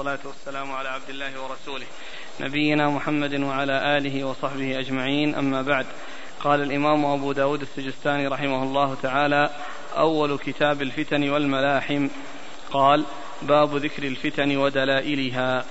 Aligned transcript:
والصلاة 0.00 0.26
والسلام 0.26 0.72
على 0.72 0.88
عبد 0.88 1.10
الله 1.10 1.42
ورسوله 1.42 1.86
نبينا 2.40 2.90
محمد 2.90 3.40
وعلى 3.40 3.96
آله 3.98 4.24
وصحبه 4.24 4.78
أجمعين. 4.78 5.34
أما 5.34 5.62
بعد 5.62 5.86
قال 6.40 6.62
الإمام 6.62 7.04
أبو 7.04 7.32
داود 7.32 7.60
السجستاني 7.60 8.26
رحمه 8.26 8.62
الله 8.62 8.94
تعالى 9.02 9.50
أول 9.96 10.38
كتاب 10.38 10.82
الفتن 10.82 11.30
والملاحم. 11.30 12.08
قال 12.70 13.04
باب 13.42 13.76
ذكر 13.76 14.02
الفتن 14.02 14.56
ودلائلها. 14.56 15.64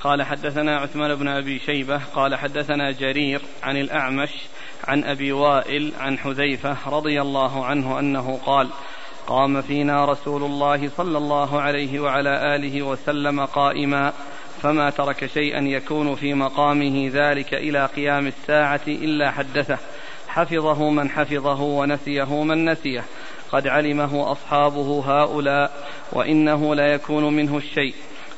قال 0.00 0.22
حدثنا 0.22 0.78
عثمان 0.78 1.14
بن 1.14 1.28
أبي 1.28 1.58
شيبة. 1.58 2.00
قال 2.14 2.34
حدثنا 2.34 2.92
جرير 2.92 3.40
عن 3.62 3.76
الأعمش 3.76 4.30
عن 4.84 5.04
أبي 5.04 5.32
وائل 5.32 5.92
عن 5.98 6.18
حذيفة 6.18 6.76
رضي 6.86 7.20
الله 7.20 7.64
عنه 7.64 7.98
أنه 7.98 8.40
قال 8.46 8.68
قام 9.28 9.62
فينا 9.62 10.04
رسول 10.04 10.42
الله 10.42 10.90
صلى 10.96 11.18
الله 11.18 11.60
عليه 11.60 12.00
وعلى 12.00 12.56
آله 12.56 12.82
وسلم 12.82 13.44
قائما 13.44 14.12
فما 14.62 14.90
ترك 14.90 15.26
شيئا 15.26 15.60
يكون 15.60 16.14
في 16.14 16.34
مقامه 16.34 17.10
ذلك 17.14 17.54
إلى 17.54 17.86
قيام 17.86 18.26
الساعة 18.26 18.80
إلا 18.86 19.30
حدثه. 19.30 19.78
حفظه 20.28 20.90
من 20.90 21.10
حفظه 21.10 21.62
ونسيه 21.62 22.42
من 22.42 22.70
نسيه. 22.70 23.04
قد 23.52 23.66
علمه 23.66 24.32
أصحابه 24.32 25.04
هؤلاء 25.06 25.88
وإنه 26.12 26.74
ليكون 26.74 27.36
منه 27.36 27.56
الشيء. 27.56 27.94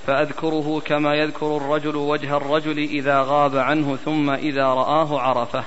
فأذكره 0.06 0.80
كما 0.80 1.14
يذكر 1.14 1.56
الرجل 1.56 1.96
وجه 1.96 2.36
الرجل 2.36 2.78
إذا 2.78 3.22
غاب 3.22 3.56
عنه 3.56 3.96
ثم 3.96 4.30
إذا 4.30 4.66
رآه 4.66 5.20
عرفه. 5.20 5.64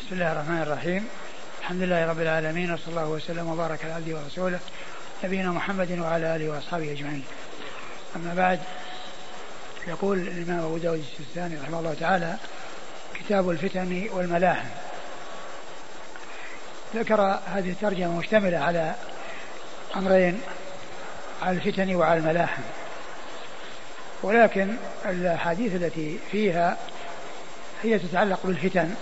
بسم 0.00 0.12
الله 0.12 0.32
الرحمن 0.32 0.62
الرحيم. 0.62 1.19
الحمد 1.60 1.82
لله 1.82 2.06
رب 2.06 2.20
العالمين 2.20 2.72
وصلى 2.72 2.88
الله 2.88 3.08
وسلم 3.08 3.48
وبارك 3.48 3.84
على 3.84 3.92
عبده 3.92 4.16
ورسوله 4.16 4.58
نبينا 5.24 5.50
محمد 5.50 5.98
وعلى 5.98 6.36
آله 6.36 6.48
وأصحابه 6.48 6.92
أجمعين. 6.92 7.24
أما 8.16 8.34
بعد 8.34 8.60
يقول 9.88 10.18
الإمام 10.18 10.64
أبو 10.64 10.78
داود 10.78 11.04
السيستاني 11.12 11.56
رحمه 11.62 11.78
الله 11.78 11.94
تعالى 12.00 12.36
كتاب 13.14 13.50
الفتن 13.50 14.08
والملاحم. 14.12 14.68
ذكر 16.94 17.20
هذه 17.46 17.70
الترجمة 17.70 18.18
مشتملة 18.18 18.58
على 18.58 18.94
أمرين 19.96 20.40
على 21.42 21.56
الفتن 21.56 21.94
وعلى 21.94 22.18
الملاحم. 22.20 22.62
ولكن 24.22 24.76
الحديث 25.04 25.74
التي 25.74 26.18
فيها 26.32 26.76
هي 27.82 27.98
تتعلق 27.98 28.40
بالفتن. 28.44 28.94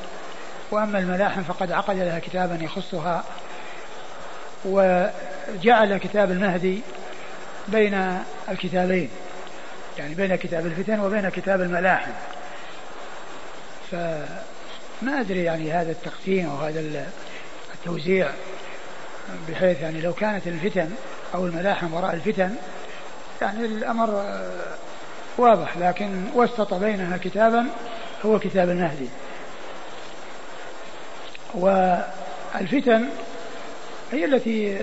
وأما 0.70 0.98
الملاحم 0.98 1.42
فقد 1.42 1.72
عقد 1.72 1.96
لها 1.96 2.18
كتابا 2.18 2.58
يخصها 2.64 3.24
وجعل 4.64 5.98
كتاب 5.98 6.30
المهدي 6.30 6.80
بين 7.68 8.22
الكتابين 8.48 9.10
يعني 9.98 10.14
بين 10.14 10.36
كتاب 10.36 10.66
الفتن 10.66 11.00
وبين 11.00 11.28
كتاب 11.28 11.60
الملاحم. 11.60 12.10
فما 13.90 15.20
أدري 15.20 15.44
يعني 15.44 15.72
هذا 15.72 15.90
التقسيم 15.90 16.50
أو 16.50 16.56
هذا 16.56 17.06
التوزيع 17.74 18.30
بحيث 19.48 19.80
يعني 19.80 20.00
لو 20.00 20.12
كانت 20.12 20.46
الفتن 20.46 20.90
أو 21.34 21.46
الملاحم 21.46 21.94
وراء 21.94 22.14
الفتن 22.14 22.54
يعني 23.42 23.64
الأمر 23.64 24.24
واضح 25.38 25.76
لكن 25.78 26.24
وسط 26.34 26.74
بينها 26.74 27.16
كتابا 27.16 27.66
هو 28.26 28.38
كتاب 28.38 28.70
المهدي. 28.70 29.08
والفتن 31.54 33.08
هي 34.12 34.24
التي 34.24 34.78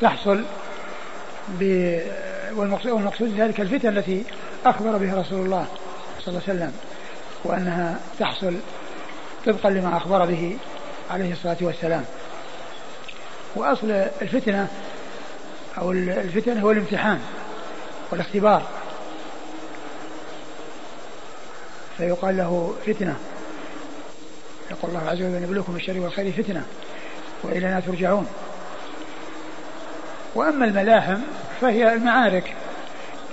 تحصل 0.00 0.44
والمقصود 2.86 3.34
ذلك 3.38 3.60
الفتن 3.60 3.98
التي 3.98 4.24
أخبر 4.66 4.96
بها 4.96 5.20
رسول 5.20 5.44
الله 5.44 5.66
صلى 6.20 6.28
الله 6.28 6.42
عليه 6.48 6.58
وسلم 6.58 6.72
وأنها 7.44 7.98
تحصل 8.18 8.56
طبقا 9.46 9.70
لما 9.70 9.96
أخبر 9.96 10.26
به 10.26 10.56
عليه 11.10 11.32
الصلاة 11.32 11.56
والسلام. 11.60 12.04
وأصل 13.54 13.90
الفتنة 14.22 14.68
أو 15.78 15.92
الفتن 15.92 16.60
هو 16.60 16.70
الامتحان 16.70 17.20
والاختبار. 18.10 18.62
فيقال 21.98 22.36
له 22.36 22.74
فتنة. 22.86 23.16
يقول 24.70 24.90
الله 24.90 25.10
عز 25.10 25.16
وجل 25.16 25.42
نبلوكم 25.42 25.76
الشر 25.76 26.00
والخير 26.00 26.32
فتنة 26.32 26.62
وإلينا 27.42 27.80
ترجعون 27.80 28.26
وأما 30.34 30.64
الملاحم 30.64 31.18
فهي 31.60 31.92
المعارك 31.92 32.54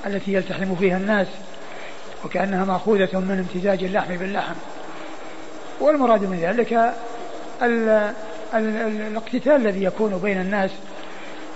التي 0.06 0.34
يلتحم 0.34 0.76
فيها 0.76 0.98
الناس 0.98 1.28
وكأنها 2.26 2.66
مأخوذة 2.66 3.20
من 3.20 3.46
امتزاج 3.48 3.84
اللحم 3.84 4.16
باللحم. 4.16 4.56
والمراد 5.80 6.22
من 6.22 6.40
ذلك 6.40 6.94
الاقتتال 8.54 9.56
الذي 9.56 9.84
يكون 9.84 10.18
بين 10.18 10.42
الناس 10.42 10.72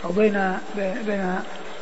أو 0.05 0.09
بين 0.09 0.57
بين 0.75 1.35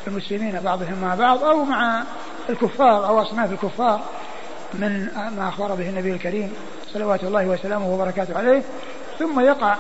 المسلمين 0.08 0.60
بعضهم 0.60 1.02
مع 1.02 1.16
بعض 1.16 1.44
أو 1.44 1.64
مع 1.64 2.04
الكفار 2.50 3.08
أو 3.08 3.22
أصناف 3.22 3.52
الكفار 3.52 4.02
من 4.74 5.08
ما 5.38 5.50
أخبر 5.50 5.76
به 5.76 5.90
النبي 5.90 6.12
الكريم. 6.12 6.54
صلوات 6.94 7.24
الله 7.24 7.46
وسلامه 7.46 7.94
وبركاته 7.94 8.38
عليه 8.38 8.64
ثم 9.20 9.40
يقع 9.40 9.76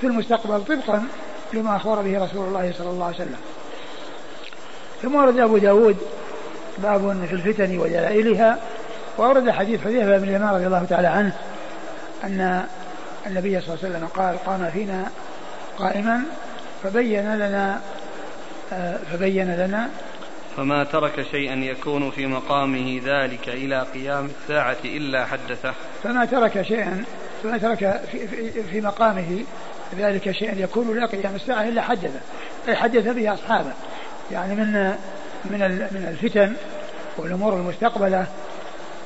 في 0.00 0.06
المستقبل 0.06 0.64
طبقا 0.64 1.04
لما 1.52 1.76
أخبر 1.76 2.02
به 2.02 2.24
رسول 2.24 2.48
الله 2.48 2.72
صلى 2.78 2.90
الله 2.90 3.04
عليه 3.04 3.16
وسلم. 3.16 3.38
ثم 5.02 5.14
ورد 5.14 5.38
أبو 5.38 5.58
داود 5.58 5.96
باب 6.78 7.26
في 7.28 7.32
الفتن 7.32 7.78
ودلائلها 7.78 8.58
وأورد 9.18 9.50
حديث 9.50 9.84
حذيفة 9.84 10.18
بن 10.18 10.24
اليمان 10.24 10.54
رضي 10.54 10.66
الله 10.66 10.84
تعالى 10.84 11.08
عنه 11.08 11.32
أن 12.24 12.64
النبي 13.26 13.60
صلى 13.60 13.74
الله 13.74 13.84
عليه 13.84 13.96
وسلم 13.96 14.06
قال 14.06 14.44
قام 14.44 14.70
فينا 14.70 15.10
قائما 15.78 16.22
فبين 16.82 17.38
لنا 17.38 17.80
فبين 19.12 19.56
لنا. 19.56 19.88
فما 20.56 20.84
ترك 20.84 21.26
شيئا 21.30 21.54
يكون 21.54 22.10
في 22.10 22.26
مقامه 22.26 23.00
ذلك 23.04 23.48
إلى 23.48 23.86
قيام 23.94 24.30
الساعة 24.42 24.76
إلا 24.84 25.26
حدثه. 25.26 25.74
فما 26.02 26.24
ترك 26.24 26.62
شيئا 26.62 27.04
فما 27.42 27.58
ترك 27.58 28.00
في, 28.12 28.28
في, 28.28 28.62
في 28.62 28.80
مقامه 28.80 29.44
ذلك 29.98 30.30
شيئا 30.30 30.54
يكون 30.58 30.98
إلى 30.98 31.06
قيام 31.06 31.34
الساعة 31.34 31.62
إلا 31.62 31.82
حدثه 31.82 32.20
أي 32.68 32.76
حدث 32.76 33.08
به 33.08 33.34
أصحابه. 33.34 33.72
يعني 34.32 34.54
من 34.54 34.72
من 35.44 35.60
من 35.90 36.06
الفتن 36.08 36.52
والأمور 37.18 37.54
المستقبلة. 37.54 38.26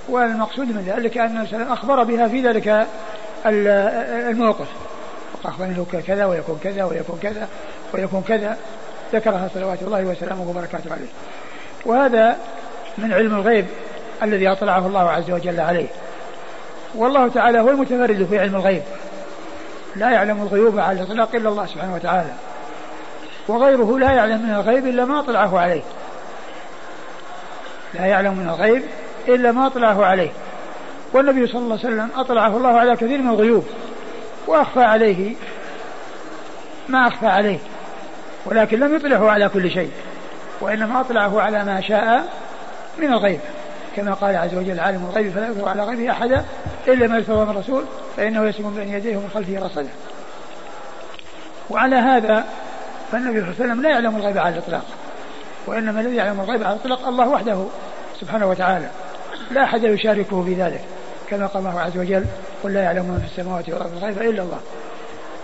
والمقصود 0.08 0.66
من 0.66 0.92
ذلك 0.96 1.18
أن 1.18 1.46
أخبر 1.70 2.04
بها 2.04 2.28
في 2.28 2.42
ذلك 2.42 2.86
الموقف. 3.46 4.66
أخبر 5.44 5.64
أنه 5.64 5.86
كذا 6.06 6.24
ويكون 6.24 6.60
كذا 6.64 6.84
ويكون 6.84 7.18
كذا 7.22 7.48
ويكون 7.94 8.22
كذا. 8.28 8.56
ذكرها 9.12 9.50
صلوات 9.54 9.82
الله 9.82 10.04
وسلامه 10.04 10.50
وبركاته 10.50 10.92
عليه. 10.92 11.08
وهذا 11.86 12.36
من 12.98 13.12
علم 13.12 13.34
الغيب 13.34 13.66
الذي 14.22 14.48
أطلعه 14.52 14.86
الله 14.86 15.10
عز 15.10 15.30
وجل 15.30 15.60
عليه. 15.60 15.86
والله 16.94 17.28
تعالى 17.28 17.60
هو 17.60 17.68
المتفرد 17.68 18.26
في 18.30 18.38
علم 18.38 18.56
الغيب. 18.56 18.82
لا 19.96 20.10
يعلم 20.10 20.42
الغيوب 20.42 20.78
على 20.78 21.00
الإطلاق 21.00 21.34
إلا 21.34 21.48
الله 21.48 21.66
سبحانه 21.66 21.94
وتعالى. 21.94 22.30
وغيره 23.48 23.98
لا 23.98 24.10
يعلم 24.10 24.42
من 24.42 24.54
الغيب 24.54 24.86
إلا 24.86 25.04
ما 25.04 25.20
أطلعه 25.20 25.58
عليه. 25.58 25.82
لا 27.94 28.06
يعلم 28.06 28.34
من 28.34 28.48
الغيب 28.48 28.82
إلا 29.28 29.52
ما 29.52 29.66
أطلعه 29.66 30.04
عليه. 30.04 30.30
والنبي 31.12 31.46
صلى 31.46 31.58
الله 31.58 31.78
عليه 31.84 31.94
وسلم 31.94 32.08
أطلعه 32.16 32.56
الله 32.56 32.78
على 32.78 32.96
كثير 32.96 33.18
من 33.18 33.30
الغيوب. 33.30 33.66
وأخفى 34.46 34.82
عليه 34.82 35.34
ما 36.88 37.08
أخفى 37.08 37.26
عليه. 37.26 37.58
ولكن 38.46 38.80
لم 38.80 38.96
يطلعه 38.96 39.30
على 39.30 39.48
كل 39.48 39.70
شيء. 39.70 39.90
وإنما 40.60 41.00
أطلعه 41.00 41.40
على 41.40 41.64
ما 41.64 41.80
شاء 41.80 42.24
من 42.98 43.12
الغيب. 43.12 43.40
كما 43.96 44.14
قال 44.14 44.36
عز 44.36 44.54
وجل 44.54 44.80
عالم 44.80 45.06
الغيب 45.10 45.32
فلا 45.32 45.48
يظهر 45.48 45.68
على 45.68 45.82
غيبه 45.82 46.10
أحدا 46.10 46.44
إلا 46.88 47.06
ما 47.06 47.16
يرتضى 47.16 47.44
من 47.44 47.50
الرسول 47.50 47.84
فإنه 48.16 48.46
يسلم 48.46 48.74
بين 48.74 48.88
يديه 48.88 49.16
ومن 49.16 49.30
خلفه 49.34 49.66
رصدا 49.66 49.88
وعلى 51.70 51.96
هذا 51.96 52.44
فالنبي 53.12 53.40
صلى 53.40 53.50
الله 53.50 53.54
عليه 53.60 53.64
وسلم 53.64 53.82
لا 53.82 53.90
يعلم 53.90 54.16
الغيب 54.16 54.38
على 54.38 54.54
الإطلاق. 54.54 54.84
وإنما 55.66 56.00
الذي 56.00 56.16
يعلم 56.16 56.40
الغيب 56.40 56.64
على 56.64 56.74
الإطلاق 56.74 57.08
الله 57.08 57.28
وحده 57.28 57.66
سبحانه 58.20 58.46
وتعالى. 58.46 58.86
لا 59.50 59.64
أحد 59.64 59.84
يشاركه 59.84 60.44
في 60.44 60.54
ذلك 60.54 60.80
كما 61.30 61.46
قال 61.46 61.66
الله 61.66 61.80
عز 61.80 61.98
وجل 61.98 62.24
قل 62.62 62.74
لا 62.74 62.82
يعلم 62.82 63.04
من 63.04 63.18
في 63.18 63.32
السماوات 63.32 63.68
والأرض 63.68 63.96
الغيب 63.96 64.22
إلا 64.22 64.42
الله. 64.42 64.60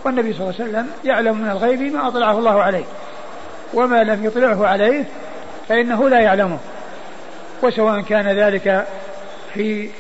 والنبي 0.04 0.32
صلى 0.32 0.40
الله 0.42 0.54
عليه 0.60 0.70
وسلم 0.70 0.90
يعلم 1.04 1.38
من 1.38 1.50
الغيب 1.50 1.80
ما 1.80 2.08
أطلعه 2.08 2.38
الله 2.38 2.62
عليه 2.62 2.84
وما 3.74 4.04
لم 4.04 4.24
يطلعه 4.24 4.66
عليه 4.66 5.04
فإنه 5.68 6.08
لا 6.08 6.20
يعلمه. 6.20 6.58
وسواء 7.62 8.00
كان 8.00 8.28
ذلك 8.28 8.86
في 9.54 9.90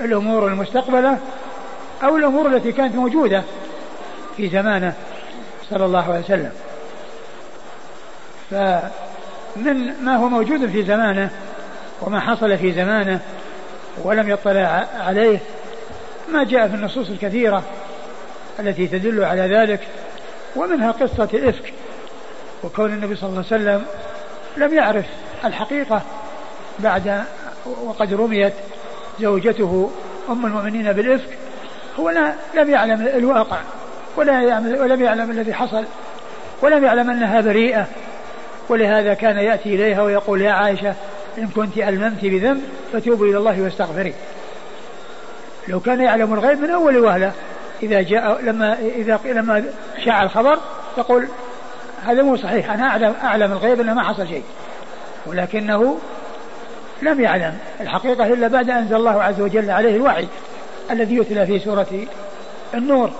الأمور 0.00 0.46
المستقبلة 0.46 1.18
أو 2.02 2.16
الأمور 2.16 2.46
التي 2.46 2.72
كانت 2.72 2.94
موجودة 2.94 3.42
في 4.36 4.48
زمانه 4.48 4.94
صلى 5.70 5.84
الله 5.84 6.12
عليه 6.12 6.20
وسلم. 6.20 6.52
من 9.56 10.04
ما 10.04 10.16
هو 10.16 10.28
موجود 10.28 10.66
في 10.70 10.82
زمانه 10.82 11.30
وما 12.02 12.20
حصل 12.20 12.58
في 12.58 12.72
زمانه 12.72 13.20
ولم 14.04 14.30
يطلع 14.30 14.86
عليه 14.98 15.38
ما 16.32 16.44
جاء 16.44 16.68
في 16.68 16.74
النصوص 16.74 17.08
الكثيرة 17.10 17.62
التي 18.60 18.86
تدل 18.86 19.24
على 19.24 19.42
ذلك 19.42 19.80
ومنها 20.56 20.92
قصة 20.92 21.28
الإفك 21.34 21.72
وكون 22.64 22.92
النبي 22.92 23.16
صلى 23.16 23.28
الله 23.28 23.44
عليه 23.52 23.62
وسلم 23.62 23.84
لم 24.56 24.74
يعرف 24.74 25.06
الحقيقة 25.44 26.02
بعد 26.78 27.24
وقد 27.66 28.14
رميت 28.14 28.52
زوجته 29.20 29.90
أم 30.28 30.46
المؤمنين 30.46 30.92
بالإفك 30.92 31.38
هو 32.00 32.10
لا 32.10 32.32
لم 32.54 32.70
يعلم 32.70 33.08
الواقع 33.14 33.58
ولا 34.16 34.42
يعلم 34.42 34.80
ولم 34.80 35.02
يعلم 35.02 35.30
الذي 35.30 35.54
حصل 35.54 35.84
ولم 36.62 36.84
يعلم 36.84 37.10
أنها 37.10 37.40
بريئة. 37.40 37.86
ولهذا 38.68 39.14
كان 39.14 39.36
يأتي 39.36 39.74
إليها 39.74 40.02
ويقول 40.02 40.42
يا 40.42 40.52
عائشة 40.52 40.94
إن 41.38 41.48
كنت 41.48 41.78
ألممت 41.78 42.24
بذنب 42.24 42.62
فتوبي 42.92 43.30
إلى 43.30 43.38
الله 43.38 43.62
واستغفري. 43.62 44.14
لو 45.68 45.80
كان 45.80 46.00
يعلم 46.00 46.34
الغيب 46.34 46.60
من 46.60 46.70
أول 46.70 46.98
وهلة 46.98 47.32
إذا 47.82 48.02
جاء 48.02 48.42
لما 48.42 48.78
إذا 48.96 49.20
لما 49.24 49.64
شاع 50.04 50.22
الخبر 50.22 50.58
يقول 50.98 51.26
هذا 52.04 52.22
مو 52.22 52.36
صحيح 52.36 52.70
أنا 52.70 52.88
أعلم 52.88 53.14
أعلم 53.24 53.52
الغيب 53.52 53.80
أنه 53.80 53.94
ما 53.94 54.02
حصل 54.02 54.28
شيء. 54.28 54.44
ولكنه 55.26 55.98
لم 57.02 57.20
يعلم 57.20 57.58
الحقيقة 57.80 58.26
إلا 58.26 58.48
بعد 58.48 58.70
أن 58.70 58.76
أنزل 58.76 58.96
الله 58.96 59.22
عز 59.22 59.40
وجل 59.40 59.70
عليه 59.70 59.96
الوحي 59.96 60.28
الذي 60.90 61.16
يتلى 61.16 61.46
في 61.46 61.58
سورة 61.58 62.06
النور. 62.74 63.10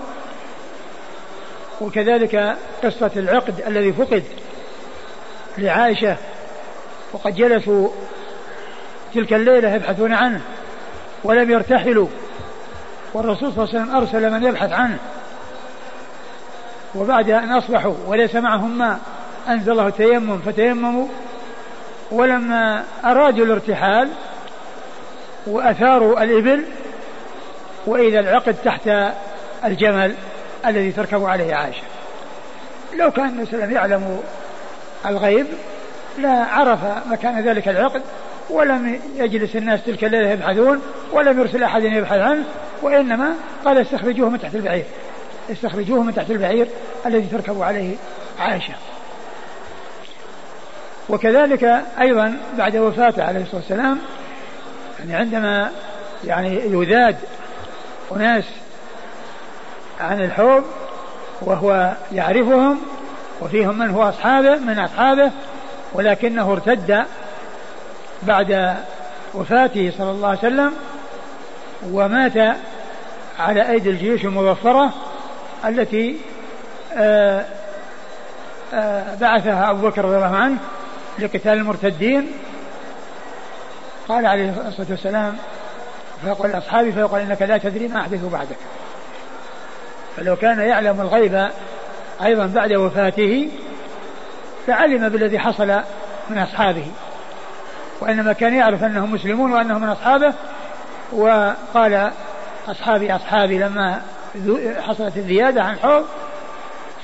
وكذلك 1.81 2.57
قصة 2.85 3.11
العقد 3.17 3.61
الذي 3.67 3.93
فقد 3.93 4.23
لعائشة 5.59 6.17
وقد 7.13 7.35
جلسوا 7.35 7.89
تلك 9.15 9.33
الليلة 9.33 9.75
يبحثون 9.75 10.13
عنه 10.13 10.41
ولم 11.25 11.51
يرتحلوا. 11.51 12.09
والرسول 13.15 13.53
صلى 13.53 13.65
الله 13.65 13.75
عليه 13.75 13.85
وسلم 13.85 13.97
أرسل 13.97 14.31
من 14.31 14.45
يبحث 14.45 14.73
عنه. 14.73 14.99
وبعد 16.95 17.31
أن 17.31 17.53
أصبحوا 17.53 17.95
وليس 18.07 18.35
معهم 18.35 18.79
ماء 18.79 18.99
أنزل 19.49 19.73
الله 19.73 19.87
التيمم 19.87 20.39
فتيمموا 20.39 21.09
ولما 22.11 22.85
أرادوا 23.05 23.45
الارتحال 23.45 24.09
وأثاروا 25.47 26.23
الإبل 26.23 26.65
وإذا 27.87 28.21
العقد 28.21 28.55
تحت 28.65 28.91
الجمل 29.65 30.15
الذي 30.67 30.93
تركب 30.93 31.25
عليه 31.25 31.55
عائشة. 31.55 31.83
لو 32.95 33.11
كان 33.11 33.29
النبي 33.29 33.47
صلى 33.47 33.65
الله 33.65 33.65
عليه 33.65 33.77
وسلم 33.77 33.91
يعلم 33.91 34.21
الغيب 35.07 35.47
لا 36.19 36.45
عرف 36.45 36.79
مكان 37.07 37.49
ذلك 37.49 37.69
العقد 37.69 38.03
ولم 38.51 39.01
يجلس 39.17 39.57
الناس 39.57 39.85
تلك 39.85 40.05
الليلة 40.05 40.29
يبحثون 40.29 40.83
ولم 41.13 41.41
يرسل 41.41 41.63
أحد 41.63 41.83
يبحث 41.83 42.19
عنه 42.19 42.45
وإنما 42.83 43.35
قال 43.65 43.79
استخرجوه 43.79 44.29
من 44.29 44.41
تحت 44.41 44.55
البعير. 44.55 44.85
استخرجوه 45.53 46.03
من 46.03 46.15
تحت 46.15 46.31
البعير 46.31 46.67
الذي 47.07 47.27
تركب 47.27 47.63
عليه 47.63 47.95
عائشة. 48.39 48.75
وكذلك 51.09 51.83
أيضا 52.01 52.37
بعد 52.59 52.77
وفاته 52.77 53.25
عليه 53.25 53.41
الصلاة 53.41 53.57
والسلام 53.61 53.99
يعني 54.99 55.15
عندما 55.15 55.71
يعني 56.25 56.55
يذاد 56.55 57.17
أناس 58.17 58.45
عن 60.01 60.25
الحوض 60.25 60.65
وهو 61.41 61.93
يعرفهم 62.13 62.79
وفيهم 63.41 63.79
من 63.79 63.91
هو 63.91 64.09
أصحابه 64.09 64.57
من 64.57 64.79
أصحابه 64.79 65.31
ولكنه 65.93 66.53
ارتد 66.53 67.05
بعد 68.23 68.77
وفاته 69.35 69.93
صلى 69.99 70.11
الله 70.11 70.29
عليه 70.29 70.39
وسلم 70.39 70.73
ومات 71.93 72.57
على 73.39 73.71
أيدي 73.71 73.91
الجيوش 73.91 74.25
المظفرة 74.25 74.93
التي 75.65 76.17
آآ 76.95 77.39
آه، 77.41 77.45
آآ 78.75 79.13
آه، 79.13 79.15
بعثها 79.21 79.71
أبو 79.71 79.89
بكر 79.89 80.05
رضي 80.05 80.17
الله 80.17 80.37
عنه 80.37 80.59
لقتال 81.19 81.53
المرتدين؟ 81.53 82.33
قال 84.09 84.27
عليه 84.27 84.69
الصلاة 84.69 84.87
والسلام 84.91 85.37
فيقول 86.25 86.51
لأصحابه 86.51 86.91
فيقول 86.91 87.21
إنك 87.21 87.43
لا 87.43 87.59
تدري 87.59 87.89
ما 87.89 88.01
أحدث 88.01 88.25
بعدك. 88.25 88.57
فلو 90.17 90.37
كان 90.37 90.61
يعلم 90.61 91.01
الغيب 91.01 91.49
أيضا 92.25 92.47
بعد 92.47 92.73
وفاته 92.73 93.49
فعلم 94.67 95.09
بالذي 95.09 95.39
حصل 95.39 95.81
من 96.31 96.39
أصحابه. 96.39 96.87
وإنما 98.01 98.33
كان 98.33 98.55
يعرف 98.55 98.85
أنهم 98.85 99.13
مسلمون 99.13 99.53
وأنهم 99.53 99.83
من 99.83 99.89
أصحابه 99.89 100.35
وقال 101.13 102.11
أصحابي 102.69 103.17
أصحابي 103.17 103.59
لما 103.59 104.03
حصلت 104.79 105.17
الزيادة 105.17 105.63
عن 105.63 105.79
حوض 105.79 106.05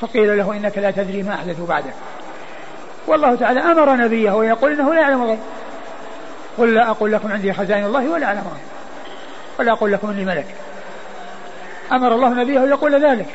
فقيل 0.00 0.38
له 0.38 0.52
إنك 0.52 0.78
لا 0.78 0.90
تدري 0.90 1.22
ما 1.22 1.34
أحدث 1.34 1.60
بعدك. 1.60 1.94
والله 3.06 3.34
تعالى 3.34 3.60
أمر 3.60 3.96
نبيه 3.96 4.32
ويقول 4.32 4.72
إنه 4.72 4.94
لا 4.94 5.00
يعلم 5.00 5.22
الغيب. 5.22 5.38
قل 6.58 6.74
لا 6.74 6.90
أقول 6.90 7.12
لكم 7.12 7.32
عندي 7.32 7.52
خزائن 7.52 7.84
الله 7.84 8.10
ولا 8.10 8.26
أعلم 8.26 8.38
الغيب. 8.38 8.66
ولا 9.58 9.72
أقول 9.72 9.92
لكم 9.92 10.10
إني 10.10 10.24
ملك. 10.24 10.46
أمر 11.92 12.14
الله 12.14 12.28
نبيه 12.28 12.60
يقول 12.60 13.06
ذلك. 13.06 13.28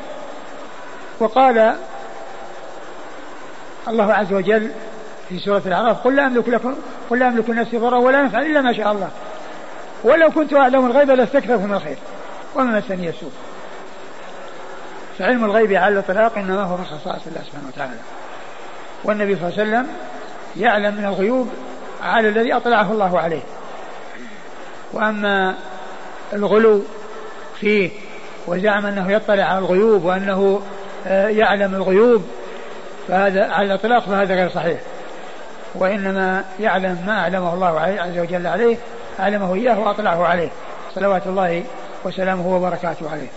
وقال 1.19 1.75
الله 3.87 4.13
عز 4.13 4.33
وجل 4.33 4.71
في 5.29 5.39
سورة 5.39 5.61
الأعراف 5.65 6.03
قل 6.03 6.15
لا 6.15 6.27
أملك 6.27 6.49
لكم 6.49 6.75
قل 7.09 7.19
لا 7.19 7.27
أملك 7.27 7.49
نفسي 7.49 7.77
ضرا 7.77 7.97
ولا 7.97 8.21
نفعا 8.21 8.41
إلا 8.41 8.61
ما 8.61 8.73
شاء 8.73 8.91
الله. 8.91 9.09
ولو 10.03 10.31
كنت 10.31 10.53
أعلم 10.53 10.85
الغيب 10.85 11.11
لاستكثرت 11.11 11.59
من 11.59 11.73
الخير. 11.73 11.97
وما 12.55 12.77
مسني 12.77 13.09
السوء. 13.09 13.31
فعلم 15.19 15.45
الغيب 15.45 15.73
على 15.73 15.93
الإطلاق 15.93 16.37
إنما 16.37 16.63
هو 16.63 16.77
من 16.77 16.85
خصائص 16.85 17.27
الله 17.27 17.41
سبحانه 17.41 17.67
وتعالى 17.67 17.99
والنبي 19.07 19.35
صلى 19.35 19.47
الله 19.47 19.59
عليه 19.59 19.69
وسلم 19.69 19.87
يعلم 20.57 20.95
من 20.95 21.05
الغيوب 21.05 21.49
على 22.03 22.29
الذي 22.29 22.53
أطلعه 22.53 22.91
الله 22.91 23.19
عليه. 23.19 23.41
وأما 24.93 25.55
الغلو 26.33 26.81
فيه 27.59 27.89
وزعم 28.47 28.85
أنه 28.85 29.11
يطلع 29.11 29.43
على 29.43 29.59
الغيوب 29.59 30.05
وأنه 30.05 30.61
آه، 31.07 31.27
يعلم 31.27 31.75
الغيوب 31.75 32.23
فهذا 33.07 33.51
على 33.51 33.67
الإطلاق 33.67 34.03
فهذا 34.03 34.35
غير 34.35 34.49
صحيح. 34.49 34.79
وإنما 35.75 36.43
يعلم 36.59 37.03
ما 37.05 37.19
أعلمه 37.19 37.53
الله 37.53 37.79
عز 37.79 38.17
وجل 38.17 38.47
عليه 38.47 38.77
أعلمه 39.19 39.55
إياه 39.55 39.79
وأطلعه 39.79 40.27
عليه. 40.27 40.49
صلوات 40.95 41.27
الله 41.27 41.63
وسلامه 42.03 42.55
وبركاته 42.55 43.11
عليه. 43.11 43.27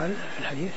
قال 0.00 0.14
في 0.34 0.40
الحديث؟ 0.40 0.72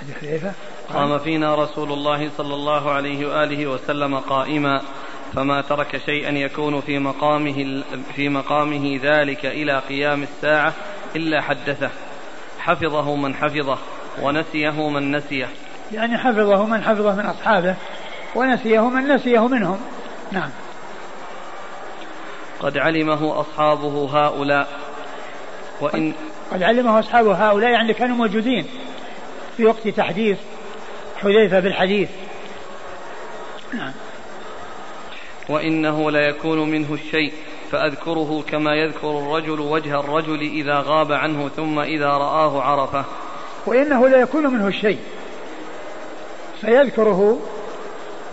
حديث 0.00 0.16
حذيفة 0.18 0.52
قام 0.92 1.18
فينا 1.18 1.54
رسول 1.54 1.92
الله 1.92 2.30
صلى 2.36 2.54
الله 2.54 2.90
عليه 2.90 3.26
وآله 3.26 3.66
وسلم 3.66 4.18
قائما 4.18 4.82
فما 5.34 5.60
ترك 5.60 6.00
شيئا 6.06 6.30
يكون 6.30 6.80
في 6.80 6.98
مقامه 6.98 7.82
في 8.14 8.28
مقامه 8.28 9.00
ذلك 9.02 9.46
إلى 9.46 9.78
قيام 9.78 10.22
الساعة 10.22 10.72
إلا 11.16 11.42
حدثه. 11.42 11.90
حفظه 12.58 13.16
من 13.16 13.34
حفظه 13.34 13.78
ونسيه 14.22 14.88
من 14.88 15.16
نسيه. 15.16 15.48
يعني 15.92 16.18
حفظه 16.18 16.66
من 16.66 16.82
حفظه 16.82 17.14
من 17.14 17.26
أصحابه 17.26 17.76
ونسيه 18.34 18.88
من 18.88 19.14
نسيه 19.14 19.48
منهم. 19.48 19.80
نعم. 20.32 20.50
قد 22.60 22.78
علمه 22.78 23.40
أصحابه 23.40 24.08
هؤلاء 24.12 24.68
وإن 25.80 26.14
قد 26.52 26.62
علمه 26.62 26.98
أصحابه 26.98 27.32
هؤلاء 27.32 27.70
يعني 27.70 27.94
كانوا 27.94 28.16
موجودين 28.16 28.66
في 29.56 29.64
وقت 29.64 29.88
تحديث 29.88 30.38
حذيفة 31.16 31.60
بالحديث. 31.60 32.08
نعم. 33.74 33.92
وإنه 35.48 36.10
ليكون 36.10 36.70
منه 36.70 36.94
الشيء 36.94 37.32
فأذكره 37.72 38.44
كما 38.48 38.74
يذكر 38.74 39.18
الرجل 39.18 39.60
وجه 39.60 40.00
الرجل 40.00 40.40
إذا 40.40 40.82
غاب 40.86 41.12
عنه 41.12 41.48
ثم 41.48 41.78
إذا 41.78 42.06
رآه 42.06 42.62
عرفه. 42.62 43.04
وإنه 43.66 44.08
ليكون 44.08 44.46
منه 44.46 44.68
الشيء. 44.68 44.98
فيذكره 46.60 47.40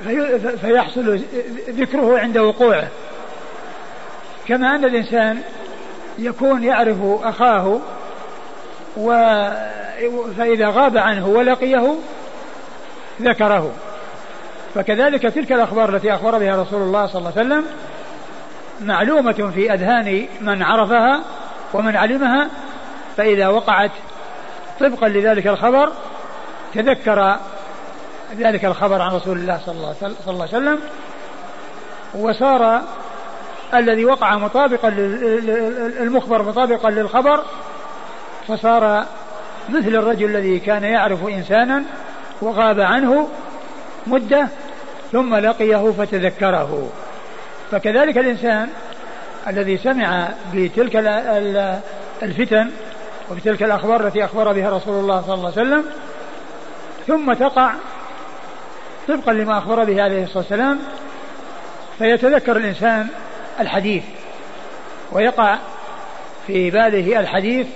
في 0.03 0.39
فيحصل 0.61 1.19
ذكره 1.69 2.19
عند 2.19 2.37
وقوعه. 2.37 2.87
كما 4.47 4.75
أن 4.75 4.85
الإنسان 4.85 5.41
يكون 6.19 6.63
يعرف 6.63 6.97
أخاه 7.23 7.79
و 8.97 9.09
فإذا 10.37 10.69
غاب 10.69 10.97
عنه 10.97 11.27
ولقيه 11.27 11.95
ذكره. 13.21 13.71
فكذلك 14.75 15.21
تلك 15.21 15.51
الأخبار 15.51 15.95
التي 15.95 16.13
أخبر 16.13 16.37
بها 16.37 16.61
رسول 16.61 16.81
الله 16.81 17.05
صلى 17.05 17.19
الله 17.19 17.31
عليه 17.37 17.47
وسلم 17.47 17.65
معلومة 18.81 19.51
في 19.55 19.73
أذهان 19.73 20.27
من 20.41 20.63
عرفها 20.63 21.21
ومن 21.73 21.95
علمها 21.95 22.49
فإذا 23.17 23.47
وقعت 23.47 23.91
طبقا 24.79 25.07
لذلك 25.07 25.47
الخبر 25.47 25.91
تذكر 26.73 27.37
ذلك 28.37 28.65
الخبر 28.65 29.01
عن 29.01 29.11
رسول 29.11 29.37
الله 29.37 29.59
صلى 29.65 29.75
الله, 29.75 29.95
عليه 30.27 30.43
وسلم 30.43 30.79
وصار 32.13 32.81
الذي 33.73 34.05
وقع 34.05 34.37
مطابقا 34.37 34.87
المخبر 35.99 36.43
مطابقا 36.43 36.89
للخبر 36.89 37.43
فصار 38.47 39.05
مثل 39.69 39.95
الرجل 39.95 40.25
الذي 40.25 40.59
كان 40.59 40.83
يعرف 40.83 41.27
إنسانا 41.27 41.83
وغاب 42.41 42.79
عنه 42.79 43.27
مدة 44.07 44.47
ثم 45.11 45.35
لقيه 45.35 45.91
فتذكره. 45.91 46.89
فكذلك 47.71 48.17
الإنسان 48.17 48.69
الذي 49.47 49.77
سمع 49.77 50.29
بتلك 50.53 50.95
الفتن 52.23 52.71
وبتلك 53.31 53.63
الأخبار 53.63 54.07
التي 54.07 54.25
أخبر 54.25 54.53
بها 54.53 54.69
رسول 54.69 54.99
الله 54.99 55.21
صلى 55.21 55.33
الله 55.33 55.51
عليه 55.57 55.61
وسلم 55.61 55.85
ثم 57.07 57.33
تقع 57.33 57.73
طبقا 59.07 59.33
لما 59.33 59.57
أخبر 59.57 59.83
به 59.83 60.03
عليه 60.03 60.23
الصلاة 60.23 60.37
والسلام 60.37 60.79
فيتذكر 61.97 62.57
الإنسان 62.57 63.07
الحديث 63.59 64.03
ويقع 65.11 65.57
في 66.47 66.71
باله 66.71 67.19
الحديث 67.19 67.67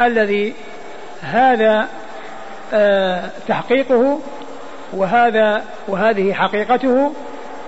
الذي 0.00 0.54
هذا 1.22 1.88
آه 2.74 3.30
تحقيقه 3.48 4.20
وهذا 4.92 5.64
وهذه 5.88 6.32
حقيقته 6.32 7.12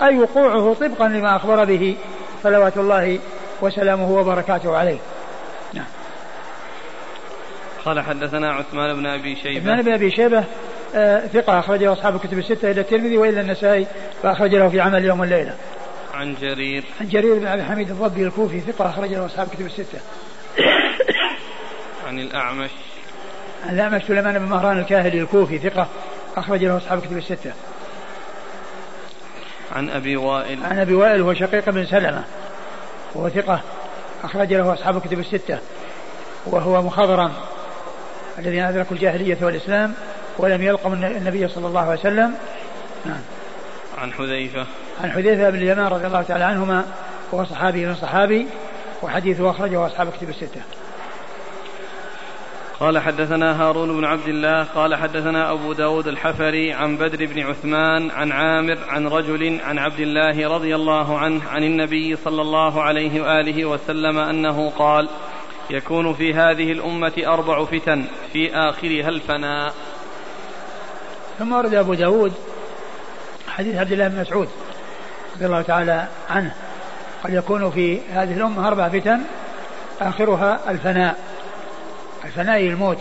أي 0.02 0.18
وقوعه 0.18 0.74
طبقا 0.74 1.08
لما 1.08 1.36
أخبر 1.36 1.64
به 1.64 1.96
صلوات 2.42 2.76
الله 2.76 3.18
وسلامه 3.60 4.10
وبركاته 4.10 4.76
عليه 4.76 4.98
نعم 5.74 5.86
قال 7.84 8.00
حدثنا 8.00 8.52
عثمان 8.52 8.96
بن 8.96 9.06
أبي 9.06 9.36
شيبة 9.36 9.60
عثمان 9.60 9.82
بن 9.82 9.92
أبي 9.92 10.10
شيبة 10.10 10.44
آه 10.94 11.26
ثقة 11.26 11.58
أخرجه 11.58 11.92
أصحاب 11.92 12.14
الكتب 12.14 12.38
الستة 12.38 12.70
إلى 12.70 12.80
الترمذي 12.80 13.18
وإلا 13.18 13.40
النسائي 13.40 13.86
فأخرج 14.22 14.54
له 14.54 14.68
في 14.68 14.80
عمل 14.80 15.04
يوم 15.04 15.22
الليلة. 15.22 15.54
عن 16.14 16.34
جرير 16.40 16.84
عن 17.00 17.08
جرير 17.08 17.38
بن 17.38 17.46
عبد 17.46 17.60
الحميد 17.60 17.90
الضبي 17.90 18.26
الكوفي 18.26 18.60
ثقة 18.60 18.90
أخرج 18.90 19.10
له 19.10 19.26
أصحاب 19.26 19.46
الكتب 19.46 19.66
الستة. 19.66 19.98
عن 22.14 22.20
الأعمش. 22.20 22.70
عن 23.66 23.74
الأعمش 23.74 24.02
سليمان 24.02 24.38
بن 24.38 24.44
مهران 24.44 24.78
الكاهلي 24.78 25.20
الكوفي 25.20 25.58
ثقة 25.58 25.88
أخرج 26.36 26.64
له 26.64 26.76
أصحاب 26.76 26.98
الكتب 26.98 27.16
الستة. 27.16 27.52
عن 29.72 29.90
أبي 29.90 30.16
وائل. 30.16 30.64
عن 30.64 30.78
أبي 30.78 30.94
وائل 30.94 31.20
هو 31.20 31.34
شقيق 31.34 31.70
بن 31.70 31.86
سلمة 31.86 32.24
وهو 33.14 33.28
ثقة 33.28 33.60
أخرج 34.24 34.52
له 34.52 34.72
أصحاب 34.72 34.96
الكتب 34.96 35.18
الستة. 35.18 35.58
وهو 36.46 36.82
مخضرم 36.82 37.32
الذين 38.38 38.64
أدركوا 38.64 38.96
الجاهلية 38.96 39.38
والإسلام 39.42 39.94
ولم 40.38 40.62
يلقوا 40.62 40.94
النبي 40.94 41.48
صلى 41.48 41.66
الله 41.66 41.80
عليه 41.80 42.00
وسلم. 42.00 42.34
نعم. 43.04 43.22
عن 43.98 44.12
حذيفة. 44.12 44.66
عن 45.02 45.12
حذيفة 45.12 45.50
بن 45.50 45.56
اليمان 45.56 45.86
رضي 45.86 46.06
الله 46.06 46.22
تعالى 46.22 46.44
عنهما 46.44 46.84
وهو 47.32 47.44
صحابي 47.44 47.86
من 47.86 47.94
صحابي 47.94 48.46
وحديثه 49.02 49.50
أخرجه 49.50 49.86
أصحاب 49.86 50.12
كتب 50.12 50.28
الستة. 50.28 50.60
قال 52.84 52.98
حدثنا 52.98 53.62
هارون 53.62 53.96
بن 53.96 54.04
عبد 54.04 54.28
الله 54.28 54.62
قال 54.62 54.94
حدثنا 54.94 55.52
أبو 55.52 55.72
داود 55.72 56.06
الحفري 56.06 56.72
عن 56.72 56.96
بدر 56.96 57.26
بن 57.26 57.42
عثمان 57.42 58.10
عن 58.10 58.32
عامر 58.32 58.78
عن 58.88 59.06
رجل 59.06 59.60
عن 59.60 59.78
عبد 59.78 60.00
الله 60.00 60.48
رضي 60.48 60.74
الله 60.74 61.18
عنه 61.18 61.48
عن 61.48 61.62
النبي 61.62 62.16
صلى 62.16 62.42
الله 62.42 62.82
عليه 62.82 63.20
وآله 63.20 63.64
وسلم 63.64 64.18
أنه 64.18 64.70
قال 64.70 65.08
يكون 65.70 66.14
في 66.14 66.34
هذه 66.34 66.72
الأمة 66.72 67.12
أربع 67.26 67.64
فتن 67.64 68.04
في 68.32 68.54
آخرها 68.54 69.08
الفناء. 69.08 69.74
ثم 71.38 71.52
ورد 71.52 71.74
أبو 71.74 71.94
داود 71.94 72.32
حديث 73.48 73.76
عبد 73.76 73.92
الله 73.92 74.08
بن 74.08 74.20
مسعود 74.20 74.48
رضي 75.36 75.46
الله 75.46 75.62
تعالى 75.62 76.08
عنه 76.30 76.54
قد 77.24 77.32
يكون 77.32 77.70
في 77.70 78.00
هذه 78.10 78.32
الأمة 78.32 78.68
أربع 78.68 78.88
فتن 78.88 79.20
آخرها 80.00 80.70
الفناء. 80.70 81.33
الفناء 82.24 82.60
الموت. 82.60 82.98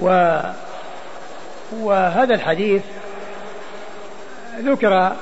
و 0.00 0.38
وهذا 1.72 2.34
الحديث 2.34 2.82
ذكر 4.58 5.12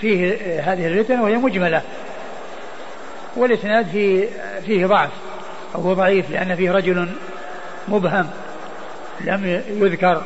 فيه 0.00 0.34
هذه 0.60 0.86
الفتن 0.86 1.20
وهي 1.20 1.36
مجملة. 1.36 1.82
والإسناد 3.36 3.86
فيه, 3.86 4.28
فيه 4.66 4.86
ضعف. 4.86 5.10
أو 5.74 5.80
هو 5.80 5.94
ضعيف 5.94 6.30
لأن 6.30 6.56
فيه 6.56 6.70
رجل 6.70 7.08
مبهم 7.88 8.30
لم 9.20 9.62
يذكر. 9.68 10.22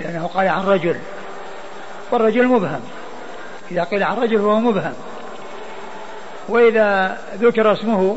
لأنه 0.00 0.26
قال 0.26 0.48
عن 0.48 0.66
رجل. 0.66 0.96
والرجل 2.10 2.46
مبهم. 2.46 2.80
إذا 3.70 3.84
قيل 3.84 4.02
عن 4.02 4.16
رجل 4.16 4.38
فهو 4.38 4.60
مبهم. 4.60 4.94
وإذا 6.48 7.18
ذكر 7.34 7.72
اسمه 7.72 8.16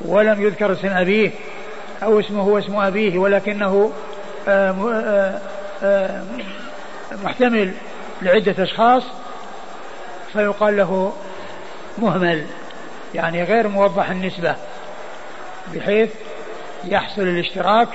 ولم 0.00 0.42
يذكر 0.42 0.72
اسم 0.72 0.88
أبيه 0.88 1.30
أو 2.02 2.20
اسمه 2.20 2.42
هو 2.42 2.58
اسم 2.58 2.76
أبيه 2.76 3.18
ولكنه 3.18 3.92
آه، 4.48 4.70
آه، 4.70 5.40
آه، 5.82 6.22
محتمل 7.24 7.72
لعدة 8.22 8.62
أشخاص 8.62 9.02
فيقال 10.32 10.76
له 10.76 11.12
مهمل 11.98 12.46
يعني 13.14 13.42
غير 13.42 13.68
موضح 13.68 14.10
النسبة 14.10 14.56
بحيث 15.74 16.10
يحصل 16.84 17.22
الاشتراك 17.22 17.88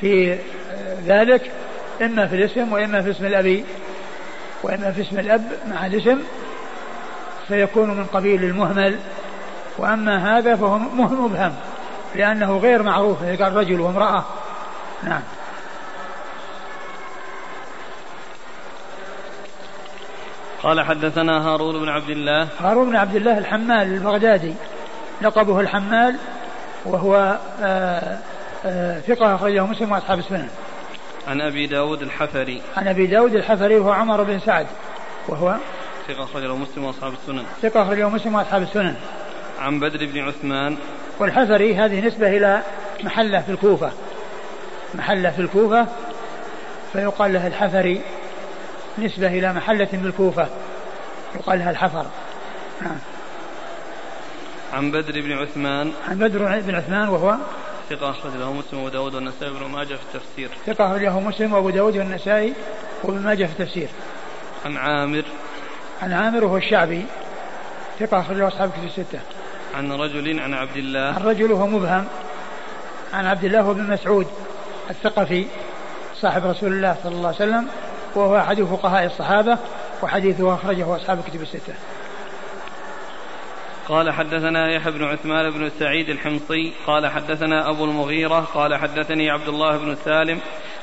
في 0.00 0.38
ذلك 1.06 1.52
إما 2.02 2.26
في 2.26 2.36
الاسم 2.36 2.72
وإما 2.72 3.02
في 3.02 3.10
اسم 3.10 3.26
الأبي 3.26 3.64
وإما 4.62 4.92
في 4.92 5.02
اسم 5.02 5.18
الأب 5.18 5.52
مع 5.66 5.86
الاسم 5.86 6.18
فيكون 7.48 7.90
من 7.90 8.04
قبيل 8.04 8.44
المهمل 8.44 8.98
وأما 9.78 10.38
هذا 10.38 10.56
فهو 10.56 10.78
مبهم 10.78 11.54
لأنه 12.14 12.58
غير 12.58 12.82
معروف 12.82 13.22
إذا 13.22 13.44
قال 13.44 13.56
رجل 13.56 13.80
وامرأة. 13.80 14.24
نعم. 15.02 15.22
قال 20.62 20.80
حدثنا 20.80 21.48
هارون 21.48 21.80
بن 21.80 21.88
عبد 21.88 22.10
الله. 22.10 22.48
هارون 22.60 22.90
بن 22.90 22.96
عبد 22.96 23.16
الله 23.16 23.38
الحمال 23.38 23.94
البغدادي. 23.94 24.54
لقبه 25.22 25.60
الحمال 25.60 26.16
وهو 26.84 27.38
آه، 27.62 28.18
آه، 28.64 29.00
ثقة 29.00 29.34
أخرجه 29.34 29.66
مسلم 29.66 29.92
وأصحاب 29.92 30.18
السنن. 30.18 30.48
عن 31.28 31.40
أبي 31.40 31.66
داود 31.66 32.02
الحفري. 32.02 32.62
عن 32.76 32.88
أبي 32.88 33.06
داود 33.06 33.34
الحفري 33.34 33.76
وهو 33.76 33.92
عمر 33.92 34.22
بن 34.22 34.38
سعد 34.38 34.66
وهو 35.28 35.56
ثقة 36.08 36.24
أخرجه 36.24 36.54
مسلم 36.54 36.84
وأصحاب 36.84 37.12
السنن. 37.12 37.44
ثقة 37.62 37.82
أخرجه 37.82 38.08
مسلم 38.08 38.34
وأصحاب 38.34 38.62
السنن. 38.62 38.94
عن 39.58 39.80
بدر 39.80 40.06
بن 40.06 40.18
عثمان. 40.18 40.76
والحفري 41.18 41.76
هذه 41.76 42.06
نسبة 42.06 42.36
إلى 42.36 42.62
محلة 43.04 43.40
في 43.40 43.52
الكوفة. 43.52 43.92
محلة 44.94 45.30
في 45.30 45.38
الكوفة 45.38 45.86
فيقال 46.92 47.32
له 47.32 47.46
الحفري 47.46 48.00
نسبة 48.98 49.26
إلى 49.26 49.52
محلة 49.52 49.88
بالكوفة 49.92 50.48
يقال 51.34 51.58
لها 51.58 51.70
الحفر. 51.70 52.06
نعم. 52.82 52.98
عن 54.72 54.90
بدر 54.90 55.20
بن 55.20 55.32
عثمان. 55.32 55.92
عن 56.08 56.18
بدر 56.18 56.60
بن 56.60 56.74
عثمان 56.74 57.08
وهو 57.08 57.36
ثقة 57.90 58.10
أخرج 58.10 58.36
له 58.36 58.52
مسلم 58.52 58.78
وأبو 58.78 58.88
داود 58.88 59.14
والنسائي 59.14 59.52
وابن 59.52 59.66
ماجه 59.66 59.94
في 59.94 60.02
التفسير. 60.14 60.50
ثقة 60.66 60.86
أخرج 60.86 61.02
له 61.02 61.20
مسلم 61.20 61.52
وأبو 61.52 61.70
داود 61.70 61.96
والنسائي 61.96 62.52
وابن 63.02 63.22
ماجه 63.22 63.44
في 63.44 63.60
التفسير. 63.60 63.88
عن 64.64 64.76
عامر. 64.76 65.24
عن 66.02 66.12
عامر 66.12 66.44
وهو 66.44 66.56
الشعبي. 66.56 67.04
ثقة 68.00 68.20
أخرج 68.20 68.36
له 68.36 68.48
أصحاب 68.48 68.70
كتب 68.70 68.84
الستة. 68.84 69.20
عن 69.78 69.92
رجل 69.92 70.40
عن 70.40 70.54
عبد 70.54 70.76
الله. 70.76 71.00
عن 71.00 71.22
رجل 71.22 71.52
وهو 71.52 71.66
مبهم. 71.66 72.04
عن 73.12 73.26
عبد 73.26 73.44
الله 73.44 73.72
بن 73.72 73.90
مسعود 73.90 74.26
الثقفي 74.90 75.46
صاحب 76.14 76.46
رسول 76.46 76.72
الله 76.72 76.96
صلى 77.02 77.12
الله 77.12 77.26
عليه 77.26 77.36
وسلم 77.36 77.68
وهو 78.14 78.38
أحد 78.38 78.62
فقهاء 78.62 79.06
الصحابة 79.06 79.58
وحديثه 80.02 80.54
أخرجه 80.54 80.96
أصحاب 80.96 81.18
الكتب 81.18 81.42
الستة. 81.42 81.74
قال 83.88 84.10
حدثنا 84.10 84.70
يحيى 84.70 84.92
بن 84.92 85.04
عثمان 85.04 85.50
بن 85.50 85.70
سعيد 85.78 86.08
الحمصي 86.08 86.72
قال 86.86 87.06
حدثنا 87.06 87.70
أبو 87.70 87.84
المغيرة 87.84 88.40
قال 88.40 88.74
حدثني 88.74 89.30
عبد 89.30 89.48
الله 89.48 89.76
بن 89.76 89.94
سالم 89.94 90.40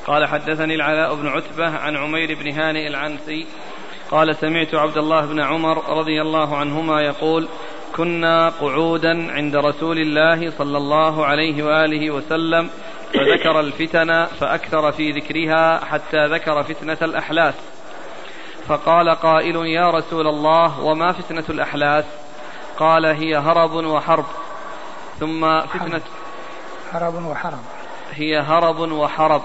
قال 0.07 0.25
حدثني 0.25 0.75
العلاء 0.75 1.15
بن 1.15 1.27
عتبة 1.27 1.69
عن 1.69 1.95
عمير 1.95 2.35
بن 2.35 2.51
هانئ 2.51 2.87
العنسي 2.87 3.47
قال 4.11 4.35
سمعت 4.35 4.75
عبد 4.75 4.97
الله 4.97 5.25
بن 5.25 5.39
عمر 5.39 5.97
رضي 5.97 6.21
الله 6.21 6.57
عنهما 6.57 7.01
يقول 7.01 7.47
كنا 7.95 8.49
قعودا 8.49 9.31
عند 9.31 9.55
رسول 9.55 9.97
الله 9.97 10.51
صلى 10.57 10.77
الله 10.77 11.25
عليه 11.25 11.63
وآله 11.63 12.11
وسلم 12.11 12.69
فذكر 13.13 13.59
الفتن 13.59 14.25
فأكثر 14.25 14.91
في 14.91 15.11
ذكرها 15.11 15.85
حتى 15.85 16.25
ذكر 16.25 16.63
فتنة 16.63 16.97
الأحلاس. 17.01 17.53
فقال 18.67 19.09
قائل 19.09 19.55
يا 19.55 19.89
رسول 19.89 20.27
الله 20.27 20.83
وما 20.83 21.11
فتنة 21.11 21.43
الأحلاس؟ 21.49 22.05
قال 22.79 23.05
هي 23.05 23.37
هرب 23.37 23.73
وحرب. 23.73 24.25
ثم 25.19 25.61
فتنة 25.61 26.01
هرب 26.91 27.25
وحرب. 27.25 27.59
هي 28.13 28.39
هرب 28.39 28.79
وحرب. 28.91 29.41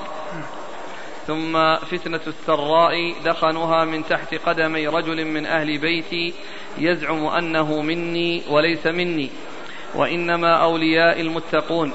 ثم 1.30 1.74
فتنة 1.74 2.20
السراء 2.26 3.14
دخنها 3.24 3.84
من 3.84 4.04
تحت 4.04 4.34
قدمي 4.34 4.86
رجل 4.86 5.24
من 5.24 5.46
أهل 5.46 5.78
بيتي 5.78 6.34
يزعم 6.78 7.26
أنه 7.26 7.82
مني 7.82 8.42
وليس 8.48 8.86
مني 8.86 9.30
وإنما 9.94 10.54
أولياء 10.54 11.20
المتقون. 11.20 11.92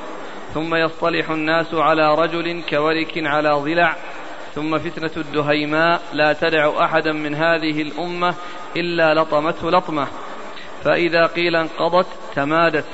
ثم 0.54 0.76
يصطلح 0.76 1.30
الناس 1.30 1.74
على 1.74 2.16
رجل 2.16 2.64
كورك 2.70 3.14
على 3.18 3.50
ضلع. 3.50 3.96
ثم 4.54 4.78
فتنة 4.78 5.12
الدهيماء 5.18 6.02
لا 6.14 6.34
تدع 6.34 6.86
أحدا 6.86 7.12
من 7.12 7.36
هذه 7.36 7.82
الأمة 7.82 8.36
إلا 8.78 9.14
لطمته 9.14 9.72
لطمة. 9.72 10.08
فإذا 10.84 11.26
قيل 11.26 11.56
انقضت 11.56 12.08
تمادت. 12.36 12.86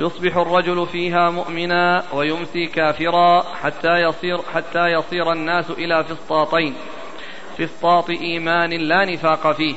يصبح 0.00 0.36
الرجل 0.36 0.86
فيها 0.86 1.30
مؤمنا 1.30 2.04
ويمسي 2.12 2.66
كافرا 2.66 3.42
حتى 3.62 4.02
يصير 4.02 4.38
حتى 4.54 4.86
يصير 4.86 5.32
الناس 5.32 5.70
إلى 5.70 6.04
فسطاطين. 6.04 6.74
فسطاط 7.58 8.10
إيمان 8.10 8.70
لا 8.70 9.04
نفاق 9.04 9.52
فيه 9.52 9.74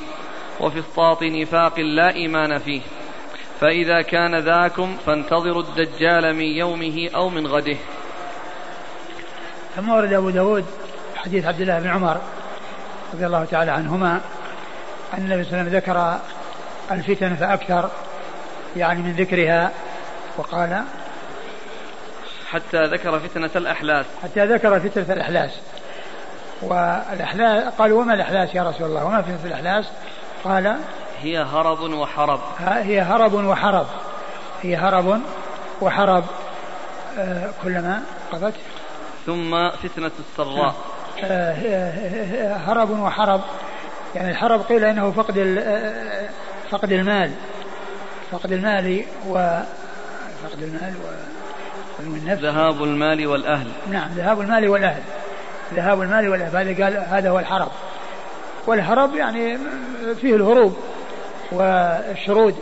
وفسطاط 0.59 1.23
نفاق 1.23 1.79
لا 1.79 2.15
إيمان 2.15 2.57
فيه. 2.57 2.81
فإذا 3.59 4.01
كان 4.01 4.35
ذاكم 4.35 4.97
فانتظروا 5.05 5.63
الدجال 5.63 6.35
من 6.35 6.45
يومه 6.45 7.09
أو 7.15 7.29
من 7.29 7.47
غده. 7.47 7.77
ثم 9.75 9.89
ورد 9.89 10.13
أبو 10.13 10.29
داود 10.29 10.65
حديث 11.15 11.45
عبد 11.45 11.61
الله 11.61 11.79
بن 11.79 11.87
عمر 11.87 12.17
رضي 13.13 13.25
الله 13.25 13.45
تعالى 13.45 13.71
عنهما 13.71 14.21
أن 15.13 15.19
النبي 15.19 15.43
صلى 15.43 15.51
الله 15.51 15.59
عليه 15.59 15.69
وسلم 15.69 15.77
ذكر 15.77 16.19
الفتن 16.91 17.35
فأكثر 17.35 17.89
يعني 18.75 19.01
من 19.01 19.11
ذكرها 19.11 19.71
وقال 20.37 20.83
حتى 22.51 22.83
ذكر 22.83 23.19
فتنة 23.19 23.49
الأحلاس. 23.55 24.05
حتى 24.23 24.45
ذكر 24.45 24.79
فتنة 24.79 25.13
الأحلاس. 25.13 25.51
والأحلاس 26.61 27.73
قالوا 27.73 28.01
وما 28.01 28.13
الأحلاس 28.13 28.55
يا 28.55 28.63
رسول 28.63 28.87
الله؟ 28.87 29.05
وما 29.05 29.21
فتنة 29.21 29.45
الأحلاس؟ 29.45 29.85
قال 30.43 30.77
هي 31.21 31.37
هرب 31.37 31.81
وحرب. 31.81 32.39
هي 32.59 33.01
هرب 33.01 33.33
وحرب. 33.33 33.87
هي 34.61 34.75
هرب 34.75 35.21
وحرب. 35.81 36.23
آه 37.17 37.49
كلما 37.63 38.01
قضت. 38.31 38.53
ثم 39.25 39.69
فتنة 39.69 40.11
السراء. 40.19 40.75
آه 41.23 42.55
هرب 42.55 42.99
وحرب. 42.99 43.41
يعني 44.15 44.31
الحرب 44.31 44.61
قيل 44.61 44.85
إنه 44.85 45.11
فقد 45.11 45.37
آه، 45.37 46.29
فقد 46.71 46.91
المال. 46.91 47.31
فقد 48.31 48.51
المال 48.51 49.05
و 49.27 49.59
فقد 50.43 50.63
المال 50.63 50.93
والنفس 51.99 52.41
ذهاب 52.41 52.83
المال 52.83 53.27
والأهل. 53.27 53.67
نعم 53.91 54.09
ذهاب 54.15 54.41
المال 54.41 54.69
والأهل. 54.69 55.01
ذهاب 55.73 56.01
المال 56.01 56.29
والأهل. 56.29 56.55
هذا 56.55 56.83
قال 56.83 56.97
هذا 56.97 57.29
هو 57.29 57.39
الحرب. 57.39 57.71
والهرب 58.67 59.15
يعني 59.15 59.57
فيه 60.21 60.35
الهروب 60.35 60.77
والشرود 61.51 62.55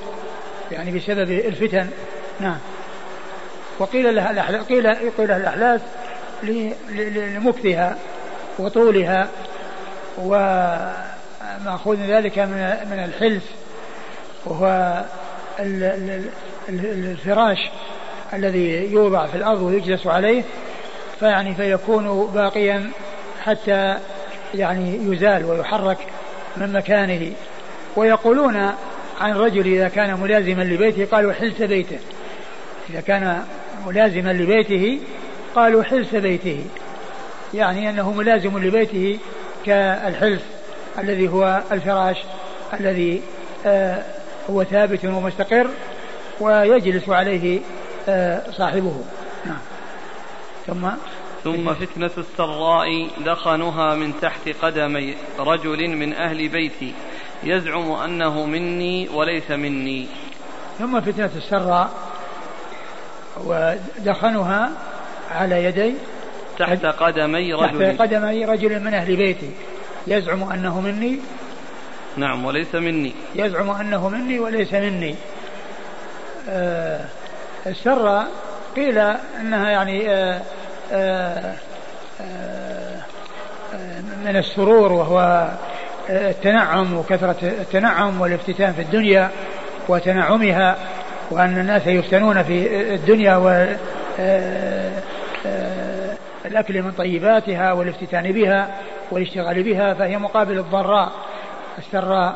يعني 0.71 0.91
بسبب 0.91 1.31
الفتن. 1.31 1.87
نعم. 2.39 2.57
وقيل 3.79 4.15
لها 4.15 4.31
الأحلاس 4.31 4.65
قيل 4.65 4.87
قيل 5.17 5.27
لها 5.27 5.37
الأحلاس 5.37 5.81
لمكثها 6.89 7.97
وطولها 8.59 9.27
ومأخوذ 10.17 11.97
ذلك 11.97 12.39
من 12.39 12.77
من 12.91 13.03
الحلف 13.03 13.43
وهو 14.45 15.03
الفراش 16.69 17.69
الذي 18.33 18.91
يوضع 18.91 19.25
في 19.25 19.35
الأرض 19.35 19.61
ويجلس 19.61 20.07
عليه 20.07 20.43
فيعني 21.19 21.55
فيكون 21.55 22.31
باقيا 22.33 22.91
حتى 23.43 23.97
يعني 24.53 24.97
يزال 24.97 25.45
ويحرك 25.45 25.97
من 26.57 26.73
مكانه. 26.73 27.31
ويقولون 27.95 28.55
عن 29.21 29.31
الرجل 29.31 29.73
إذا 29.73 29.87
كان 29.87 30.19
ملازما 30.19 30.63
لبيته 30.63 31.05
قالوا 31.05 31.33
حلس 31.33 31.61
بيته. 31.61 31.99
إذا 32.89 33.01
كان 33.01 33.43
ملازما 33.87 34.33
لبيته 34.33 34.99
قالوا 35.55 35.83
حلس 35.83 36.15
بيته. 36.15 36.65
يعني 37.53 37.89
أنه 37.89 38.11
ملازم 38.11 38.57
لبيته 38.57 39.19
كالحلس 39.65 40.41
الذي 40.99 41.29
هو 41.29 41.61
الفراش 41.71 42.17
الذي 42.79 43.21
آه 43.65 44.03
هو 44.49 44.63
ثابت 44.63 45.05
ومستقر. 45.05 45.67
ويجلس 46.41 47.09
عليه 47.09 47.59
آه 48.09 48.51
صاحبه. 48.51 49.03
نعم. 49.45 49.57
ثم؟ 50.67 50.89
ثم 51.43 51.73
فتنة 51.73 52.11
السراء 52.17 53.07
دخنها 53.25 53.95
من 53.95 54.13
تحت 54.21 54.49
قدمي 54.61 55.15
رجل 55.39 55.89
من 55.89 56.13
أهل 56.13 56.47
بيتي 56.47 56.93
يزعم 57.43 57.91
أنه 57.91 58.45
مني 58.45 59.09
وليس 59.09 59.51
مني. 59.51 60.07
ثم 60.79 61.01
فتنة 61.01 61.29
السراء 61.35 61.91
ودخنها 63.45 64.71
على 65.31 65.63
يدي 65.63 65.93
تحت 66.59 66.85
قدمي 66.85 67.53
رجل. 67.53 67.87
تحت 67.87 68.01
قدمي 68.01 68.45
رجل 68.45 68.79
من 68.79 68.93
أهل 68.93 69.15
بيتي 69.15 69.51
يزعم 70.07 70.43
أنه 70.43 70.81
مني. 70.81 71.19
نعم 72.17 72.45
وليس 72.45 72.75
مني. 72.75 73.13
يزعم 73.35 73.69
أنه 73.69 74.09
مني 74.09 74.39
وليس 74.39 74.73
مني. 74.73 75.15
آه 76.49 76.99
السراء 77.67 78.27
قيل 78.75 78.97
أنها 79.41 79.69
يعني 79.69 80.09
آه 80.09 80.41
آه 80.91 81.53
من 84.25 84.37
السرور 84.37 84.91
وهو 84.91 85.47
التنعم 86.09 86.97
وكثرة 86.97 87.35
التنعم 87.43 88.21
والافتتان 88.21 88.73
في 88.73 88.81
الدنيا 88.81 89.29
وتنعمها 89.87 90.75
وأن 91.31 91.57
الناس 91.59 91.87
يفتنون 91.87 92.43
في 92.43 92.93
الدنيا 92.93 93.35
و 93.35 93.65
الأكل 96.45 96.81
من 96.81 96.91
طيباتها 96.91 97.73
والافتتان 97.73 98.31
بها 98.31 98.67
والاشتغال 99.11 99.63
بها 99.63 99.93
فهي 99.93 100.17
مقابل 100.17 100.57
الضراء 100.59 101.11
السراء 101.77 102.35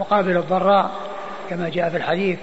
مقابل 0.00 0.36
الضراء 0.36 0.90
كما 1.50 1.68
جاء 1.68 1.90
في 1.90 1.96
الحديث. 1.96 2.38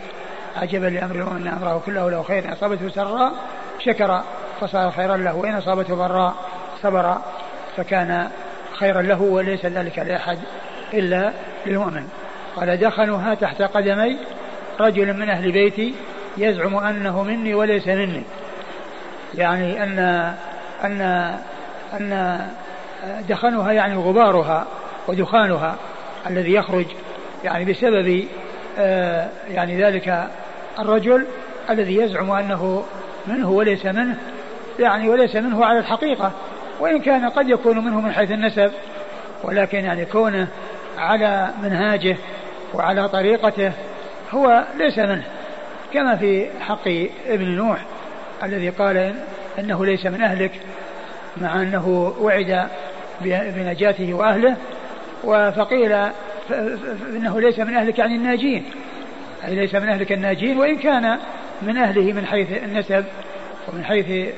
عجبا 0.57 0.87
لأمر 0.87 1.15
المؤمن 1.15 1.47
أمره 1.47 1.81
كله 1.85 2.11
له 2.11 2.23
خير 2.23 2.45
إن 2.45 2.51
أصابته 2.51 2.89
سراء 2.89 3.31
شكر 3.79 4.21
فصار 4.61 4.91
خيرا 4.91 5.17
له 5.17 5.35
وإن 5.35 5.55
أصابته 5.55 5.95
ضراء 5.95 6.35
صبر 6.81 7.17
فكان 7.77 8.29
خيرا 8.73 9.01
له 9.01 9.21
وليس 9.21 9.65
ذلك 9.65 9.99
لأحد 9.99 10.37
إلا 10.93 11.31
للمؤمن. 11.65 12.07
قال 12.55 12.77
دخلوها 12.77 13.33
تحت 13.33 13.61
قدمي 13.61 14.17
رجل 14.79 15.13
من 15.13 15.29
أهل 15.29 15.51
بيتي 15.51 15.95
يزعم 16.37 16.75
أنه 16.75 17.23
مني 17.23 17.53
وليس 17.53 17.87
مني. 17.87 18.23
يعني 19.35 19.83
أن 19.83 19.99
أن 20.83 21.01
أن 21.93 22.39
دخنها 23.29 23.71
يعني 23.71 23.95
غبارها 23.95 24.67
ودخانها 25.07 25.75
الذي 26.27 26.53
يخرج 26.53 26.85
يعني 27.43 27.65
بسبب 27.65 28.25
آه، 28.79 29.27
يعني 29.49 29.83
ذلك 29.83 30.27
الرجل 30.79 31.25
الذي 31.69 31.95
يزعم 31.95 32.31
أنه 32.31 32.83
منه 33.27 33.49
وليس 33.49 33.85
منه 33.85 34.17
يعني 34.79 35.09
وليس 35.09 35.35
منه 35.35 35.65
على 35.65 35.79
الحقيقة 35.79 36.31
وإن 36.79 37.01
كان 37.01 37.29
قد 37.29 37.49
يكون 37.49 37.77
منه 37.85 38.01
من 38.01 38.11
حيث 38.11 38.31
النسب 38.31 38.71
ولكن 39.43 39.77
يعني 39.77 40.05
كونه 40.05 40.47
على 40.97 41.49
منهاجه 41.63 42.17
وعلى 42.73 43.09
طريقته 43.09 43.71
هو 44.31 44.63
ليس 44.77 44.99
منه 44.99 45.23
كما 45.93 46.15
في 46.15 46.47
حق 46.59 46.87
ابن 47.27 47.45
نوح 47.45 47.85
الذي 48.43 48.69
قال 48.69 49.13
إنه 49.59 49.85
ليس 49.85 50.05
من 50.05 50.21
أهلك 50.21 50.51
مع 51.37 51.61
أنه 51.61 52.13
وعد 52.19 52.67
بنجاته 53.21 54.13
وأهله 54.13 54.57
فقيل 55.51 55.91
إنه 57.09 57.41
ليس 57.41 57.59
من 57.59 57.75
أهلك 57.75 57.99
يعني 57.99 58.15
الناجين. 58.15 58.65
اي 59.47 59.55
ليس 59.55 59.75
من 59.75 59.89
أهلك 59.89 60.11
الناجين 60.11 60.57
وإن 60.57 60.77
كان 60.77 61.19
من 61.61 61.77
أهله 61.77 62.13
من 62.13 62.25
حيث 62.25 62.63
النسب 62.63 63.05
ومن 63.67 63.83
حيث 63.83 64.33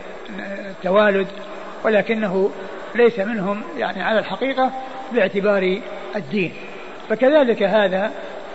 التوالد 0.70 1.28
ولكنه 1.84 2.52
ليس 2.96 3.20
منهم 3.20 3.62
يعني 3.78 4.04
على 4.04 4.20
الحقيقة 4.20 4.72
باعتبار 5.13 5.80
الدين. 6.16 6.54
فكذلك 7.10 7.63
هذا 7.63 8.12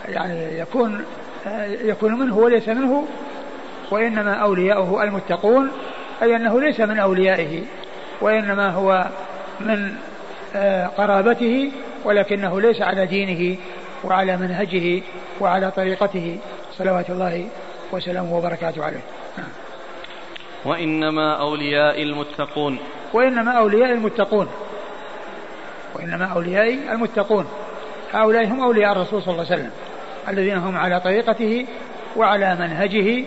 يعني 0.09 0.59
يكون 0.59 1.05
يكون 1.83 2.19
منه 2.19 2.39
وليس 2.39 2.69
منه 2.69 3.05
وإنما 3.91 4.35
أولياؤه 4.35 5.03
المتقون 5.03 5.71
أي 6.23 6.37
أنه 6.37 6.61
ليس 6.61 6.81
من 6.81 6.99
أوليائه 6.99 7.63
وإنما 8.21 8.69
هو 8.71 9.07
من 9.61 9.95
آه، 10.57 10.87
قرابته 10.87 11.71
ولكنه 12.05 12.61
ليس 12.61 12.83
على 12.83 13.07
دينه 13.07 13.57
وعلى 14.05 14.37
منهجه 14.37 15.03
وعلى 15.41 15.71
طريقته. 15.71 16.39
صلوات 16.79 17.11
الله 17.11 17.49
وسلامه 17.93 18.37
وبركاته 18.37 18.85
عليه. 18.85 19.01
وإنما 20.65 21.41
أولياء 21.41 22.03
المتقون. 22.03 22.79
وإنما 23.13 23.51
أولياء 23.51 23.93
المتقون. 23.93 24.49
وإنما 25.95 26.25
أولياء 26.25 26.93
المتقون. 26.93 27.47
هؤلاء 28.13 28.45
هم 28.45 28.61
أولياء 28.61 28.93
الرسول 28.93 29.23
صلى 29.23 29.33
الله 29.33 29.47
عليه 29.51 29.55
وسلم. 29.55 29.71
الذين 30.29 30.57
هم 30.57 30.77
على 30.77 31.01
طريقته 31.01 31.67
وعلى 32.17 32.55
منهجه. 32.55 33.25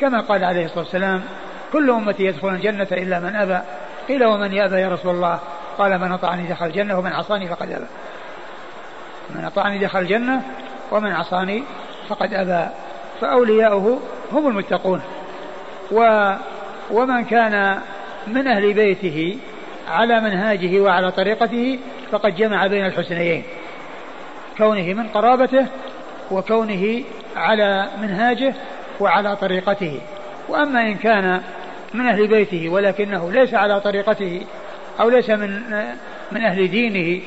كما 0.00 0.20
قال 0.20 0.44
عليه 0.44 0.64
الصلاة 0.64 0.80
والسلام 0.80 1.22
كل 1.72 1.90
أمتي 1.90 2.22
يدخلون 2.22 2.54
الجنة 2.54 2.88
إلا 2.92 3.20
من 3.20 3.36
أبى. 3.36 3.58
قيل 4.08 4.24
ومن 4.24 4.52
يأبى 4.52 4.76
يا 4.76 4.88
رسول 4.88 5.14
الله؟ 5.14 5.38
قال 5.78 5.98
من 5.98 6.12
أطعني 6.12 6.46
دخل 6.48 6.66
الجنة 6.66 6.98
ومن 6.98 7.12
عصاني 7.12 7.48
فقد 7.48 7.72
أبى. 7.72 7.86
من 9.30 9.44
أطعني 9.44 9.78
دخل 9.78 9.98
الجنة 9.98 10.42
ومن 10.90 11.12
عصاني 11.12 11.62
فقد 12.08 12.34
أبى 12.34 12.70
فأولياؤه 13.20 14.00
هم 14.32 14.48
المتقون. 14.48 15.00
و 15.92 16.30
ومن 16.90 17.24
كان 17.24 17.78
من 18.26 18.46
أهل 18.46 18.72
بيته 18.72 19.38
على 19.88 20.20
منهاجه 20.20 20.80
وعلى 20.80 21.10
طريقته 21.10 21.78
فقد 22.12 22.36
جمع 22.36 22.66
بين 22.66 22.86
الحسنيين. 22.86 23.42
كونه 24.58 24.94
من 24.94 25.08
قرابته 25.08 25.66
وكونه 26.30 27.02
على 27.36 27.88
منهاجه 28.02 28.54
وعلى 29.00 29.36
طريقته. 29.36 30.00
وأما 30.48 30.82
إن 30.82 30.94
كان 30.94 31.42
من 31.94 32.06
أهل 32.06 32.26
بيته 32.26 32.68
ولكنه 32.68 33.32
ليس 33.32 33.54
على 33.54 33.80
طريقته 33.80 34.46
أو 35.00 35.08
ليس 35.08 35.30
من 35.30 35.60
من 36.32 36.44
أهل 36.44 36.70
دينه 36.70 37.20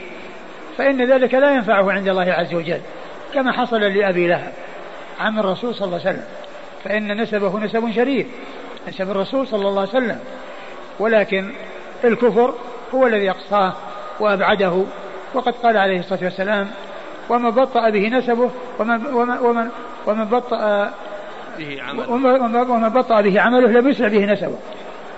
فإن 0.78 1.12
ذلك 1.12 1.34
لا 1.34 1.52
ينفعه 1.52 1.92
عند 1.92 2.08
الله 2.08 2.32
عز 2.32 2.54
وجل. 2.54 2.82
كما 3.34 3.52
حصل 3.52 3.82
لأبي 3.82 4.28
لهب 4.28 4.54
عم 5.20 5.40
الرسول 5.40 5.76
صلى 5.76 5.86
الله 5.86 6.00
عليه 6.00 6.10
وسلم. 6.10 6.26
فإن 6.84 7.22
نسبه 7.22 7.60
نسب 7.60 7.92
شريف 7.92 8.28
نسب 8.88 9.12
الرسول 9.12 9.48
صلى 9.48 9.68
الله 9.68 9.82
عليه 9.82 9.90
وسلم. 9.90 10.20
ولكن 11.00 11.52
الكفر 12.04 12.54
هو 12.94 13.08
الذي 13.08 13.30
أقصاه 13.30 13.74
وأبعده. 14.20 14.84
وقد 15.34 15.54
قال 15.54 15.78
عليه 15.78 16.00
الصلاة 16.00 16.24
والسلام 16.24 16.68
وما 17.30 17.50
بطأ 17.50 17.90
به 17.90 18.08
نسبه 18.08 18.52
ومن 18.80 19.06
ومن 19.06 19.38
ومن, 19.38 19.70
ومن 20.06 20.26
بطأ 20.26 20.92
به 21.58 21.82
عمله. 21.82 22.12
ومن 22.72 22.90
بطأ 22.90 23.22
به 23.22 23.42
عمله 23.42 23.68
لم 23.68 23.90
يسرع 23.90 24.08
به 24.08 24.26
نسبه. 24.26 24.58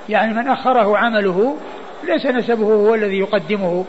يعني 0.10 0.34
من 0.34 0.48
أخره 0.48 0.98
عمله 0.98 1.58
ليس 2.04 2.26
نسبه 2.26 2.66
هو 2.66 2.96
الذي 2.96 3.20
يقدمه 3.20 3.86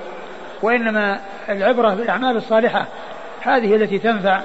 وإنما 0.63 1.21
العبرة 1.49 1.95
بالأعمال 1.95 2.37
الصالحة 2.37 2.87
هذه 3.40 3.76
التي 3.76 3.98
تنفع 3.98 4.40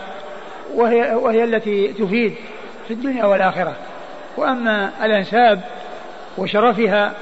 وهي, 0.74 1.16
وهي 1.16 1.44
التي 1.44 1.88
تفيد 1.88 2.36
في 2.88 2.94
الدنيا 2.94 3.26
والآخرة. 3.26 3.76
وأما 4.38 4.92
الأنساب 5.04 5.62
وشرفها 6.38 7.14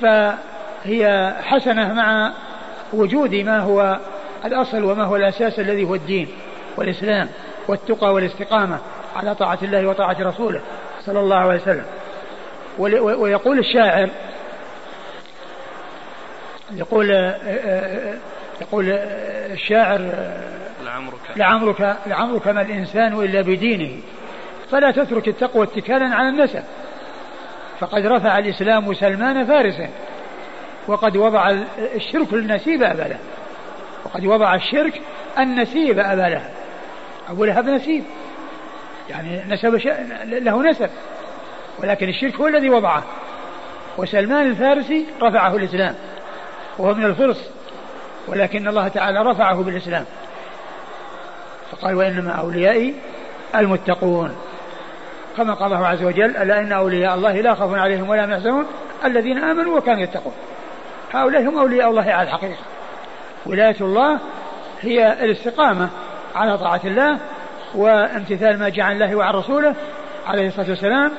فهي 0.00 1.34
حسنة 1.42 1.92
مع 1.92 2.32
وجود 2.92 3.34
ما 3.34 3.58
هو 3.60 3.98
الأصل 4.44 4.84
وما 4.84 5.04
هو 5.04 5.16
الأساس 5.16 5.60
الذي 5.60 5.84
هو 5.84 5.94
الدين 5.94 6.28
والإسلام 6.76 7.28
والتقى 7.68 8.14
والاستقامة 8.14 8.78
على 9.16 9.34
طاعة 9.34 9.58
الله 9.62 9.86
وطاعة 9.86 10.16
رسوله 10.20 10.60
صلى 11.00 11.20
الله 11.20 11.36
عليه 11.36 11.62
وسلم. 11.62 11.84
ويقول 12.78 13.58
الشاعر 13.58 14.08
يقول 16.72 17.10
يقول 18.60 18.84
الشاعر 19.52 20.00
لعمرك. 20.98 21.36
لعمرك 21.36 21.96
لعمرك 22.06 22.48
ما 22.48 22.62
الإنسان 22.62 23.12
إلا 23.12 23.42
بدينه. 23.42 24.00
فلا 24.70 24.90
تترك 24.90 25.28
التقوى 25.28 25.64
اتكالا 25.66 26.14
على 26.14 26.28
النسب. 26.28 26.62
فقد 27.80 28.06
رفع 28.06 28.38
الإسلام 28.38 28.94
سلمان 28.94 29.46
فارسا 29.46 29.88
وقد 30.86 31.16
وضع 31.16 31.50
الشرك 31.94 32.32
النسيب 32.32 32.82
أبا 32.82 33.02
له 33.02 33.18
وقد 34.04 34.26
وضع 34.26 34.54
الشرك 34.54 35.00
النسيب 35.38 35.98
أبا 35.98 36.28
له 36.28 36.50
أبو 37.30 37.44
لهب 37.44 37.68
نسيب. 37.68 38.04
يعني 39.10 39.42
نسب 39.48 39.74
له 40.24 40.70
نسب. 40.70 40.90
ولكن 41.78 42.08
الشرك 42.08 42.34
هو 42.34 42.46
الذي 42.46 42.70
وضعه. 42.70 43.04
وسلمان 43.98 44.46
الفارسي 44.46 45.06
رفعه 45.22 45.56
الإسلام. 45.56 45.94
وهو 46.78 46.94
من 46.94 47.04
الفرس. 47.04 47.50
ولكن 48.28 48.68
الله 48.68 48.88
تعالى 48.88 49.22
رفعه 49.22 49.62
بالإسلام. 49.62 50.04
فقال 51.70 51.94
وإنما 51.94 52.30
أوليائي 52.30 52.94
المتقون. 53.54 54.36
كما 55.36 55.54
قال 55.54 55.72
الله 55.72 55.86
عز 55.86 56.04
وجل 56.04 56.36
ألا 56.36 56.58
إن 56.58 56.72
أولياء 56.72 57.14
الله 57.14 57.40
لا 57.40 57.54
خوف 57.54 57.74
عليهم 57.74 58.08
ولا 58.08 58.24
يحزنون 58.24 58.66
الذين 59.04 59.38
آمنوا 59.38 59.78
وكانوا 59.78 60.02
يتقون. 60.02 60.32
هؤلاء 61.12 61.42
هم 61.42 61.58
أولياء 61.58 61.90
الله 61.90 62.12
على 62.12 62.22
الحقيقة. 62.22 62.62
ولاية 63.46 63.76
الله 63.80 64.18
هي 64.80 65.24
الاستقامة 65.24 65.88
على 66.34 66.58
طاعة 66.58 66.80
الله 66.84 67.18
وامتثال 67.74 68.58
ما 68.58 68.68
جاء 68.68 68.86
عن 68.86 68.92
الله 68.92 69.16
وعن 69.16 69.34
رسوله 69.34 69.74
عليه 70.26 70.46
الصلاة 70.46 70.70
والسلام. 70.70 71.12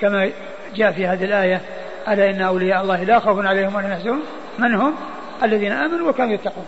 كما 0.00 0.30
جاء 0.74 0.92
في 0.92 1.06
هذه 1.06 1.24
الآية 1.24 1.60
ألا 2.08 2.30
إن 2.30 2.40
أولياء 2.42 2.82
الله 2.82 3.02
لا 3.02 3.18
خوف 3.18 3.46
عليهم 3.46 3.74
ولا 3.74 3.88
يحزنون. 3.88 4.22
من 4.58 4.74
هم؟ 4.74 4.94
الذين 5.42 5.72
آمنوا 5.72 6.08
وكانوا 6.08 6.34
يتقون. 6.34 6.66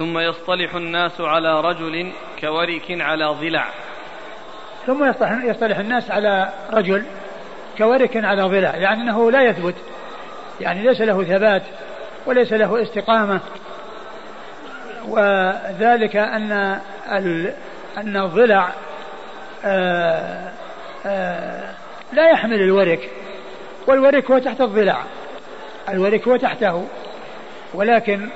ثم 0.00 0.18
يصطلح 0.18 0.74
الناس 0.74 1.20
على 1.20 1.60
رجل 1.60 2.12
كورك 2.40 3.00
على 3.00 3.24
ضلع. 3.24 3.68
ثم 4.86 5.04
يصطلح, 5.04 5.44
يصطلح 5.44 5.78
الناس 5.78 6.10
على 6.10 6.52
رجل 6.72 7.04
كورك 7.78 8.16
على 8.16 8.42
ضلع. 8.42 8.76
يعني 8.76 9.02
أنه 9.02 9.30
لا 9.30 9.42
يثبت. 9.42 9.74
يعني 10.60 10.82
ليس 10.82 11.00
له 11.00 11.24
ثبات 11.24 11.62
وليس 12.26 12.52
له 12.52 12.82
استقامة. 12.82 13.40
وذلك 15.08 16.16
أن 16.16 16.80
أن 17.96 18.16
الضلع 18.16 18.68
آآ 19.64 20.52
آآ 21.06 21.74
لا 22.12 22.30
يحمل 22.30 22.62
الورك. 22.62 23.10
والورك 23.86 24.30
هو 24.30 24.38
تحت 24.38 24.60
الضلع. 24.60 25.02
الورك 25.88 26.28
هو 26.28 26.36
تحته. 26.36 26.86
ولكن 27.74 28.28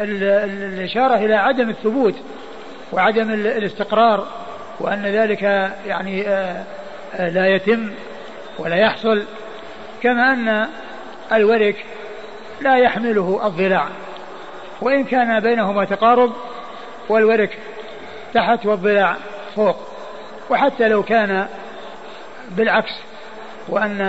الإشارة 0.00 1.14
إلى 1.14 1.34
عدم 1.34 1.70
الثبوت 1.70 2.14
وعدم 2.92 3.30
الاستقرار 3.30 4.26
وأن 4.80 5.06
ذلك 5.06 5.42
يعني 5.86 6.28
آه، 6.28 6.64
آه، 7.14 7.28
لا 7.28 7.46
يتم 7.46 7.90
ولا 8.58 8.76
يحصل 8.76 9.24
كما 10.02 10.32
أن 10.32 10.68
الورك 11.32 11.84
لا 12.60 12.78
يحمله 12.78 13.46
الضلع. 13.46 13.88
وإن 14.80 15.04
كان 15.04 15.40
بينهما 15.40 15.84
تقارب 15.84 16.32
والورك 17.08 17.58
تحت 18.34 18.66
والضلع 18.66 19.16
فوق. 19.56 19.76
وحتى 20.50 20.88
لو 20.88 21.02
كان 21.02 21.46
بالعكس 22.50 22.92
وأن 23.68 24.00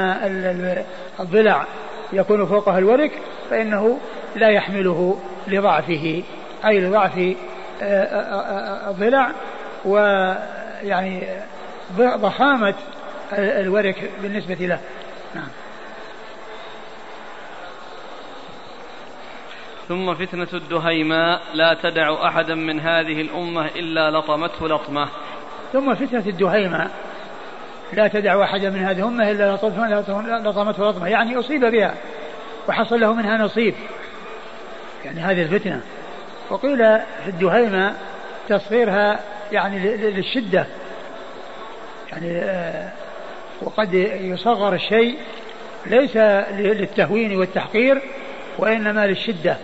الضلع 1.19 1.65
يكون 2.13 2.45
فوقها 2.45 2.77
الورك 2.77 3.11
فإنه 3.49 3.99
لا 4.35 4.49
يحمله 4.49 5.19
لضعفه 5.47 6.23
أي 6.65 6.79
لضعف 6.79 7.17
آه، 7.17 7.33
آه، 7.83 8.41
آه، 8.41 8.89
الضلع 8.89 9.31
ويعني 9.85 11.23
ضخامة 11.97 12.73
الورك 13.33 14.11
بالنسبة 14.21 14.55
له. 14.55 14.79
نعم. 15.35 15.47
ثم 19.87 20.13
فتنة 20.13 20.47
الدهيماء 20.53 21.41
لا 21.53 21.77
تدع 21.83 22.27
أحدا 22.27 22.55
من 22.55 22.79
هذه 22.79 23.21
الأمة 23.21 23.65
إلا 23.65 24.11
لطمته 24.11 24.67
لطمة. 24.67 25.07
ثم 25.73 25.95
فتنة 25.95 26.23
الدهيماء 26.27 26.91
لا 27.93 28.07
تدع 28.07 28.43
أحدا 28.43 28.69
من 28.69 28.79
هذه 28.79 28.99
الأمة 28.99 29.31
إلا 29.31 29.55
لطمته 30.49 30.89
لطمة 30.89 31.07
يعني 31.07 31.39
أصيب 31.39 31.65
بها 31.65 31.95
وحصل 32.69 32.99
له 32.99 33.13
منها 33.13 33.37
نصيب. 33.37 33.73
يعني 35.05 35.19
هذه 35.19 35.41
الفتنة. 35.41 35.81
وقيل 36.49 36.77
في 37.23 37.27
الدهيمة 37.27 37.95
تصغيرها 38.49 39.19
يعني 39.51 39.97
للشدة. 39.97 40.65
يعني 42.11 42.37
آه، 42.37 42.91
وقد 43.61 43.93
يصغر 44.21 44.73
الشيء 44.73 45.17
ليس 45.85 46.17
للتهوين 46.57 47.37
والتحقير 47.37 48.01
وإنما 48.57 49.07
للشدة. 49.07 49.57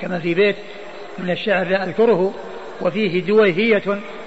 كما 0.00 0.18
في 0.18 0.34
بيت 0.34 0.56
من 1.18 1.30
الشعر 1.30 1.66
لا 1.66 1.84
أذكره 1.84 2.34
وفيه 2.80 3.24
دويهية 3.24 3.82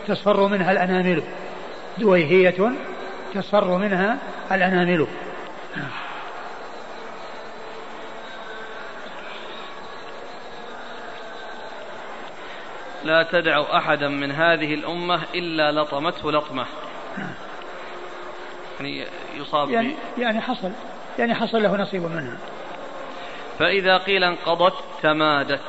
تصفر 0.07 0.47
منها 0.47 0.71
الأنامل. 0.71 1.23
دويهية 1.97 2.73
تصفر 3.33 3.77
منها 3.77 4.17
الأنامل. 4.51 5.07
لا 13.07 13.23
تدع 13.23 13.63
أحدا 13.77 14.07
من 14.07 14.31
هذه 14.31 14.73
الأمة 14.73 15.19
إلا 15.35 15.71
لطمته 15.71 16.31
لطمة. 16.31 16.65
يعني 18.79 19.05
يصاب 19.37 19.69
يعني, 19.69 19.95
يعني 20.17 20.41
حصل 20.41 20.71
يعني 21.19 21.35
حصل 21.35 21.63
له 21.63 21.77
نصيب 21.77 22.01
منها. 22.01 22.37
فإذا 23.59 23.97
قيل 23.97 24.23
انقضت 24.23 24.73
تمادت. 25.01 25.59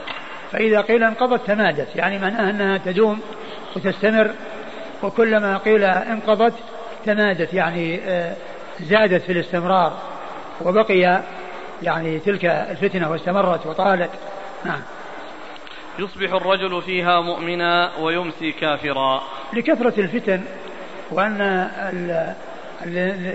فإذا 0.53 0.81
قيل 0.81 1.05
انقضت 1.05 1.47
تمادت. 1.47 1.97
يعني 1.97 2.19
معناها 2.19 2.51
أنها 2.51 2.79
تدوم 2.79 3.21
وتستمر 3.77 4.31
وكلما 5.03 5.59
قيل 5.59 5.85
انقضت 5.85 6.55
تمادت. 7.07 7.55
يعني 7.55 8.01
آه، 8.05 8.37
زادت 8.81 9.23
في 9.23 9.33
الاستمرار 9.33 9.99
وبقي 10.61 11.23
يعني 11.83 12.19
تلك 12.19 12.45
الفتنة 12.45 13.11
واستمرت 13.11 13.67
وطالت. 13.67 14.11
نعم. 14.65 14.81
يصبح 15.99 16.33
الرجل 16.33 16.83
فيها 16.83 17.21
مؤمنا 17.21 17.91
ويمسي 18.01 18.53
كافرا. 18.53 19.23
لكثرة 19.53 20.01
الفتن 20.01 20.41
وأن 21.11 21.69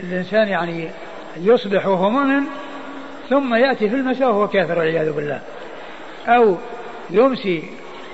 الإنسان 0.04 0.47
يعني 0.47 0.89
يصبح 1.38 1.88
وهو 1.88 2.10
مؤمن 2.10 2.43
ثم 3.30 3.56
يأتي 3.56 3.89
في 3.89 3.95
المساء 3.95 4.30
وهو 4.30 4.47
كافر 4.47 4.80
والعياذ 4.80 5.12
بالله. 5.12 5.41
أو 6.28 6.58
يمسي 7.10 7.63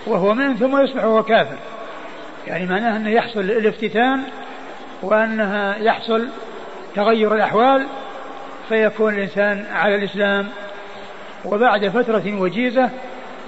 وهو 0.08 0.34
مؤمن 0.34 0.56
ثم 0.56 0.84
يصبح 0.84 1.04
وهو 1.04 1.24
كافر. 1.24 1.58
يعني 2.48 2.66
معناه 2.66 2.98
أنه 2.98 3.10
يحصل 3.10 3.40
الافتتان 3.40 4.22
وأنها 5.02 5.78
يحصل 5.78 6.28
تغير 6.96 7.36
الأحوال 7.36 7.88
فيكون 8.70 9.14
الإنسان 9.14 9.66
على 9.72 9.96
الإسلام. 9.96 10.48
وبعد 11.46 11.88
فترة 11.88 12.42
وجيزة 12.42 12.90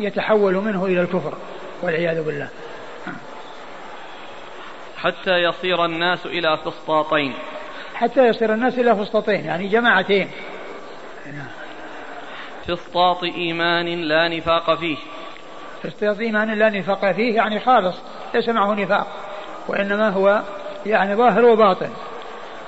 يتحول 0.03 0.55
منه 0.55 0.85
إلى 0.85 1.01
الكفر 1.01 1.33
والعياذ 1.81 2.23
بالله. 2.23 2.49
حتى 4.97 5.37
يصير 5.37 5.85
الناس 5.85 6.25
إلى 6.25 6.57
فسطاطين. 6.57 7.33
حتى 7.95 8.27
يصير 8.27 8.53
الناس 8.53 8.79
إلى 8.79 8.95
فسطاطين 8.95 9.45
يعني 9.45 9.67
جماعتين. 9.67 10.29
فسطاط 12.67 13.23
إيمان 13.23 13.85
لا 13.85 14.37
نفاق 14.37 14.79
فيه. 14.79 14.97
فسطاط 15.83 16.19
إيمان 16.19 16.53
لا 16.53 16.69
نفاق 16.69 17.11
فيه 17.11 17.35
يعني 17.35 17.59
خالص 17.59 17.95
ليس 18.33 18.49
معه 18.49 18.73
نفاق 18.73 19.07
وإنما 19.67 20.09
هو 20.09 20.41
يعني 20.85 21.15
ظاهر 21.15 21.45
وباطن. 21.45 21.89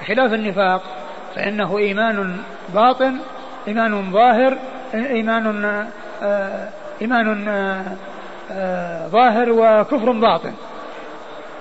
خلاف 0.07 0.33
النفاق 0.33 0.81
فإنه 1.35 1.77
إيمان 1.77 2.37
باطن 2.73 3.19
إيمان 3.67 4.11
ظاهر 4.11 4.57
إيمان 4.93 5.65
آه 6.23 6.69
إيمان 7.01 7.47
آه 7.47 7.83
آه 8.51 9.07
ظاهر 9.07 9.49
وكفر 9.49 10.11
باطن. 10.11 10.53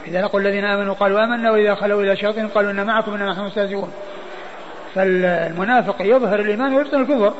إذا 0.07 0.23
لقوا 0.23 0.41
الذين 0.41 0.65
آمنوا 0.65 0.95
قالوا 0.95 1.25
آمنا 1.25 1.51
وإذا 1.51 1.75
خلوا 1.75 2.03
إلى 2.03 2.17
شياطين 2.17 2.49
قالوا 2.49 2.71
إن 2.71 2.87
معكم 2.87 3.15
إنما 3.15 3.33
نحن 3.33 3.41
مستهزئون. 3.41 3.93
فالمنافق 4.95 5.97
يظهر 6.01 6.41
الإيمان 6.41 6.75
ويبطن 6.75 7.01
الكفر. 7.01 7.35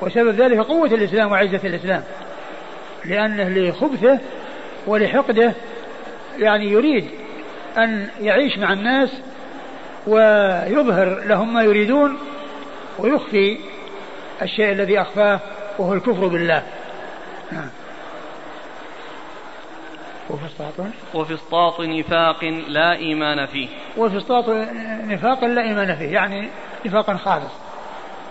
وسبب 0.00 0.40
ذلك 0.40 0.58
قوة 0.58 0.88
الإسلام 0.88 1.32
وعزة 1.32 1.60
الإسلام. 1.64 2.02
لأنه 3.04 3.48
لخبثه 3.48 4.18
ولحقده 4.86 5.52
يعني 6.38 6.72
يريد 6.72 7.08
أن 7.78 8.08
يعيش 8.20 8.58
مع 8.58 8.72
الناس 8.72 9.10
ويظهر 10.06 11.24
لهم 11.24 11.54
ما 11.54 11.62
يريدون 11.62 12.18
ويخفي 12.98 13.58
الشيء 14.42 14.72
الذي 14.72 15.00
أخفاه 15.00 15.40
وهو 15.78 15.94
الكفر 15.94 16.26
بالله. 16.26 16.62
نعم 17.52 17.68
وفسطاط؟ 20.30 20.86
وفسطاط 21.14 21.80
نفاق 21.80 22.44
لا 22.68 22.92
إيمان 22.92 23.46
فيه. 23.46 23.68
وفسطاط 23.96 24.48
نفاق 25.04 25.44
لا 25.44 25.62
إيمان 25.62 25.96
فيه 25.96 26.12
يعني 26.12 26.48
نفاقا 26.86 27.16
خالص. 27.16 27.52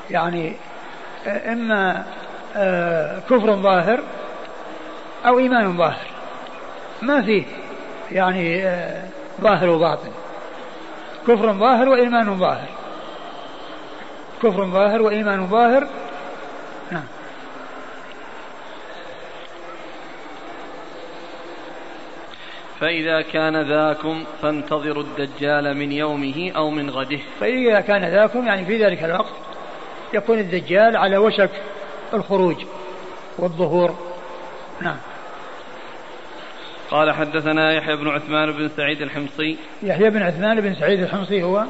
يعني 0.09 0.55
إما 1.27 2.05
آه، 2.55 3.19
كفر 3.19 3.55
ظاهر 3.55 3.99
أو 5.25 5.39
إيمان 5.39 5.77
ظاهر. 5.77 6.07
ما 7.01 7.21
فيه 7.21 7.43
يعني 8.11 8.67
آه، 8.67 9.03
ظاهر 9.41 9.69
وباطن. 9.69 10.11
كفر 11.27 11.53
ظاهر 11.53 11.89
وإيمان 11.89 12.39
ظاهر. 12.39 12.67
كفر 14.43 14.65
ظاهر 14.65 15.01
وإيمان 15.01 15.47
ظاهر 15.47 15.87
فإذا 22.79 23.21
كان 23.21 23.61
ذاكم 23.61 24.23
فانتظروا 24.41 25.03
الدجال 25.03 25.77
من 25.77 25.91
يومه 25.91 26.51
أو 26.55 26.69
من 26.69 26.89
غده. 26.89 27.19
فإذا 27.39 27.81
كان 27.81 28.05
ذاكم 28.05 28.47
يعني 28.47 28.65
في 28.65 28.85
ذلك 28.85 29.03
الوقت 29.03 29.33
يكون 30.13 30.39
الدجال 30.39 30.97
على 30.97 31.17
وشك 31.17 31.51
الخروج 32.13 32.65
والظهور. 33.37 33.95
نعم. 34.81 34.97
قال 36.91 37.11
حدثنا 37.11 37.73
يحيى 37.73 37.95
بن 37.95 38.07
عثمان 38.07 38.51
بن 38.51 38.69
سعيد 38.69 39.01
الحمصي. 39.01 39.57
يحيى 39.83 40.09
بن 40.09 40.21
عثمان 40.21 40.61
بن 40.61 40.75
سعيد 40.75 40.99
الحمصي 40.99 41.43
هو 41.43 41.65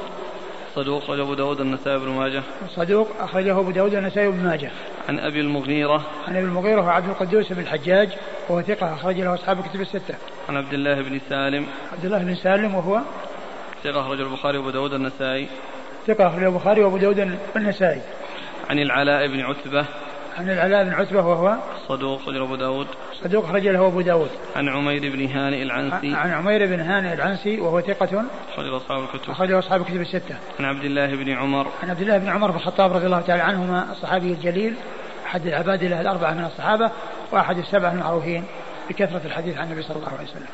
صدوق 0.75 1.03
أخرجه 1.03 1.21
أبو 1.21 1.33
داود 1.33 1.61
النسائي 1.61 1.99
بن 1.99 2.09
ماجه. 2.09 2.43
صدوق 2.75 3.07
أخرجه 3.19 3.59
أبو 3.59 3.71
داود 3.71 3.95
النسائي 3.95 4.31
بن 4.31 4.43
ماجه. 4.43 4.71
عن 5.09 5.19
أبي 5.19 5.41
المغيرة. 5.41 6.05
عن 6.27 6.35
أبي 6.35 6.45
المغيرة 6.45 6.81
وعبد 6.81 7.09
القدوس 7.09 7.53
بن 7.53 7.61
الحجاج 7.61 8.09
وهو 8.49 8.61
ثقة 8.61 8.93
أخرج 8.93 9.19
له 9.19 9.33
أصحاب 9.33 9.59
الكتب 9.59 9.81
الستة. 9.81 10.15
عن 10.49 10.57
عبد 10.57 10.73
الله 10.73 11.01
بن 11.01 11.19
سالم. 11.29 11.65
عبد 11.93 12.05
الله 12.05 12.17
بن 12.17 12.35
سالم 12.35 12.75
وهو 12.75 13.01
ثقة 13.83 14.01
أخرجه 14.01 14.21
البخاري 14.21 14.57
وأبو 14.57 14.69
داود 14.69 14.93
النسائي. 14.93 15.47
ثقة 16.07 16.27
أخرجه 16.27 16.47
البخاري 16.47 16.83
وأبو 16.83 16.97
داود 16.97 17.37
النسائي. 17.55 18.01
عن 18.69 18.79
العلاء 18.79 19.27
بن 19.27 19.39
عتبة. 19.41 19.85
عن 20.37 20.49
العلاء 20.49 20.83
بن 20.83 20.93
عتبة 20.93 21.21
وهو؟ 21.21 21.57
صدوق 21.87 22.21
أخرجه 22.21 22.43
أبو 22.43 22.55
داود. 22.55 22.87
صدوق 23.23 23.45
أخرج 23.45 23.67
له 23.67 23.87
أبو 23.87 24.01
داود. 24.01 24.29
عن 24.55 24.69
عمير 24.69 25.01
بن 25.01 25.25
هانئ 25.25 25.63
العنسي. 25.63 26.15
عن 26.15 26.31
عمير 26.31 26.65
بن 26.65 26.79
هانئ 26.79 27.13
العنسي 27.13 27.59
وهو 27.59 27.81
ثقة. 27.81 28.23
أخرج 28.53 28.73
أصحاب 28.73 29.03
الكتب. 29.03 29.31
أخرج 29.31 29.51
أصحاب 29.51 29.81
الكتب 29.81 30.01
الستة. 30.01 30.37
عن 30.59 30.65
عبد 30.65 30.83
الله 30.83 31.15
بن 31.15 31.29
عمر. 31.29 31.67
عن 31.83 31.89
عبد 31.89 32.01
الله 32.01 32.17
بن 32.17 32.29
عمر 32.29 32.51
بن 32.51 32.57
الخطاب 32.57 32.93
رضي 32.93 33.05
الله 33.05 33.21
تعالى 33.21 33.43
عنهما 33.43 33.91
الصحابي 33.91 34.31
الجليل 34.31 34.75
أحد 35.25 35.45
العباد 35.45 35.83
له 35.83 36.01
الأربعة 36.01 36.33
من 36.33 36.45
الصحابة 36.45 36.91
وأحد 37.31 37.57
السبعة 37.57 37.91
المعروفين 37.91 38.43
بكثرة 38.89 39.21
الحديث 39.25 39.57
عن 39.57 39.67
النبي 39.67 39.81
صلى 39.81 39.97
الله 39.97 40.09
عليه 40.09 40.29
وسلم. 40.29 40.47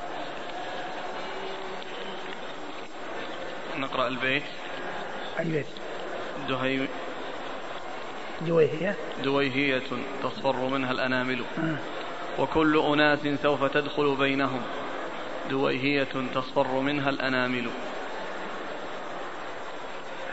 نقرأ 3.78 4.08
البيت. 4.08 4.44
أي 5.40 5.46
بيت 5.46 5.66
دهي 6.50 6.88
دويهية. 8.48 8.96
دويهية 9.24 9.84
تصفر 10.24 10.56
منها 10.56 10.92
الأنامل. 10.92 11.44
آه. 11.58 12.42
وكل 12.42 12.80
أناس 12.94 13.20
سوف 13.44 13.64
تدخل 13.64 14.16
بينهم. 14.16 14.62
دويهية 15.50 16.08
تصفر 16.36 16.80
منها 16.80 17.10
الأنامل. 17.10 17.70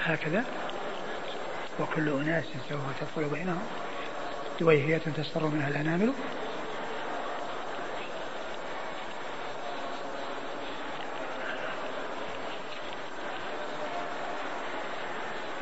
هكذا. 0.04 0.44
وكل 1.80 2.08
أناس 2.08 2.44
سوف 2.68 2.80
تدخل 3.00 3.28
بينهم. 3.28 3.62
دويهية 4.60 4.98
تصفر 4.98 5.46
منها 5.46 5.68
الأنامل. 5.68 6.12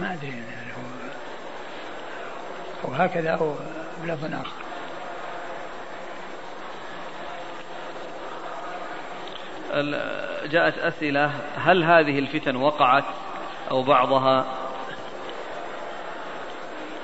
ما 0.00 0.12
أدري. 0.12 0.59
أو 2.90 2.94
هكذا 2.94 3.30
أو 3.30 3.54
بلفظ 4.02 4.34
آخر. 4.34 4.50
جاءت 10.46 10.78
أسئلة 10.78 11.32
هل 11.56 11.84
هذه 11.84 12.18
الفتن 12.18 12.56
وقعت 12.56 13.04
أو 13.70 13.82
بعضها؟ 13.82 14.44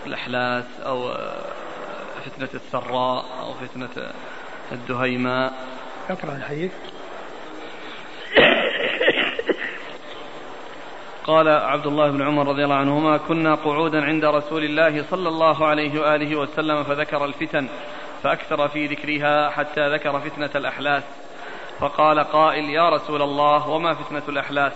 الأحلاس 0.06 0.64
أو 0.86 1.14
فتنة 2.24 2.48
السراء 2.54 3.24
أو 3.40 3.54
فتنة 3.54 4.12
الدهيماء. 4.72 5.52
اقرأ 6.10 6.36
الحديث. 6.36 6.72
قال 11.26 11.48
عبد 11.48 11.86
الله 11.86 12.10
بن 12.10 12.22
عمر 12.22 12.48
رضي 12.48 12.64
الله 12.64 12.74
عنهما 12.74 13.16
كنا 13.16 13.54
قعودا 13.54 14.04
عند 14.04 14.24
رسول 14.24 14.64
الله 14.64 15.02
صلى 15.02 15.28
الله 15.28 15.66
عليه 15.66 16.00
وآله 16.00 16.36
وسلم 16.36 16.82
فذكر 16.82 17.24
الفتن 17.24 17.68
فأكثر 18.22 18.68
في 18.68 18.86
ذكرها 18.86 19.50
حتى 19.50 19.94
ذكر 19.94 20.20
فتنة 20.20 20.50
الأحلاس. 20.54 21.02
فقال 21.80 22.20
قائل 22.20 22.70
يا 22.70 22.88
رسول 22.88 23.22
الله 23.22 23.68
وما 23.68 23.94
فتنة 23.94 24.22
الأحلاس؟ 24.28 24.72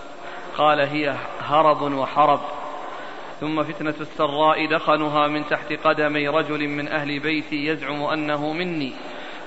قال 0.57 0.79
هي 0.79 1.15
هرب 1.41 1.81
وحرب. 1.81 2.39
ثم 3.39 3.63
فتنة 3.63 3.95
السراء 4.01 4.65
دخنها 4.65 5.27
من 5.27 5.45
تحت 5.45 5.73
قدمي 5.73 6.27
رجل 6.27 6.67
من 6.67 6.87
أهل 6.87 7.19
بيتي 7.19 7.65
يزعم 7.65 8.03
أنه 8.03 8.53
مني 8.53 8.93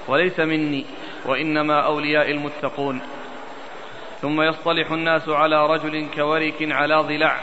وليس 0.09 0.41
مني 0.41 0.87
وإنما 1.27 1.81
أولياء 1.81 2.31
المتقون. 2.31 3.01
ثم 4.25 4.43
يصطلح 4.43 4.91
الناس 4.91 5.29
على 5.29 5.67
رجل 5.67 6.07
كورك 6.15 6.55
على 6.61 6.95
ضلع. 6.95 7.41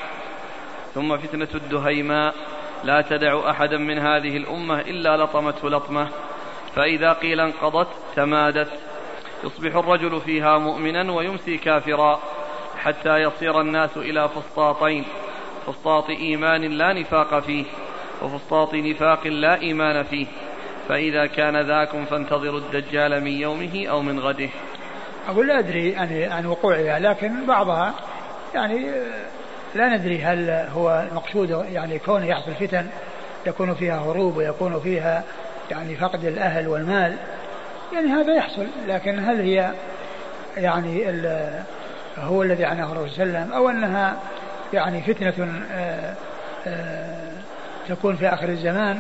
ثم 0.94 1.18
فتنة 1.18 1.48
الدهيماء. 1.56 2.36
لا 2.84 3.02
تدع 3.02 3.50
أحدا 3.50 3.78
من 3.78 3.98
هذه 3.98 4.38
الأمة 4.38 4.80
إلا 4.80 5.18
لطمته 5.18 5.70
لطمة. 5.70 6.10
فإذا 6.76 7.14
قيل 7.14 7.40
انقضت 7.40 7.88
تمادت. 8.16 8.70
يصبح 9.44 9.76
الرجل 9.76 10.22
فيها 10.22 10.58
مؤمنا 10.58 11.12
ويمسي 11.12 11.58
كافرا 11.58 12.20
حتى 12.78 13.18
يصير 13.18 13.62
الناس 13.62 13.98
إلى 13.98 14.30
فسطاطين. 14.30 15.06
فسطاط 15.68 16.10
إيمان 16.10 16.62
لا 16.62 16.94
نفاق 16.94 17.40
فيه 17.40 17.66
وفسطاط 18.22 18.74
نفاق 18.74 19.28
لا 19.28 19.62
إيمان 19.62 20.04
فيه. 20.04 20.28
فإذا 20.90 21.26
كان 21.26 21.62
ذاكم 21.62 22.06
فانتظروا 22.06 22.60
الدجال 22.60 23.24
من 23.24 23.32
يومه 23.32 23.86
أو 23.88 24.02
من 24.02 24.20
غده. 24.20 24.50
أقول 25.30 25.48
لا 25.48 25.60
أدري 25.60 25.96
عن 25.96 26.28
عن 26.32 26.46
وقوعها 26.46 27.00
لكن 27.00 27.46
بعضها 27.46 27.94
يعني 28.56 28.92
لا 29.76 29.98
ندري 29.98 30.24
هل 30.24 30.50
هو 30.76 31.06
المقصود 31.12 31.66
يعني 31.72 32.00
كونه 32.00 32.26
يحصل 32.26 32.52
فتن 32.54 32.88
يكون 33.46 33.74
فيها 33.74 34.00
هروب 34.00 34.38
ويكون 34.38 34.80
فيها 34.80 35.24
يعني 35.72 35.96
فقد 35.96 36.26
الأهل 36.26 36.68
والمال 36.68 37.16
يعني 37.94 38.08
هذا 38.08 38.34
يحصل 38.34 38.68
لكن 38.88 39.20
هل 39.20 39.42
هي 39.42 39.72
يعني 40.58 41.06
هو 42.18 42.44
الذي 42.44 42.66
عناه 42.66 42.92
الرسول 42.92 43.10
صلى 43.10 43.24
الله 43.24 43.38
عليه 43.38 43.48
وسلم 43.48 43.54
أو 43.58 43.70
أنها 43.70 44.16
يعني 44.74 45.02
فتنة 45.02 45.64
آآ 45.74 46.16
آآ 46.68 47.32
تكون 47.90 48.16
في 48.16 48.28
آخر 48.28 48.50
الزمان 48.50 49.00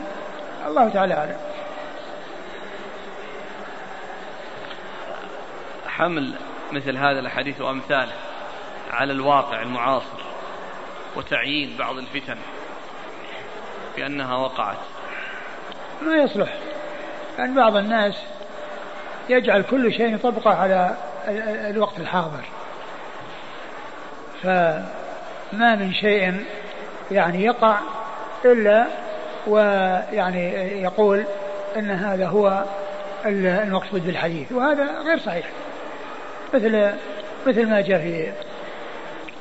الله 0.67 0.89
تعالى 0.89 1.13
أعلم. 1.13 1.35
حمل 6.01 6.33
مثل 6.71 6.97
هذا 6.97 7.19
الحديث 7.19 7.61
وأمثاله 7.61 8.13
على 8.91 9.13
الواقع 9.13 9.61
المعاصر 9.61 10.21
وتعيين 11.15 11.75
بعض 11.79 11.97
الفتن 11.97 12.37
بأنها 13.95 14.35
وقعت. 14.35 14.77
ما 16.01 16.15
يصلح. 16.15 16.57
لأن 17.37 17.55
بعض 17.55 17.75
الناس 17.75 18.13
يجعل 19.29 19.61
كل 19.61 19.93
شيء 19.93 20.15
يطبقه 20.15 20.55
على 20.55 20.95
الوقت 21.69 21.99
الحاضر. 21.99 22.43
فما 24.43 25.75
من 25.75 25.93
شيء 25.93 26.45
يعني 27.11 27.43
يقع 27.43 27.79
إلا 28.45 28.87
ويعني 29.47 30.51
يقول 30.81 31.25
أن 31.77 31.91
هذا 31.91 32.27
هو 32.27 32.65
المقصود 33.25 34.05
بالحديث. 34.05 34.51
وهذا 34.51 35.01
غير 35.01 35.19
صحيح. 35.19 35.45
مثل 36.53 36.91
مثل 37.47 37.69
ما 37.69 37.81
جاء 37.81 37.99
في 37.99 38.31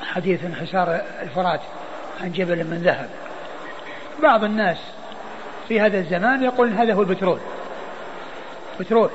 حديث 0.01 0.45
انحسار 0.45 1.01
الفرات 1.21 1.61
عن 2.21 2.31
جبل 2.31 2.57
من 2.57 2.81
ذهب. 2.83 3.09
بعض 4.23 4.43
الناس 4.43 4.77
في 5.67 5.81
هذا 5.81 5.97
الزمان 5.97 6.43
يقول 6.43 6.73
هذا 6.73 6.93
هو 6.93 7.01
البترول. 7.01 7.39
بترول. 8.79 9.09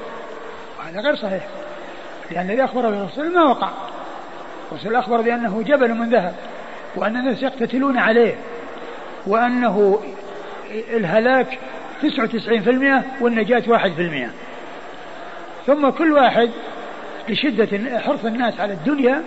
وهذا 0.79 1.01
غير 1.01 1.17
صحيح. 1.17 1.47
لأن 2.31 2.51
الذي 2.51 2.65
أخبر 2.65 2.91
به 2.91 3.01
الرسول 3.01 3.33
ما 3.33 3.45
وقع. 3.45 3.71
الرسول 4.73 4.97
أخبر 4.97 5.21
بأنه 5.21 5.63
جبل 5.63 5.95
من 5.95 6.11
ذهب 6.11 6.35
وأن 6.97 7.17
الناس 7.17 7.43
يقتتلون 7.43 7.99
عليه 7.99 8.35
وأنه 9.27 10.03
الهلاك 10.71 11.59
99% 12.03 13.05
والنجاة 13.21 13.63
1% 13.69 14.31
ثم 15.67 15.91
كل 15.91 16.13
واحد 16.13 16.51
لشدة 17.29 17.99
حرص 17.99 18.25
الناس 18.25 18.61
على 18.61 18.73
الدنيا 18.73 19.23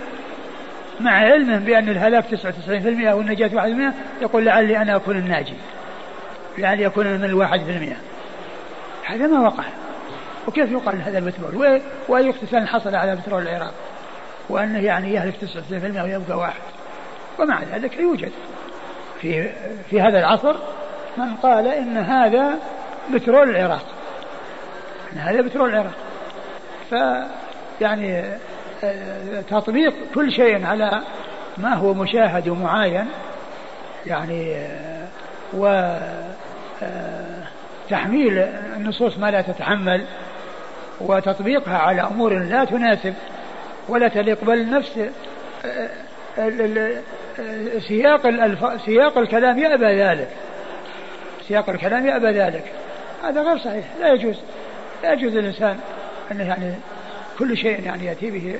مع 1.00 1.12
علمه 1.12 1.58
بأن 1.58 1.90
الهلاك 1.90 2.26
99% 2.26 3.14
والنجاة 3.14 3.48
1% 3.48 3.94
يقول 4.22 4.46
لعلي 4.46 4.78
أنا 4.78 4.96
أكون 4.96 5.18
الناجي. 5.18 5.54
لعلي 6.58 6.86
أكون 6.86 7.08
من 7.08 7.24
الواحد 7.24 7.60
في 7.60 7.72
المئة. 7.72 7.96
هذا 9.06 9.28
ما 9.28 9.40
وقع. 9.40 9.64
وكيف 10.48 10.72
يقال 10.72 11.02
هذا 11.02 11.18
البترول 11.18 11.82
وأي 12.08 12.30
اقتتال 12.30 12.68
حصل 12.68 12.96
على 12.96 13.16
بترول 13.16 13.42
العراق؟ 13.42 13.74
وأنه 14.50 14.80
يعني 14.80 15.14
يهلك 15.14 15.36
99% 15.36 16.04
ويبقى 16.04 16.38
واحد. 16.38 16.62
ومع 17.40 17.64
ذلك 17.64 17.98
يوجد. 17.98 18.32
في 19.22 19.50
في 19.90 20.02
هذا 20.02 20.20
العصر 20.20 20.56
من 21.18 21.36
قال 21.36 21.68
إن 21.68 21.98
هذا 21.98 22.60
بترول 23.14 23.50
العراق. 23.50 23.86
إن 25.14 25.18
هذا 25.18 25.42
بترول 25.42 25.70
العراق. 25.70 25.96
ف 26.92 26.96
يعني 27.82 28.24
آه، 28.84 29.42
تطبيق 29.50 29.94
كل 30.16 30.32
شيء 30.32 30.66
على 30.66 31.02
ما 31.58 31.74
هو 31.74 31.94
مشاهد 31.94 32.50
ومعاين 32.50 33.06
يعني 34.06 34.56
آه، 34.56 35.08
و 35.54 35.66
آه، 36.84 37.44
تحميل 37.90 38.38
النصوص 38.78 39.18
ما 39.18 39.32
لا 39.32 39.42
تتحمل 39.42 40.06
وتطبيقها 41.02 41.78
على 41.78 42.02
أمور 42.02 42.40
لا 42.40 42.66
تناسب 42.66 43.14
ولا 43.90 44.08
تليق 44.08 44.44
بل 44.44 44.70
نفس 44.70 45.00
سياق 47.88 48.22
سياق 48.86 49.18
الكلام 49.18 49.60
يأبى 49.60 50.02
ذلك. 50.02 50.28
سياق 51.48 51.70
الكلام 51.70 52.06
يأبى 52.06 52.28
ذلك. 52.28 52.64
هذا 53.24 53.42
غير 53.42 53.58
صحيح. 53.58 53.86
لا 54.00 54.14
يجوز. 54.14 54.36
لا 55.04 55.14
يجوز 55.14 55.34
للإنسان 55.34 55.80
أنه 56.32 56.44
يعني 56.44 56.74
كل 57.40 57.58
شيء 57.58 57.84
يعني 57.84 58.06
يأتي 58.06 58.32
به 58.32 58.60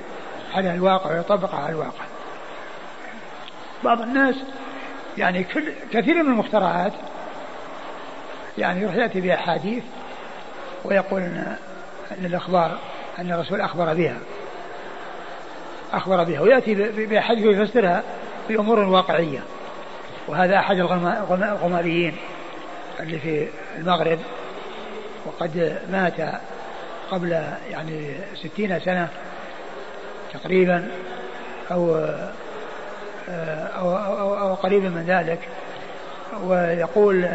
على 0.54 0.74
الواقع 0.74 1.10
ويطبقه 1.10 1.58
على 1.58 1.72
الواقع. 1.72 2.04
بعض 3.84 4.00
الناس 4.00 4.34
يعني 5.18 5.44
كل 5.44 5.72
كثير 5.92 6.22
من 6.22 6.30
المخترعات 6.30 6.92
يعني 8.58 8.80
يروح 8.80 8.94
يأتي 8.94 9.20
بأحاديث 9.20 9.82
ويقول 10.84 11.20
أن, 11.20 11.56
أن 12.18 12.24
الأخبار 12.24 12.78
أن 13.18 13.32
الرسول 13.32 13.60
أخبر 13.60 13.94
بها. 13.94 14.18
أخبر 15.92 16.24
بها. 16.24 16.40
ويأتي 16.40 16.74
بأحاديث 17.06 17.46
ويفسرها 17.46 18.02
بأمور 18.48 18.78
واقعية. 18.78 19.40
وهذا 20.28 20.58
أحد 20.58 20.76
الغماريين 20.78 22.16
اللي 23.00 23.18
في 23.18 23.48
المغرب 23.78 24.18
وقد 25.26 25.80
مات 25.92 26.40
قبل 27.10 27.30
يعني 27.70 28.14
ستين 28.34 28.80
سنة 28.80 29.08
تقريبا 30.32 30.88
أو 31.70 31.96
أو, 33.78 33.96
أو, 33.96 34.38
أو 34.38 34.54
قريبا 34.54 34.88
من 34.88 35.04
ذلك 35.06 35.48
ويقول 36.42 37.28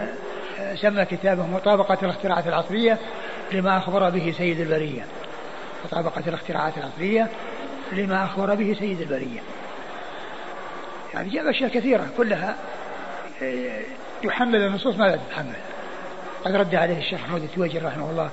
سمى 0.76 1.06
كتابه 1.06 1.48
مطابقة 1.48 1.98
الاختراعات 2.04 2.48
العصرية 2.48 2.98
لما 3.52 3.78
أخبر 3.78 4.10
به 4.10 4.34
سيد 4.38 4.60
البرية. 4.60 5.06
مطابقة 5.86 6.24
الاختراعات 6.28 6.78
العصرية 6.78 7.28
لما 7.92 8.24
أخبر 8.26 8.56
به 8.56 8.76
سيد 8.80 9.02
البرية. 9.02 9.40
يعني 11.14 11.30
جاب 11.30 11.48
أشياء 11.48 11.70
كثيرة 11.70 12.08
كلها 12.18 12.56
يحمل 14.24 14.56
النصوص 14.56 14.96
ما 14.96 15.04
لا 15.04 15.16
تتحمل 15.16 15.56
قد 16.46 16.56
رد 16.56 16.76
عليه 16.76 16.98
الشيخ 16.98 17.22
محمود 17.22 17.44
التويجي 17.44 17.80
رحمه 17.80 18.10
الله 18.10 18.30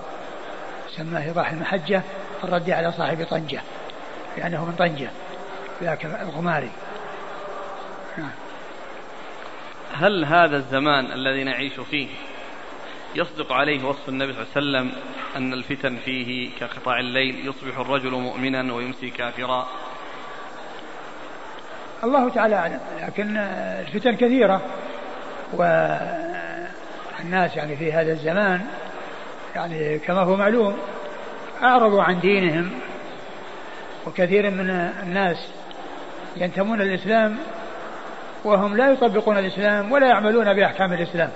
سماه 0.97 1.23
إيضاح 1.23 1.51
المحجة 1.51 2.03
الرد 2.45 2.71
على 2.71 2.93
صاحب 2.93 3.27
طنجة 3.31 3.63
لأنه 4.37 4.65
من 4.65 4.73
طنجة 4.73 5.11
ذاك 5.83 6.05
الغماري. 6.05 6.71
هل 9.95 10.25
هذا 10.25 10.57
الزمان 10.57 11.13
الذي 11.13 11.45
نعيش 11.45 11.81
فيه 11.81 12.09
يصدق 13.15 13.53
عليه 13.53 13.85
وصف 13.85 14.09
النبي 14.09 14.33
صلى 14.33 14.43
الله 14.43 14.53
عليه 14.57 14.89
وسلم 14.89 15.03
أن 15.37 15.53
الفتن 15.53 15.97
فيه 15.97 16.51
كقطاع 16.61 17.01
الليل 17.01 17.49
يصبح 17.49 17.79
الرجل 17.79 18.11
مؤمنا 18.11 18.75
ويمسي 18.75 19.11
كافرا 19.11 19.69
الله 22.05 22.29
تعالى 22.29 22.57
أعلم 22.57 22.81
لكن 23.03 23.37
الفتن 23.37 24.17
كثيرة 24.17 24.63
والناس 25.53 27.57
يعني 27.57 27.77
في 27.77 27.93
هذا 27.93 28.13
الزمان 28.13 28.67
يعني 29.55 29.99
كما 29.99 30.21
هو 30.21 30.37
معلوم 30.37 30.77
أعرضوا 31.63 32.03
عن 32.03 32.21
دينهم 32.21 32.71
وكثير 34.07 34.51
من 34.51 34.71
الناس 35.03 35.49
ينتمون 36.37 36.79
للإسلام 36.79 37.37
وهم 38.45 38.77
لا 38.77 38.91
يطبقون 38.91 39.39
الإسلام 39.39 39.93
ولا 39.93 40.09
يعملون 40.09 40.55
بأحكام 40.55 40.93
الإسلام 40.93 41.31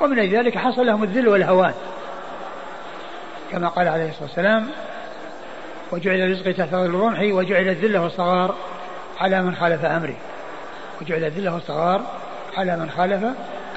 ومن 0.00 0.30
ذلك 0.30 0.58
حصل 0.58 0.86
لهم 0.86 1.02
الذل 1.02 1.28
والهوان 1.28 1.74
كما 3.52 3.68
قال 3.68 3.88
عليه 3.88 4.08
الصلاة 4.08 4.24
والسلام 4.24 4.66
وجعل 5.92 6.30
رزقي 6.30 6.52
تحت 6.52 6.74
الرمح 6.74 7.20
وجعل 7.20 7.68
الذلة 7.68 8.02
والصغار 8.02 8.54
على 9.20 9.42
من 9.42 9.54
خالف 9.54 9.84
أمري 9.84 10.16
وجعل 11.00 11.24
الذلة 11.24 11.54
والصغار 11.54 12.02
على 12.56 12.76
من 12.76 12.90
خالف 12.90 13.24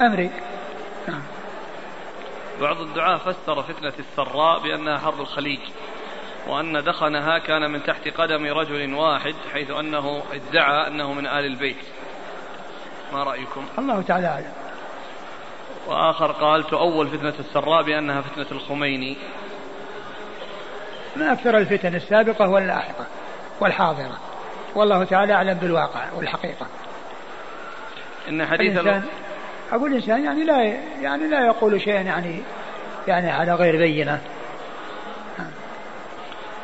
أمري. 0.00 0.30
نعم. 1.08 1.22
بعض 2.60 2.80
الدعاة 2.80 3.16
فسر 3.16 3.62
فتنة 3.62 3.92
السراء 3.98 4.58
بأنها 4.58 4.98
حرب 4.98 5.20
الخليج 5.20 5.60
وأن 6.46 6.84
دخنها 6.84 7.38
كان 7.38 7.70
من 7.70 7.82
تحت 7.82 8.08
قدم 8.08 8.46
رجل 8.46 8.94
واحد 8.94 9.34
حيث 9.52 9.70
أنه 9.70 10.22
ادعى 10.32 10.86
أنه 10.86 11.12
من 11.12 11.26
آل 11.26 11.44
البيت. 11.44 11.76
ما 13.12 13.22
رأيكم؟ 13.22 13.66
الله 13.78 14.02
تعالى 14.02 14.26
أعلم. 14.26 14.52
وآخر 15.86 16.32
قال 16.32 16.66
تؤول 16.66 17.08
فتنة 17.08 17.34
السراء 17.38 17.82
بأنها 17.82 18.20
فتنة 18.20 18.46
الخميني. 18.52 19.16
ما 21.16 21.32
أكثر 21.32 21.58
الفتن 21.58 21.94
السابقة 21.94 22.48
واللاحقة 22.48 23.06
والحاضرة. 23.60 24.18
والله 24.74 25.04
تعالى 25.04 25.32
أعلم 25.32 25.54
بالواقع 25.54 26.12
والحقيقة. 26.12 26.66
إن 28.28 28.46
حديث 28.46 28.78
الإنسان 28.78 29.08
أقول 29.72 29.90
الإنسان 29.90 30.24
يعني 30.24 30.44
لا 30.44 30.62
يعني 31.02 31.28
لا 31.28 31.46
يقول 31.46 31.80
شيئا 31.80 32.00
يعني 32.00 32.42
يعني 33.08 33.30
على 33.30 33.54
غير 33.54 33.76
بينة. 33.76 34.20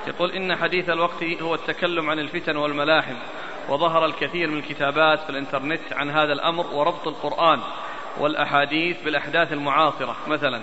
يقول 0.07 0.31
إن 0.33 0.57
حديث 0.57 0.91
الوقت 0.91 1.25
هو 1.43 1.55
التكلم 1.55 2.11
عن 2.11 2.19
الفتن 2.19 2.57
والملاحم 2.57 3.15
وظهر 3.69 4.05
الكثير 4.05 4.51
من 4.51 4.59
الكتابات 4.59 5.21
في 5.21 5.31
الإنترنت 5.31 5.93
عن 5.93 6.11
هذا 6.11 6.33
الأمر 6.33 6.67
وربط 6.67 7.09
القرآن 7.09 7.61
والأحاديث 8.19 9.03
بالأحداث 9.05 9.53
المعاصرة 9.53 10.17
مثلا. 10.27 10.61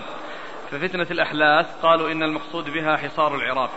ففتنة 0.70 1.06
الأحلاس 1.10 1.66
قالوا 1.82 2.12
إن 2.12 2.22
المقصود 2.22 2.70
بها 2.70 2.96
حصار 2.96 3.34
العراق. 3.34 3.70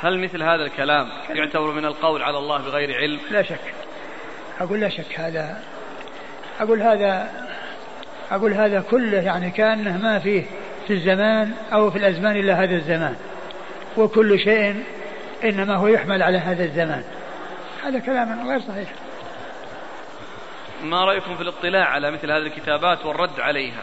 هل 0.00 0.18
مثل 0.18 0.42
هذا 0.42 0.62
الكلام 0.62 1.08
يعتبر 1.30 1.72
من 1.72 1.84
القول 1.84 2.22
على 2.22 2.38
الله 2.38 2.58
بغير 2.58 2.94
علم؟ 2.94 3.20
لا 3.30 3.42
شك. 3.42 3.74
أقول 4.60 4.80
لا 4.80 4.88
شك 4.88 5.20
هذا 5.20 5.62
أقول 6.60 6.82
هذا 6.82 7.30
أقول 8.32 8.52
هذا 8.52 8.80
كله 8.90 9.18
يعني 9.18 9.50
كأنه 9.50 9.96
ما 9.96 10.18
فيه 10.18 10.44
في 10.86 10.92
الزمان 10.92 11.52
أو 11.72 11.90
في 11.90 11.98
الأزمان 11.98 12.36
إلا 12.36 12.62
هذا 12.64 12.74
الزمان. 12.74 13.16
وكل 13.96 14.38
شيء 14.38 14.82
إنما 15.44 15.76
هو 15.76 15.86
يحمل 15.86 16.22
على 16.22 16.38
هذا 16.38 16.64
الزمان. 16.64 17.04
هذا 17.84 17.98
كلام 17.98 18.48
غير 18.48 18.60
صحيح. 18.60 18.88
ما 20.84 21.04
رأيكم 21.04 21.34
في 21.34 21.42
الاطلاع 21.42 21.84
على 21.84 22.10
مثل 22.10 22.30
هذه 22.30 22.42
الكتابات 22.42 23.06
والرد 23.06 23.40
عليها؟ 23.40 23.82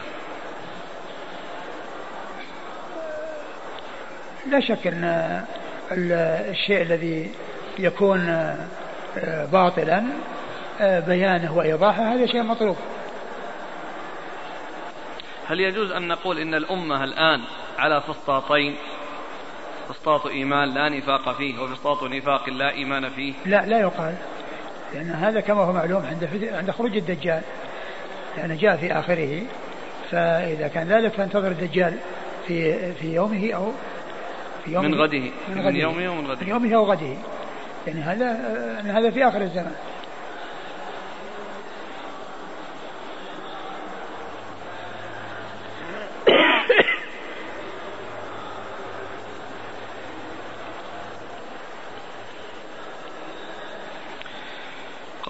لا 4.46 4.60
شك 4.60 4.86
أن 4.86 5.44
الشيء 5.92 6.82
الذي 6.82 7.30
يكون 7.78 8.56
باطلا 9.52 10.04
آه، 10.80 11.00
بيانه 11.00 11.56
وإيضاحه 11.56 12.14
هذا 12.14 12.26
شيء 12.26 12.42
مطلوب. 12.42 12.76
هل 15.50 15.60
يجوز 15.60 15.90
أن 15.92 16.08
نقول 16.08 16.38
إن 16.38 16.54
الأمة 16.54 17.04
الآن 17.04 17.40
على 17.78 18.00
فسطاطين؟ 18.00 18.76
فسطاط 19.88 20.26
إيمان 20.26 20.74
لا 20.74 20.88
نفاق 20.88 21.36
فيه 21.36 21.58
وفسطاط 21.58 22.02
نفاق 22.02 22.48
لا 22.48 22.70
إيمان 22.70 23.08
فيه. 23.08 23.32
لا 23.46 23.66
لا 23.66 23.80
يقال. 23.80 24.14
لأن 24.94 25.10
هذا 25.10 25.40
كما 25.40 25.62
هو 25.62 25.72
معلوم 25.72 26.02
عند 26.06 26.48
عند 26.52 26.70
خروج 26.70 26.96
الدجال. 26.96 27.42
لأنه 28.36 28.54
جاء 28.54 28.76
في 28.76 28.92
آخره 28.92 29.42
فإذا 30.10 30.68
كان 30.68 30.88
ذلك 30.88 31.12
فانتظر 31.12 31.48
الدجال 31.48 31.94
في 32.46 32.92
في 32.92 33.14
يومه 33.14 33.52
أو 33.52 33.72
في 34.64 34.72
يومه. 34.72 34.88
من 34.88 34.94
غده 34.94 35.30
من, 35.48 35.60
غده. 35.60 35.70
من 35.70 35.76
يومه 35.76 36.10
ومن 36.10 36.26
غده. 36.26 36.40
من 36.40 36.48
يومه 36.48 36.76
أو 36.76 36.84
غده. 36.84 37.16
يعني 37.86 38.00
هذا 38.00 38.32
هذا 38.84 39.10
في 39.10 39.28
آخر 39.28 39.42
الزمان. 39.42 39.74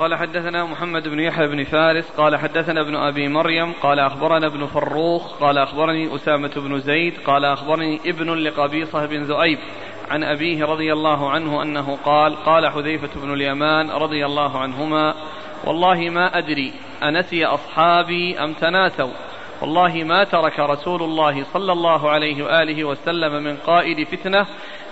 قال 0.00 0.14
حدثنا 0.14 0.64
محمد 0.64 1.08
بن 1.08 1.20
يحيى 1.20 1.46
بن 1.46 1.64
فارس 1.64 2.10
قال 2.10 2.36
حدثنا 2.36 2.80
ابن 2.80 2.96
أبي 2.96 3.28
مريم 3.28 3.72
قال 3.72 3.98
أخبرنا 3.98 4.46
ابن 4.46 4.66
فروخ 4.66 5.38
قال 5.40 5.58
أخبرني 5.58 6.14
أسامة 6.14 6.52
بن 6.56 6.80
زيد 6.80 7.14
قال 7.26 7.44
أخبرني 7.44 8.00
ابن 8.06 8.34
لقبيصة 8.34 9.06
بن 9.06 9.22
ذؤيب 9.22 9.58
عن 10.10 10.24
أبيه 10.24 10.64
رضي 10.64 10.92
الله 10.92 11.30
عنه 11.30 11.62
أنه 11.62 11.98
قال 12.04 12.36
قال 12.36 12.68
حذيفة 12.68 13.20
بن 13.20 13.32
اليمان 13.32 13.90
رضي 13.90 14.26
الله 14.26 14.58
عنهما 14.58 15.14
والله 15.64 16.10
ما 16.10 16.38
أدري 16.38 16.72
أنسي 17.02 17.44
أصحابي 17.44 18.38
أم 18.38 18.52
تناسوا 18.52 19.12
والله 19.60 20.04
ما 20.04 20.24
ترك 20.24 20.58
رسول 20.60 21.02
الله 21.02 21.44
صلى 21.44 21.72
الله 21.72 22.10
عليه 22.10 22.44
وآله 22.44 22.84
وسلم 22.84 23.42
من 23.42 23.56
قائد 23.56 24.06
فتنة 24.06 24.46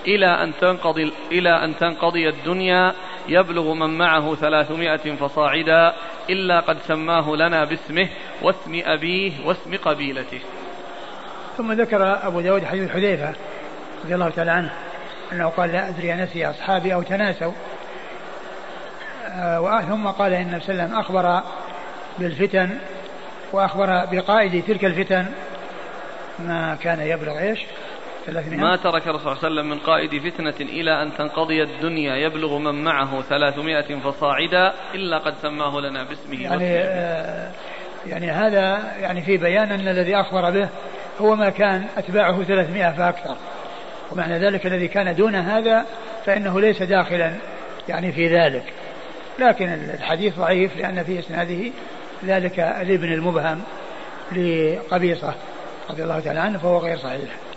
إلى 0.07 0.27
أن 0.27 0.53
تنقضي 0.61 1.13
إلى 1.33 1.65
أن 1.65 1.77
تنقضي 1.77 2.29
الدنيا 2.29 2.95
يبلغ 3.29 3.75
من 3.75 3.99
معه 3.99 4.35
ثلاثمائة 4.35 5.17
فصاعدا 5.17 5.95
إلا 6.31 6.61
قد 6.61 6.79
سماه 6.89 7.37
لنا 7.37 7.65
باسمه 7.65 8.09
واسم 8.43 8.83
أبيه 8.85 9.33
واسم 9.45 9.77
قبيلته. 9.77 10.41
ثم 11.57 11.73
ذكر 11.73 12.27
أبو 12.27 12.41
داود 12.41 12.65
حديث 12.65 12.91
حذيفة 12.91 13.33
رضي 14.05 14.15
الله 14.15 14.31
تعالى 14.31 14.51
عنه 14.51 14.71
أنه 15.33 15.49
قال 15.49 15.73
لا 15.73 15.89
أدري 15.89 16.13
نسي 16.13 16.51
أصحابي 16.51 16.95
أو 16.95 17.03
تناسوا. 17.03 17.53
آه 19.27 19.81
ثم 19.81 20.07
قال 20.07 20.33
إن 20.33 20.55
وسلم 20.55 20.95
أخبر 20.95 21.43
بالفتن 22.19 22.79
وأخبر 23.53 24.05
بقائد 24.13 24.65
تلك 24.65 24.85
الفتن 24.85 25.27
ما 26.39 26.77
كان 26.83 27.01
يبلغ 27.01 27.39
إيش؟ 27.39 27.59
ما 28.57 28.77
ترك 28.77 29.09
الرسول 29.09 29.23
صلى 29.23 29.33
الله 29.33 29.45
عليه 29.45 29.61
وسلم 29.61 29.71
من 29.71 29.79
قائد 29.79 30.31
فتنة 30.31 30.55
إلى 30.61 31.03
أن 31.03 31.17
تنقضي 31.19 31.63
الدنيا 31.63 32.17
يبلغ 32.17 32.59
من 32.59 32.85
معه 32.85 33.23
ثلاثمائة 33.23 34.01
فصاعدا 34.01 34.73
إلا 34.95 35.19
قد 35.19 35.35
سماه 35.43 35.81
لنا 35.81 36.05
باسمه 36.05 36.43
يعني 36.43 36.65
آه 36.65 37.51
يعني 38.07 38.31
هذا 38.31 38.97
يعني 39.01 39.23
في 39.23 39.37
بيان 39.37 39.73
أن 39.73 39.89
الذي 39.89 40.17
أخبر 40.17 40.51
به 40.51 40.69
هو 41.21 41.37
ما 41.37 41.51
كان 41.51 41.87
أتباعه 41.97 42.43
ثلاثمائة 42.43 42.91
فأكثر. 42.91 43.37
ومعنى 44.13 44.39
ذلك 44.39 44.67
الذي 44.67 44.89
كان 44.89 45.15
دون 45.15 45.35
هذا 45.35 45.87
فإنه 46.27 46.61
ليس 46.61 46.83
داخلا 46.83 47.33
يعني 47.89 48.13
في 48.13 48.37
ذلك. 48.37 48.65
لكن 49.39 49.69
الحديث 49.69 50.39
ضعيف 50.39 50.77
لأن 50.77 51.03
في 51.05 51.19
إسناده 51.19 51.71
ذلك 52.25 52.61
الابن 52.61 53.13
المبهم 53.13 53.63
لقبيصة 54.33 55.35
رضي 55.91 56.03
الله 56.03 56.21
تعالى 56.21 56.41
عنه 56.41 56.59
فهو 56.59 56.79
غير 56.79 56.97
صحيح. 56.97 57.48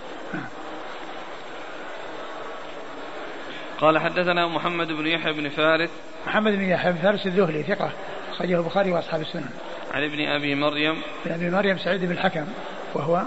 قال 3.82 4.00
حدثنا 4.00 4.48
محمد 4.48 4.88
بن 4.88 5.08
يحيى 5.08 5.34
بن 5.34 5.50
فارس. 5.50 5.90
محمد 6.28 6.52
بن 6.52 6.70
يحيى 6.70 6.92
بن 6.92 6.98
فارس 6.98 7.26
الذهلي 7.26 7.64
ثقة 7.64 7.92
أخرجه 8.32 8.58
البخاري 8.58 8.92
وأصحاب 8.92 9.22
السنن. 9.22 9.50
عن 9.94 10.04
ابن 10.04 10.28
أبي 10.28 10.56
مريم. 10.56 11.02
ابن 11.26 11.34
أبي 11.34 11.50
مريم 11.50 11.78
سعيد 11.78 12.06
بن 12.06 12.12
الحكم 12.12 12.46
وهو 12.94 13.24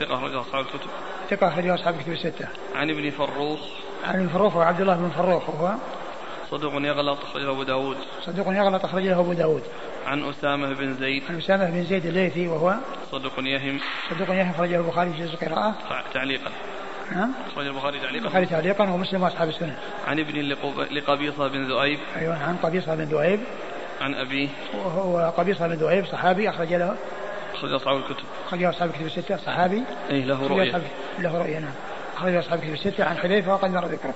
ثقة 0.00 0.14
أخرجه 0.14 0.40
أصحاب 0.40 0.64
الكتب. 0.64 0.90
ثقة 1.30 1.48
أخرجه 1.48 1.74
أصحاب 1.74 1.94
الكتب 1.94 2.12
الستة. 2.12 2.48
عن 2.74 2.90
ابن 2.90 3.10
فروخ. 3.10 3.60
عن 4.04 4.14
ابن 4.14 4.28
فروخ 4.28 4.56
وعبد 4.56 4.80
الله 4.80 4.96
بن 4.96 5.10
فروخ 5.10 5.48
وهو 5.48 5.74
صدوق 6.50 6.72
يغلط 6.74 7.18
أخرجه 7.24 7.50
أبو 7.50 7.62
داود. 7.62 7.96
صدوق 8.22 8.46
يغلط 8.48 8.84
أخرجه 8.84 9.20
أبو 9.20 9.32
داود. 9.32 9.62
عن 10.06 10.28
أسامة 10.28 10.74
بن 10.74 10.94
زيد. 10.94 11.22
عن 11.28 11.36
أسامة 11.36 11.70
بن 11.70 11.84
زيد 11.84 12.06
الليثي 12.06 12.48
وهو 12.48 12.74
صدوق 13.12 13.32
يهم. 13.38 13.80
صدوق 14.10 14.30
يهم 14.30 14.50
أخرجه 14.50 14.76
البخاري 14.76 15.12
في 15.12 15.22
جزء 15.22 15.36
قراءة. 15.36 15.74
تعليقا. 16.14 16.50
نعم. 17.12 17.32
أخرج 17.52 17.66
البخاري 17.66 17.98
تعليقا. 17.98 18.24
البخاري 18.24 18.46
تعليقا 18.46 18.90
ومسلم 18.90 19.22
وأصحاب 19.22 19.48
السنة. 19.48 19.76
عن 20.06 20.18
ابن 20.18 20.40
لقبيصة 20.90 21.48
بن 21.48 21.64
ذؤيب. 21.64 21.98
أيوه 22.16 22.44
عن 22.44 22.56
قبيصة 22.56 22.94
بن 22.94 23.04
ذؤيب. 23.04 23.40
عن 24.00 24.14
أبيه 24.14 24.48
وهو 24.74 25.32
قبيصة 25.36 25.68
بن 25.68 25.74
ذؤيب 25.74 26.06
صحابي 26.06 26.48
أخرج 26.48 26.72
له. 26.72 26.96
أخرج 27.54 27.72
أصحاب 27.72 27.96
الكتب. 27.96 28.24
أخرج 28.46 28.64
أصحاب 28.64 28.90
الكتب 28.90 29.06
الستة 29.06 29.36
صحابي. 29.36 29.82
إيه 30.10 30.24
له 30.24 30.46
رؤية. 30.46 30.82
له 31.18 31.38
رؤية 31.38 31.58
نعم. 31.58 31.74
أخرج 32.16 32.34
أصحاب 32.34 32.58
الكتب 32.58 32.74
الستة 32.74 33.04
عن 33.04 33.16
حذيفة 33.16 33.52
وقد 33.52 33.70
مر 33.70 33.86
ذكره. 33.86 34.14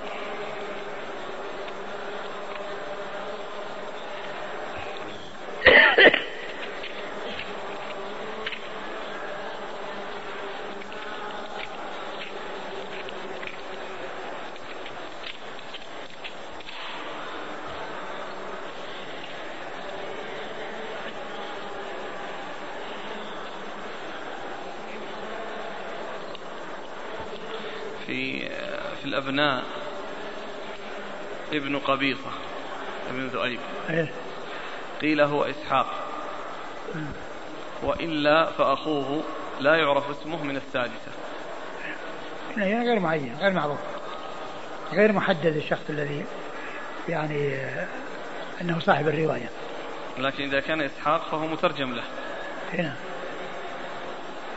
الأبناء 29.38 29.64
ابن 31.52 31.78
قبيصة 31.78 32.30
ابن 33.10 33.26
ذؤيب 33.26 33.60
إيه. 33.90 34.12
قيل 35.00 35.20
هو 35.20 35.44
إسحاق. 35.44 35.86
وإلا 37.82 38.50
فأخوه 38.50 39.22
لا 39.60 39.76
يعرف 39.76 40.10
اسمه 40.10 40.44
من 40.44 40.56
السادسة. 40.56 41.12
غير 42.56 43.00
معين 43.00 43.36
غير 43.40 43.52
معروف. 43.52 43.78
غير 44.92 45.12
محدد 45.12 45.56
الشخص 45.56 45.90
الذي 45.90 46.24
يعني 47.08 47.56
أنه 48.60 48.78
صاحب 48.80 49.08
الرواية. 49.08 49.50
لكن 50.18 50.44
إذا 50.44 50.60
كان 50.60 50.80
إسحاق 50.80 51.30
فهو 51.30 51.46
مترجم 51.46 51.94
له. 51.94 52.04
هنا 52.74 52.94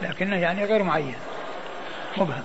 لكنه 0.01 0.35
يعني 0.35 0.65
غير 0.65 0.83
معين. 0.83 1.15
مبهم. 2.17 2.43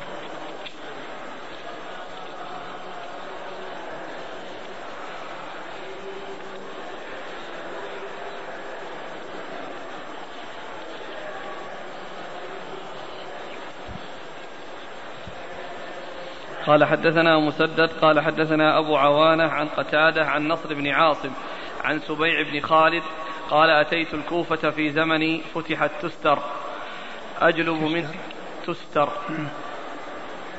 قال 16.67 16.85
حدثنا 16.85 17.39
مسدد 17.39 17.91
قال 18.03 18.21
حدثنا 18.21 18.79
أبو 18.79 18.97
عوانة 18.97 19.45
عن 19.45 19.69
قتادة 19.69 20.27
عن 20.27 20.49
نصر 20.49 20.75
بن 20.75 20.89
عاصم 20.89 21.31
عن 21.85 22.01
سبيع 22.01 22.43
بن 22.43 22.61
خالد 22.61 23.03
قال 23.51 23.71
أتيت 23.71 24.15
الكوفة 24.15 24.71
في 24.71 24.91
زمن 24.91 25.41
فتحت 25.55 25.91
تستر. 26.03 26.39
أجلب 27.41 27.83
من 27.83 28.09
تستر؟ 28.67 29.09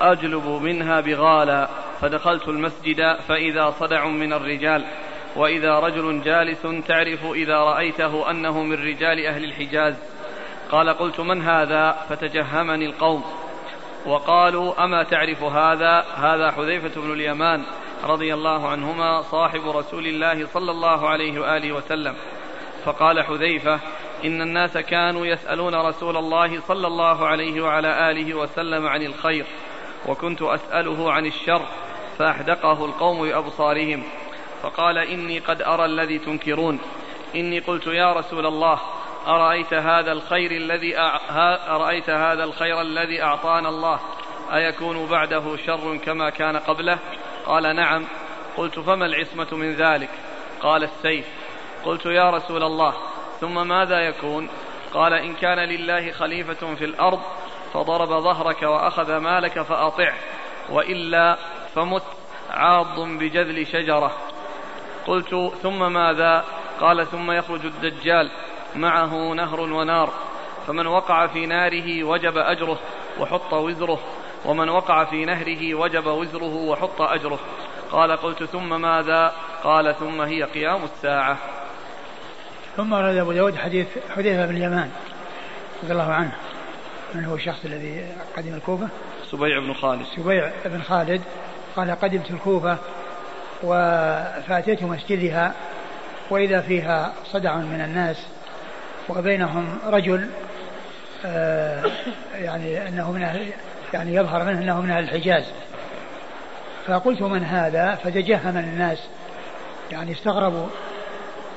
أجلب 0.02 0.48
منها 0.48 1.02
بغالا 1.02 1.70
فدخلت 2.02 2.48
المسجد 2.48 3.16
فإذا 3.28 3.72
صدع 3.72 4.08
من 4.08 4.34
الرجال 4.34 4.86
وإذا 5.36 5.80
رجل 5.80 6.22
جالس 6.22 6.62
تعرف 6.88 7.26
إذا 7.26 7.58
رأيته 7.58 8.32
أنه 8.32 8.64
من 8.64 8.74
رجال 8.74 9.26
أهل 9.26 9.44
الحجاز. 9.44 9.96
قال 10.72 10.90
قلت 10.90 11.20
من 11.20 11.42
هذا؟ 11.42 11.92
فتجهمني 12.10 12.86
القوم. 12.86 13.24
وقالوا 14.08 14.84
أما 14.84 15.04
تعرف 15.04 15.44
هذا؟ 15.44 16.06
هذا 16.16 16.52
حذيفة 16.52 17.02
بن 17.02 17.14
اليمان 17.14 17.64
رضي 18.04 18.34
الله 18.34 18.68
عنهما 18.68 19.22
صاحب 19.22 19.70
رسول 19.70 20.08
الله 20.08 20.48
صلى 20.48 20.72
الله 20.72 21.10
عليه 21.10 21.40
وآله 21.40 21.72
وسلم. 21.72 22.16
فقال 22.86 23.24
حذيفة 23.24 23.80
إن 24.26 24.42
الناس 24.42 24.78
كانوا 24.78 25.26
يسألون 25.26 25.76
رسول 25.76 26.18
الله 26.18 26.62
صلى 26.62 26.88
الله 26.88 27.28
عليه 27.28 27.62
وعلى 27.62 28.12
آله 28.12 28.34
وسلم 28.34 28.88
عن 28.88 29.02
الخير 29.02 29.46
وكنت 30.08 30.42
أسأله 30.42 31.12
عن 31.12 31.26
الشر 31.26 31.62
فأحدقه 32.18 32.86
القوم 32.86 33.22
بأبصارهم. 33.22 34.04
فقال 34.62 34.98
إني 34.98 35.40
قد 35.40 35.62
أرى 35.62 35.86
الذي 35.86 36.20
تنكرون. 36.20 36.80
إني 37.36 37.60
قلت 37.60 37.88
يا 37.88 38.14
رسول 38.14 38.46
الله 38.46 38.80
أرأيت 39.28 39.74
هذا 39.74 40.12
الخير 40.12 40.52
الذي 40.52 41.00
أرأيت 41.70 42.10
هذا 42.10 42.44
الخير 42.44 42.82
الذي 42.82 43.24
أعطانا 43.24 43.70
الله؟ 43.70 44.00
أيكون 44.54 45.06
بعده 45.06 45.58
شر 45.58 45.98
كما 45.98 46.30
كان 46.30 46.58
قبله؟ 46.58 47.00
قال 47.46 47.76
نعم. 47.76 48.08
قلت 48.58 48.80
فما 48.80 49.06
العصمة 49.06 49.48
من 49.52 49.74
ذلك؟ 49.74 50.10
قال 50.62 50.84
السيف. 50.84 51.26
قلت 51.86 52.06
يا 52.06 52.30
رسول 52.30 52.64
الله 52.64 52.94
ثم 53.42 53.68
ماذا 53.68 54.00
يكون؟ 54.00 54.50
قال 54.94 55.14
إن 55.14 55.34
كان 55.34 55.60
لله 55.60 56.12
خليفة 56.12 56.76
في 56.76 56.86
الأرض 56.86 57.20
فضرب 57.74 58.10
ظهرك 58.10 58.62
وأخذ 58.62 59.18
مالك 59.18 59.62
فأطعه 59.62 60.16
وإلا 60.70 61.38
فمت 61.76 62.04
عاض 62.50 63.00
بجذل 63.00 63.68
شجرة. 63.68 64.12
قلت 65.08 65.54
ثم 65.62 65.94
ماذا؟ 65.94 66.46
قال 66.80 67.08
ثم 67.08 67.32
يخرج 67.32 67.66
الدجال. 67.66 68.32
معه 68.78 69.34
نهر 69.34 69.60
ونار 69.60 70.14
فمن 70.68 70.88
وقع 70.88 71.28
في 71.28 71.46
ناره 71.46 72.04
وجب 72.04 72.38
أجره 72.38 72.80
وحط 73.20 73.54
وزره 73.54 74.00
ومن 74.46 74.70
وقع 74.70 75.04
في 75.04 75.26
نهره 75.26 75.76
وجب 75.76 76.06
وزره 76.06 76.56
وحط 76.56 77.02
أجره. 77.02 77.40
قال 77.92 78.12
قلت 78.12 78.44
ثم 78.44 78.82
ماذا؟ 78.82 79.34
قال 79.64 79.96
ثم 80.00 80.22
هي 80.22 80.44
قيام 80.44 80.84
الساعة. 80.84 81.38
ثم 82.78 82.94
ورد 82.94 83.16
أبو 83.16 83.32
داود 83.32 83.56
حديث 83.56 83.88
حذيفة 84.16 84.46
بن 84.46 84.56
اليمان 84.56 84.92
رضي 85.84 85.94
الله 85.94 86.14
عنه 86.14 86.36
من 87.14 87.26
هو 87.26 87.36
الشخص 87.36 87.66
الذي 87.66 88.16
قدم 88.38 88.54
الكوفة؟ 88.54 88.88
سبيع 89.32 89.60
بن 89.60 89.74
خالد. 89.74 90.06
سبيع 90.16 90.52
بن 90.66 90.82
خالد. 90.82 91.22
قال 91.76 91.92
قدمت 91.92 92.32
الكوفة 92.32 92.78
فأتيت 94.48 94.84
مسجدها 94.84 95.54
وإذا 96.30 96.62
فيها 96.62 97.14
صدع 97.26 97.56
من 97.56 97.82
الناس 97.82 98.28
وبينهم 99.10 99.80
رجل 99.86 100.30
آه 101.26 101.84
يعني 102.36 102.88
أنه 102.88 103.12
من 103.12 103.24
أهل 103.24 103.52
يعني 103.94 104.16
يظهر 104.16 104.44
منه 104.44 104.62
أنه 104.62 104.82
من 104.82 104.92
أهل 104.92 105.04
الحجاز. 105.04 105.44
فقلت 106.88 107.22
من 107.22 107.44
هذا؟ 107.44 107.96
فتجهم 107.96 108.58
الناس. 108.58 108.98
يعني 109.92 110.12
استغربوا. 110.12 110.68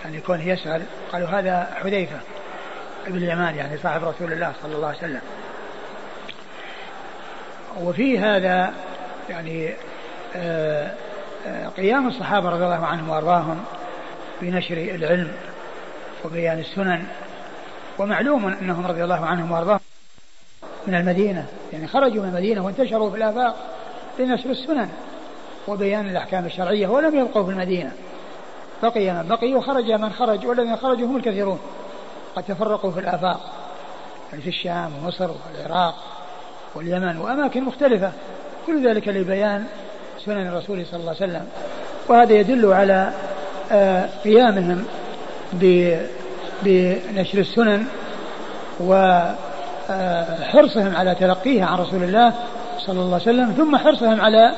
يعني 0.04 0.20
كونه 0.20 0.48
يسأل 0.48 0.82
قالوا 1.12 1.28
هذا 1.28 1.74
حذيفة 1.82 2.16
ابن 3.06 3.16
اليمان 3.16 3.54
يعني 3.54 3.78
صاحب 3.78 4.04
رسول 4.04 4.32
الله 4.32 4.52
صلى 4.62 4.74
الله 4.74 4.88
عليه 4.88 4.98
وسلم. 4.98 5.20
وفي 7.80 8.18
هذا 8.18 8.72
يعني 9.30 9.70
آه، 10.36 10.94
آه، 11.46 11.68
قيام 11.68 12.08
الصحابة 12.08 12.48
رضي 12.48 12.64
الله 12.64 12.86
عنهم 12.86 13.08
وأرضاهم 13.08 13.64
بنشر 14.42 14.76
العلم 14.76 15.32
وبيان 16.24 16.58
السنن. 16.58 17.06
ومعلوم 18.00 18.46
أنهم 18.62 18.86
رضي 18.86 19.04
الله 19.04 19.26
عنهم 19.26 19.52
وأرضاهم 19.52 19.80
من 20.86 20.94
المدينة. 20.94 21.46
يعني 21.72 21.86
خرجوا 21.86 22.22
من 22.22 22.28
المدينة 22.28 22.64
وانتشروا 22.64 23.10
في 23.10 23.16
الآفاق 23.16 23.56
لنشر 24.18 24.50
السنن 24.50 24.88
وبيان 25.68 26.06
الأحكام 26.06 26.46
الشرعية 26.46 26.88
ولم 26.88 27.18
يبقوا 27.18 27.44
في 27.44 27.50
المدينة. 27.50 27.92
بقي 28.82 29.10
من 29.12 29.28
بقي 29.28 29.54
وخرج 29.54 29.92
من 29.92 30.12
خرج 30.12 30.46
والذين 30.46 30.76
خرجوا 30.76 31.06
هم 31.06 31.16
الكثيرون. 31.16 31.58
قد 32.36 32.42
تفرقوا 32.42 32.90
في 32.90 33.00
الآفاق. 33.00 33.40
يعني 34.30 34.42
في 34.42 34.48
الشام 34.48 34.90
ومصر 35.02 35.30
والعراق 35.30 35.94
واليمن 36.74 37.16
وأماكن 37.16 37.64
مختلفة. 37.64 38.12
كل 38.66 38.88
ذلك 38.88 39.08
لبيان 39.08 39.66
سنن 40.24 40.46
الرسول 40.46 40.86
صلى 40.86 41.00
الله 41.00 41.14
عليه 41.20 41.32
وسلم. 41.32 41.48
وهذا 42.08 42.32
يدل 42.32 42.72
على 42.72 43.12
آه، 43.72 44.08
قيامهم 44.24 44.84
بنشر 46.62 47.38
السنن 47.38 47.84
وحرصهم 48.80 49.16
على 50.96 51.14
تلقيها 51.14 51.66
عن 51.66 51.78
رسول 51.78 52.02
الله 52.02 52.32
صلى 52.78 53.00
الله 53.00 53.14
عليه 53.14 53.22
وسلم 53.22 53.52
ثم 53.52 53.76
حرصهم 53.76 54.20
على 54.20 54.54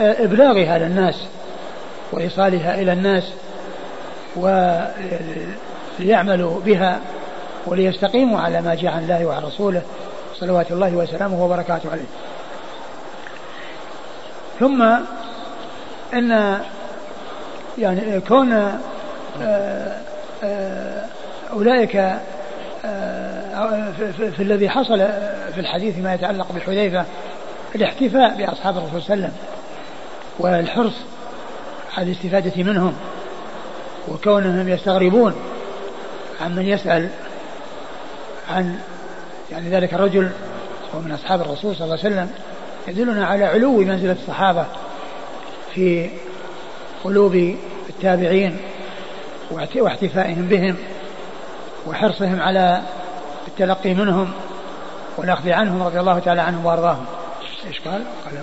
آه، 0.00 0.24
إبلاغها 0.24 0.78
للناس 0.78 1.14
وإيصالها 2.12 2.74
إلى 2.74 2.92
الناس 2.92 3.32
وليعملوا 5.98 6.60
بها 6.60 7.00
وليستقيموا 7.66 8.40
على 8.40 8.62
ما 8.62 8.74
جاء 8.74 8.92
عن 8.92 9.02
الله 9.02 9.26
وعن 9.26 9.42
رسوله 9.42 9.82
صلوات 10.34 10.70
الله 10.70 10.96
وسلامه 10.96 11.44
وبركاته 11.44 11.90
عليه. 11.90 12.04
ثم 14.60 14.82
إن 16.14 16.58
يعني 17.78 18.20
كون 18.20 18.52
آه، 19.42 19.96
آه، 20.44 21.06
أولئك 21.52 21.96
آه، 22.84 23.92
في, 24.16 24.42
الذي 24.42 24.68
حصل 24.68 24.98
في 25.54 25.60
الحديث 25.60 25.98
ما 25.98 26.14
يتعلق 26.14 26.52
بحذيفة 26.52 27.04
الاحتفاء 27.74 28.36
بأصحاب 28.36 28.76
الرسول 28.76 29.02
صلى 29.02 29.14
الله 29.14 29.26
عليه 29.26 29.32
وسلم 29.32 29.32
والحرص 30.38 30.94
على 31.96 32.06
الاستفادة 32.06 32.62
منهم 32.62 32.94
وكونهم 34.08 34.68
يستغربون 34.68 35.34
عن 36.40 36.56
من 36.56 36.66
يسأل 36.66 37.08
عن 38.50 38.78
يعني 39.52 39.70
ذلك 39.70 39.94
الرجل 39.94 40.30
هو 40.94 41.00
من 41.00 41.12
أصحاب 41.12 41.40
الرسول 41.40 41.76
صلى 41.76 41.84
الله 41.84 41.98
عليه 42.04 42.14
وسلم 42.14 42.30
يدلنا 42.88 43.26
على 43.26 43.44
علو 43.44 43.76
منزلة 43.76 44.12
الصحابة 44.12 44.66
في 45.74 46.10
قلوب 47.04 47.54
التابعين 47.88 48.56
واحتفائهم 49.76 50.48
بهم. 50.48 50.76
وحرصهم 51.86 52.40
على 52.40 52.82
التلقي 53.48 53.94
منهم 53.94 54.32
والأخذ 55.16 55.50
عنهم 55.50 55.82
رضي 55.82 56.00
الله 56.00 56.18
تعالى 56.18 56.40
عنهم 56.40 56.66
وأرضاهم. 56.66 57.04
إيش 57.66 57.80
قال؟ 57.80 58.04
قال 58.24 58.42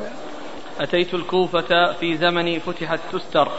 أتيت 0.80 1.14
الكوفة 1.14 1.94
في 2.00 2.18
زمن 2.18 2.60
فتحت 2.60 3.00
تستر. 3.12 3.52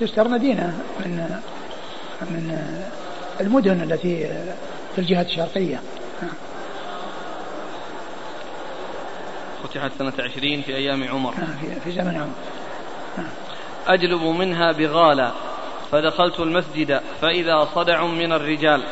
تستر 0.00 0.28
مدينة 0.28 0.82
من 1.00 1.40
من 2.20 2.58
المدن 3.40 3.82
التي 3.82 4.28
في 4.94 4.98
الجهة 4.98 5.22
الشرقية. 5.22 5.80
فتحت 9.62 9.92
سنة 9.98 10.12
عشرين 10.18 10.62
في 10.62 10.76
أيام 10.76 11.04
عمر. 11.04 11.32
في, 11.32 11.80
في 11.84 11.92
زمن 11.92 12.16
عمر. 12.16 12.32
أجلب 13.86 14.22
منها 14.22 14.72
بغالا 14.72 15.32
فدخلت 15.92 16.40
المسجد 16.40 17.00
فإذا 17.20 17.68
صدع 17.74 18.06
من 18.06 18.32
الرجال. 18.32 18.82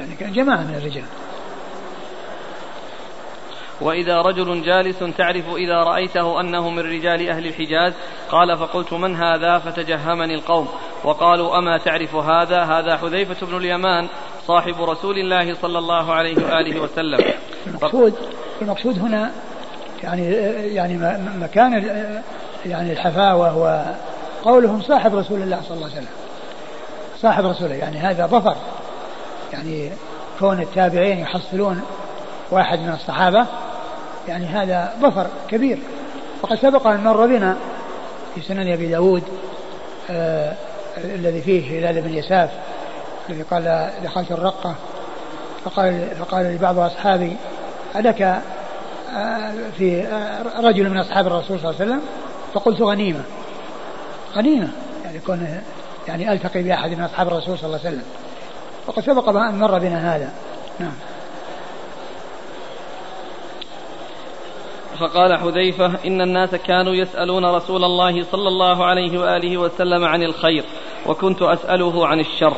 يعني 0.00 0.14
كان 0.14 0.32
جماعة 0.32 0.62
من 0.62 0.74
الرجال. 0.74 1.04
وإذا 3.80 4.20
رجل 4.20 4.62
جالس 4.62 4.98
تعرف 5.18 5.44
إذا 5.56 5.74
رأيته 5.74 6.40
أنه 6.40 6.70
من 6.70 6.78
رجال 6.78 7.28
أهل 7.28 7.46
الحجاز 7.46 7.92
قال 8.30 8.58
فقلت 8.58 8.92
من 8.92 9.16
هذا؟ 9.16 9.58
فتجهمني 9.58 10.34
القوم 10.34 10.68
وقالوا 11.04 11.58
أما 11.58 11.78
تعرف 11.78 12.14
هذا؟ 12.14 12.62
هذا 12.62 12.96
حذيفة 12.96 13.46
بن 13.46 13.56
اليمان 13.56 14.08
صاحب 14.46 14.82
رسول 14.82 15.18
الله 15.18 15.54
صلى 15.54 15.78
الله 15.78 16.12
عليه 16.12 16.36
وآله 16.36 16.80
وسلم. 16.80 17.20
المقصود 17.66 18.14
المقصود 18.62 18.98
هنا 18.98 19.32
يعني 20.02 20.32
يعني 20.74 20.98
مكان 21.38 21.72
يعني 22.66 22.92
الحفاوة 22.92 23.56
وقولهم 24.44 24.82
صاحب 24.82 25.14
رسول 25.14 25.42
الله 25.42 25.60
صلى 25.68 25.76
الله 25.76 25.86
عليه 25.86 25.96
وسلم. 25.96 26.14
صاحب 27.22 27.46
رسوله 27.46 27.74
يعني 27.74 27.98
هذا 27.98 28.26
ظفر. 28.26 28.56
يعني 29.52 29.90
كون 30.38 30.60
التابعين 30.60 31.18
يحصلون 31.18 31.82
واحد 32.50 32.78
من 32.78 32.92
الصحابة 32.92 33.46
يعني 34.28 34.46
هذا 34.46 34.92
ظفر 35.00 35.26
كبير. 35.48 35.78
وقد 36.42 36.56
سبق 36.56 36.86
أن 36.86 37.04
مر 37.04 37.26
بنا 37.26 37.56
في 38.34 38.40
سنن 38.40 38.72
أبي 38.72 38.88
داود 38.88 39.22
آه 40.10 40.54
الذي 41.04 41.40
فيه 41.40 41.78
هلال 41.78 42.02
بن 42.02 42.14
يساف 42.14 42.50
الذي 43.30 43.42
قال 43.42 43.90
دخلت 44.04 44.32
الرقة. 44.32 44.74
فقال 45.64 46.08
فقال 46.18 46.44
لبعض 46.44 46.78
أصحابي 46.78 47.36
ألك 47.96 48.22
آه 48.22 49.52
في 49.78 50.02
آه 50.02 50.60
رجل 50.60 50.90
من 50.90 50.98
أصحاب 50.98 51.26
الرسول 51.26 51.60
صلى 51.60 51.70
الله 51.70 51.80
عليه 51.80 51.90
وسلم؟ 51.90 52.02
فقلت 52.54 52.82
غنيمة. 52.82 53.20
غنيمة 54.36 54.68
يعني 55.04 55.18
كون 55.18 55.60
يعني 56.08 56.32
ألتقي 56.32 56.62
بأحد 56.62 56.90
من 56.90 57.02
أصحاب 57.02 57.28
الرسول 57.28 57.58
صلى 57.58 57.66
الله 57.66 57.78
عليه 57.84 57.88
وسلم. 57.88 58.04
وقد 58.86 59.02
سبق 59.02 59.28
أن 59.28 59.58
مر 59.58 59.78
بنا 59.78 60.16
هذا. 60.16 60.32
نعم. 60.80 60.92
فقال 65.00 65.38
حذيفة 65.38 65.86
إن 66.06 66.20
الناس 66.20 66.54
كانوا 66.54 66.94
يسألون 66.94 67.44
رسول 67.44 67.84
الله 67.84 68.22
صلى 68.22 68.48
الله 68.48 68.84
عليه 68.84 69.18
وآله 69.20 69.56
وسلم 69.58 70.04
عن 70.04 70.22
الخير 70.22 70.64
وكنت 71.06 71.42
أسأله 71.42 72.06
عن 72.06 72.20
الشر 72.20 72.56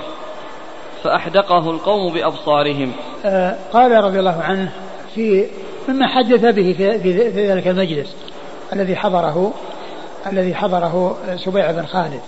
فأحدقه 1.05 1.71
القوم 1.71 2.13
بأبصارهم. 2.13 2.93
آه 3.25 3.57
قال 3.73 4.05
رضي 4.05 4.19
الله 4.19 4.43
عنه 4.43 4.73
في 5.15 5.47
مما 5.89 6.07
حدث 6.07 6.45
به 6.45 6.75
في 7.33 7.49
ذلك 7.49 7.69
المجلس 7.69 8.17
الذي 8.73 8.97
حضره 8.97 9.53
الذي 10.33 10.55
حضره 10.55 11.17
سبيع 11.37 11.71
بن 11.71 11.87
خالد 11.87 12.21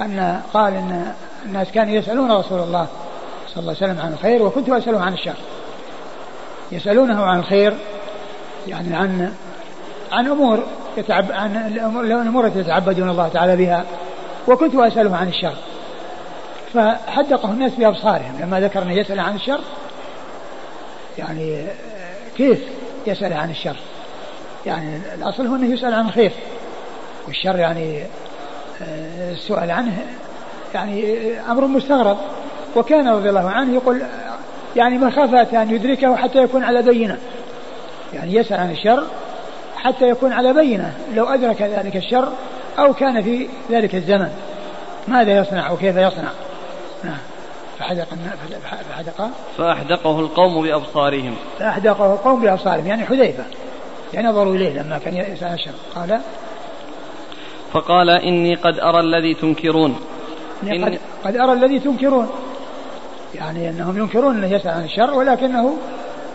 أن 0.00 0.40
قال 0.54 0.74
أن 0.74 1.12
الناس 1.46 1.70
كانوا 1.72 1.94
يسألون 1.94 2.32
رسول 2.32 2.60
الله 2.60 2.86
صلى 3.48 3.60
الله 3.60 3.76
عليه 3.80 3.92
وسلم 3.92 4.00
عن 4.06 4.12
الخير 4.12 4.42
وكنت 4.42 4.68
أسأله 4.68 5.00
عن 5.00 5.12
الشر. 5.12 5.36
يسألونه 6.72 7.24
عن 7.24 7.38
الخير 7.38 7.74
يعني 8.68 8.96
عن 8.96 9.32
عن 10.12 10.26
أمور 10.26 10.62
يتعب 10.96 11.32
عن 11.32 11.56
الأمور 12.04 12.46
التي 12.46 12.58
يتعبدون 12.58 13.10
الله 13.10 13.28
تعالى 13.28 13.56
بها 13.56 13.84
وكنت 14.48 14.74
أسأله 14.74 15.16
عن 15.16 15.28
الشر. 15.28 15.54
فحدقه 16.74 17.50
الناس 17.50 17.72
بأبصارهم 17.72 18.38
لما 18.40 18.60
ذكر 18.60 18.82
أنه 18.82 18.92
يسأل 18.92 19.20
عن 19.20 19.36
الشر 19.36 19.60
يعني 21.18 21.66
كيف 22.36 22.58
يسأل 23.06 23.32
عن 23.32 23.50
الشر؟ 23.50 23.76
يعني 24.66 25.00
الأصل 25.14 25.46
هو 25.46 25.54
أنه 25.56 25.74
يسأل 25.74 25.94
عن 25.94 26.06
الخير. 26.06 26.32
والشر 27.28 27.58
يعني 27.58 28.02
آه، 28.82 29.32
السؤال 29.32 29.70
عنه 29.70 30.06
يعني 30.74 31.30
أمر 31.50 31.66
مستغرب. 31.66 32.16
وكان 32.76 33.08
رضي 33.08 33.28
الله 33.28 33.50
عنه 33.50 33.74
يقول 33.74 34.02
يعني 34.76 34.98
مخافة 34.98 35.62
أن 35.62 35.70
يدركه 35.70 36.16
حتى 36.16 36.38
يكون 36.38 36.64
على 36.64 36.82
بينة. 36.82 37.18
يعني 38.14 38.34
يسأل 38.34 38.60
عن 38.60 38.70
الشر 38.70 39.02
حتى 39.76 40.08
يكون 40.08 40.32
على 40.32 40.52
بينة. 40.52 40.92
لو 41.14 41.24
أدرك 41.24 41.62
ذلك 41.62 41.96
الشر 41.96 42.32
أو 42.78 42.94
كان 42.94 43.22
في 43.22 43.48
ذلك 43.70 43.94
الزمن. 43.94 44.30
ماذا 45.08 45.38
يصنع 45.38 45.70
وكيف 45.70 45.96
يصنع؟ 45.96 46.30
نعم. 47.04 47.18
فحدق 47.78 48.06
فحدق 48.90 49.30
فأحدقه 49.58 50.20
القوم 50.20 50.62
بأبصارهم. 50.62 51.34
فأحدقه 51.58 52.12
القوم 52.12 52.40
بأبصارهم. 52.40 52.86
يعني 52.86 53.04
حذيفة. 53.04 53.44
يعني 54.14 54.28
نظروا 54.28 54.54
إليه 54.54 54.82
لما 54.82 54.98
كان 54.98 55.16
يسأل 55.16 55.54
الشر. 55.54 55.70
قال 55.94 56.20
فقال 57.72 58.10
إني 58.10 58.54
قد 58.54 58.78
أرى 58.78 59.00
الذي 59.00 59.34
تنكرون. 59.34 59.96
إني 60.62 60.84
قد, 60.84 60.98
قد 61.24 61.36
أرى 61.36 61.52
الذي 61.52 61.78
تنكرون. 61.78 62.28
يعني 63.34 63.70
أنهم 63.70 63.98
ينكرون 63.98 64.36
أنه 64.36 64.54
يسأل 64.56 64.70
عن 64.70 64.84
الشر 64.84 65.14
ولكنه 65.14 65.76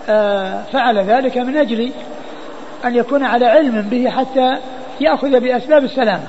آه، 0.10 0.64
فعل 0.64 0.98
ذلك 0.98 1.38
من 1.38 1.58
أجل 1.58 1.92
أن 2.86 2.96
يكون 2.96 3.24
على 3.24 3.46
علم 3.46 3.82
به 3.82 4.10
حتى 4.10 4.54
يأخذ 5.02 5.40
بأسباب 5.40 5.84
السلامة. 5.84 6.28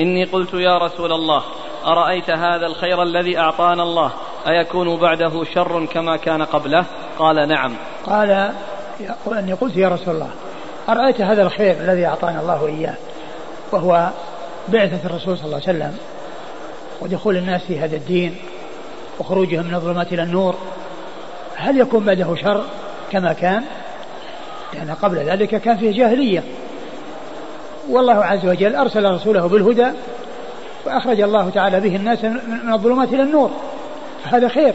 إني 0.00 0.24
قلت 0.24 0.54
يا 0.54 0.78
رسول 0.78 1.12
الله 1.12 1.42
أرأيت 1.86 2.30
هذا 2.30 2.66
الخير 2.66 3.02
الذي 3.02 3.38
أعطانا 3.38 3.82
الله؟ 3.82 4.12
أيكون 4.46 4.96
بعده 4.96 5.44
شر 5.44 5.86
كما 5.86 6.16
كان 6.16 6.42
قبله؟ 6.42 6.84
قال 7.18 7.48
نعم. 7.48 7.72
قال 8.06 8.50
أني 9.32 9.52
قلت 9.52 9.76
يا 9.76 9.88
رسول 9.88 10.14
الله 10.14 10.30
أرأيت 10.88 11.20
هذا 11.20 11.42
الخير 11.42 11.76
الذي 11.80 12.06
أعطانا 12.06 12.40
الله 12.40 12.66
إياه 12.66 12.94
وهو 13.72 14.10
بعثة 14.68 15.06
الرسول 15.06 15.38
صلى 15.38 15.44
الله 15.46 15.60
عليه 15.66 15.78
وسلم 15.78 15.96
ودخول 17.00 17.36
الناس 17.36 17.62
في 17.62 17.78
هذا 17.78 17.96
الدين 17.96 18.36
وخروجهم 19.18 19.66
من 19.66 19.74
الظلمات 19.74 20.12
إلى 20.12 20.22
النور. 20.22 20.54
هل 21.56 21.80
يكون 21.80 22.04
بعده 22.04 22.34
شر 22.34 22.64
كما 23.12 23.32
كان؟ 23.32 23.64
لأن 24.74 24.90
قبل 25.02 25.16
ذلك 25.16 25.60
كان 25.60 25.76
فيه 25.76 25.92
جاهلية. 25.92 26.42
والله 27.90 28.24
عز 28.24 28.46
وجل 28.46 28.76
أرسل 28.76 29.12
رسوله 29.14 29.48
بالهدى 29.48 29.86
وأخرج 30.86 31.20
الله 31.20 31.50
تعالى 31.50 31.80
به 31.80 31.96
الناس 31.96 32.24
من 32.24 32.72
الظلمات 32.72 33.08
إلى 33.08 33.22
النور. 33.22 33.50
فهذا 34.24 34.48
خير 34.48 34.74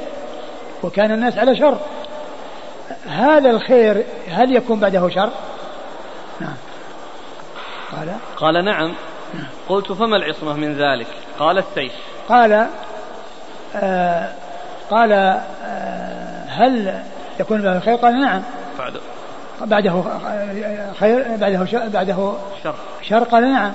وكان 0.84 1.12
الناس 1.12 1.38
على 1.38 1.56
شر. 1.56 1.78
هذا 3.08 3.50
الخير 3.50 4.04
هل 4.30 4.56
يكون 4.56 4.80
بعده 4.80 5.10
شر؟ 5.10 5.30
نعم. 6.40 6.56
قال؟ 7.92 8.16
قال 8.38 8.66
نعم. 8.66 8.94
قلت 9.70 9.92
فما 9.92 10.18
العصمة 10.18 10.54
من 10.54 10.74
ذلك؟ 10.74 11.08
قال 11.40 11.58
السيف. 11.58 11.92
قال 12.30 12.68
آه 13.76 14.30
قال 14.92 15.12
آه 15.12 16.46
هل 16.48 17.04
يكون 17.40 17.62
بعده 17.62 17.80
خير؟ 17.80 17.96
قال 17.96 18.22
نعم. 18.22 18.42
بعده 18.80 19.00
بعده 19.62 20.04
خير 21.00 21.38
بعده 21.38 21.66
شر 21.66 21.88
بعده 21.88 22.34
شر. 22.64 22.76
شر؟ 23.02 23.24
قال 23.24 23.44
نعم. 23.44 23.72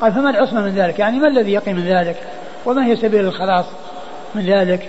قال 0.00 0.12
فما 0.12 0.30
العصمة 0.30 0.60
من 0.60 0.74
ذلك؟ 0.74 0.98
يعني 0.98 1.18
ما 1.18 1.28
الذي 1.28 1.52
يقي 1.52 1.72
من 1.72 1.84
ذلك؟ 1.84 2.16
وما 2.66 2.86
هي 2.86 2.96
سبيل 2.96 3.24
الخلاص 3.24 3.66
من 4.34 4.46
ذلك؟ 4.46 4.88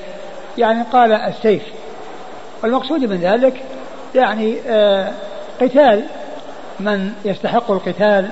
يعني 0.58 0.84
قال 0.84 1.12
السيف. 1.12 1.64
والمقصود 2.64 3.00
من 3.00 3.18
ذلك 3.18 3.64
يعني 4.16 4.60
آه 4.68 5.14
قتال 5.62 6.04
من 6.80 7.14
يستحق 7.26 7.72
القتال 7.72 8.30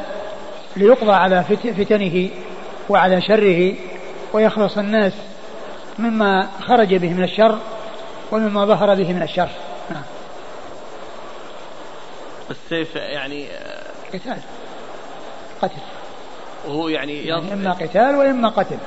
ليقضى 0.75 1.11
على 1.11 1.43
فتنه 1.77 2.29
وعلى 2.89 3.21
شره 3.21 3.73
ويخلص 4.33 4.77
الناس 4.77 5.13
مما 5.99 6.47
خرج 6.61 6.95
به 6.95 7.13
من 7.13 7.23
الشر 7.23 7.59
ومما 8.31 8.65
ظهر 8.65 8.95
به 8.95 9.13
من 9.13 9.21
الشر. 9.21 9.49
نعم. 9.91 10.03
السيف 12.51 12.95
يعني 12.95 13.45
قتال. 14.13 14.37
قتل. 15.61 15.81
وهو 16.67 16.89
يعني, 16.89 17.25
يعني 17.25 17.53
إما 17.53 17.71
قتال 17.71 18.15
وإما 18.15 18.49
قتل. 18.49 18.77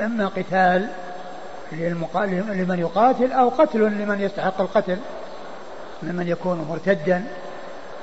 إما 0.00 0.26
قتال 0.26 0.88
لمن 1.72 2.78
يقاتل 2.78 3.32
أو 3.32 3.48
قتل 3.48 3.80
لمن 3.80 4.20
يستحق 4.20 4.60
القتل 4.60 4.98
ممن 6.02 6.28
يكون 6.28 6.66
مرتدا 6.70 7.24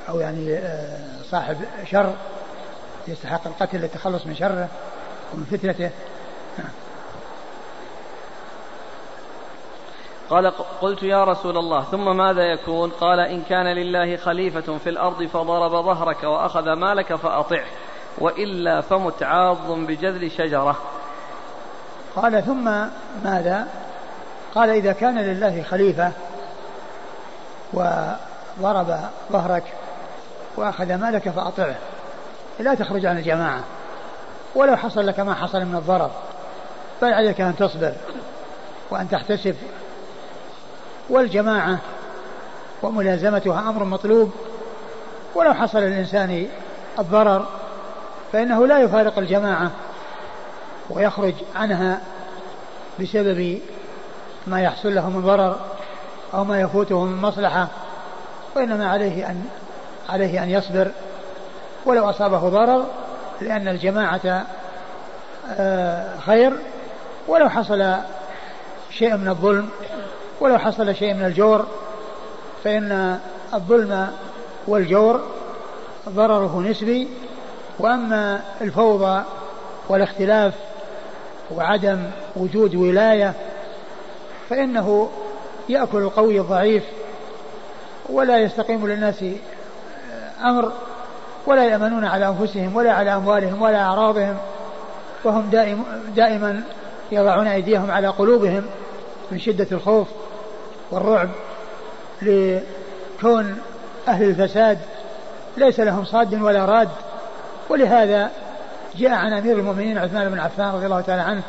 أو 0.09 0.19
يعني 0.19 0.53
آه، 0.53 0.99
صاحب 1.23 1.57
شر 1.91 2.13
يستحق 3.07 3.47
القتل 3.47 3.77
للتخلص 3.77 4.25
من 4.25 4.35
شره 4.35 4.67
ومن 5.33 5.43
فتنته. 5.43 5.89
قال 10.29 10.51
قلت 10.81 11.03
يا 11.03 11.23
رسول 11.23 11.57
الله 11.57 11.83
ثم 11.83 12.17
ماذا 12.17 12.43
يكون؟ 12.43 12.89
قال 12.89 13.19
إن 13.19 13.41
كان 13.41 13.67
لله 13.67 14.17
خليفة 14.17 14.77
في 14.77 14.89
الأرض 14.89 15.23
فضرب 15.23 15.71
ظهرك 15.71 16.23
وأخذ 16.23 16.73
مالك 16.73 17.15
فأطعه 17.15 17.65
وإلا 18.17 18.81
فمت 18.81 19.23
عاض 19.23 19.71
بجذل 19.71 20.31
شجرة. 20.31 20.77
قال 22.15 22.45
ثم 22.45 22.71
ماذا؟ 23.23 23.67
قال 24.55 24.69
إذا 24.69 24.93
كان 24.93 25.17
لله 25.19 25.63
خليفة 25.69 26.11
وضرب 27.73 28.99
ظهرك 29.31 29.63
وأخذ 30.57 30.95
مالك 30.95 31.29
فأطعه 31.29 31.75
لا 32.59 32.73
تخرج 32.75 33.05
عن 33.05 33.17
الجماعة. 33.17 33.59
ولو 34.55 34.75
حصل 34.75 35.07
لك 35.07 35.19
ما 35.19 35.33
حصل 35.33 35.65
من 35.65 35.75
الضرر 35.75 36.11
بل 37.01 37.13
عليك 37.13 37.41
أن 37.41 37.55
تصبر 37.55 37.93
وأن 38.89 39.09
تحتسب. 39.09 39.55
والجماعة 41.09 41.77
وملازمتها 42.83 43.59
أمر 43.59 43.83
مطلوب. 43.83 44.31
ولو 45.35 45.53
حصل 45.53 45.79
للإنسان 45.79 46.47
الضرر 46.99 47.45
فإنه 48.33 48.67
لا 48.67 48.79
يفارق 48.79 49.17
الجماعة. 49.17 49.71
ويخرج 50.95 51.33
عنها 51.55 52.01
بسبب 52.99 53.59
ما 54.47 54.61
يحصل 54.61 54.95
له 54.95 55.09
من 55.09 55.21
ضرر 55.21 55.59
أو 56.33 56.43
ما 56.43 56.61
يفوته 56.61 57.05
من 57.05 57.21
مصلحة 57.21 57.67
وإنما 58.55 58.89
عليه 58.89 59.29
أن 59.29 59.45
عليه 60.09 60.43
أن 60.43 60.49
يصبر. 60.49 60.91
ولو 61.85 62.09
أصابه 62.09 62.49
ضرر 62.49 62.85
لأن 63.41 63.67
الجماعة 63.67 64.45
آه، 65.51 66.19
خير. 66.19 66.53
ولو 67.27 67.49
حصل 67.49 67.95
شيء 68.91 69.17
من 69.17 69.27
الظلم 69.27 69.69
ولو 70.39 70.57
حصل 70.57 70.95
شيء 70.95 71.13
من 71.13 71.25
الجور 71.25 71.65
فإن 72.63 73.19
الظلم 73.53 74.11
والجور 74.67 75.21
ضرره 76.09 76.59
نسبي. 76.59 77.07
وأما 77.79 78.41
الفوضى 78.61 79.23
والاختلاف 79.89 80.53
وعدم 81.55 82.03
وجود 82.35 82.75
ولاية 82.75 83.33
فإنه 84.49 85.09
يأكل 85.69 85.97
القوي 85.97 86.39
الضعيف 86.39 86.83
ولا 88.09 88.39
يستقيم 88.39 88.87
للناس 88.87 89.25
أمر 90.43 90.71
ولا 91.45 91.65
يأمنون 91.65 92.05
على 92.05 92.27
أنفسهم 92.27 92.75
ولا 92.75 92.91
على 92.93 93.15
أموالهم 93.15 93.61
ولا 93.61 93.81
أعراضهم 93.81 94.37
وهم 95.23 95.49
دائم 95.49 95.83
دائما 96.15 96.63
يضعون 97.11 97.47
أيديهم 97.47 97.91
على 97.91 98.07
قلوبهم 98.07 98.63
من 99.31 99.39
شدة 99.39 99.67
الخوف 99.71 100.07
والرعب 100.91 101.29
لكون 102.21 103.57
أهل 104.07 104.23
الفساد 104.23 104.77
ليس 105.57 105.79
لهم 105.79 106.05
صاد 106.05 106.41
ولا 106.41 106.65
راد 106.65 106.89
ولهذا 107.69 108.31
جاء 108.95 109.11
عن 109.11 109.33
أمير 109.33 109.59
المؤمنين 109.59 109.97
عثمان 109.97 110.29
بن 110.29 110.39
عفان 110.39 110.73
رضي 110.73 110.85
الله 110.85 111.01
تعالى 111.01 111.21
عنه 111.21 111.41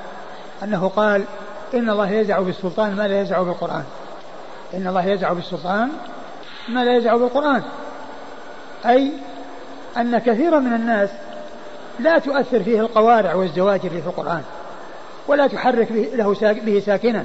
أنه 0.63 0.89
قال 0.89 1.25
إن 1.75 1.91
الله 1.91 2.11
يزع 2.11 2.41
بالسلطان 2.41 2.97
ما 2.97 3.09
لا 3.09 3.21
يزع 3.21 3.43
بالقرآن. 3.43 3.85
إن 4.75 4.87
الله 4.87 5.07
يزع 5.07 5.33
بالسلطان 5.33 5.89
ما 6.69 6.85
لا 6.85 6.97
يزع 6.97 7.17
بالقرآن. 7.17 7.63
أي 8.87 9.13
أن 9.97 10.19
كثيرا 10.19 10.59
من 10.59 10.73
الناس 10.73 11.11
لا 11.99 12.19
تؤثر 12.19 12.63
فيه 12.63 12.81
القوارع 12.81 13.35
والزواجر 13.35 13.89
في 13.89 14.07
القرآن 14.07 14.43
ولا 15.29 15.47
تحرك 15.47 15.93
به, 15.93 16.11
له 16.15 16.37
به 16.41 16.83
ساكنا 16.87 17.25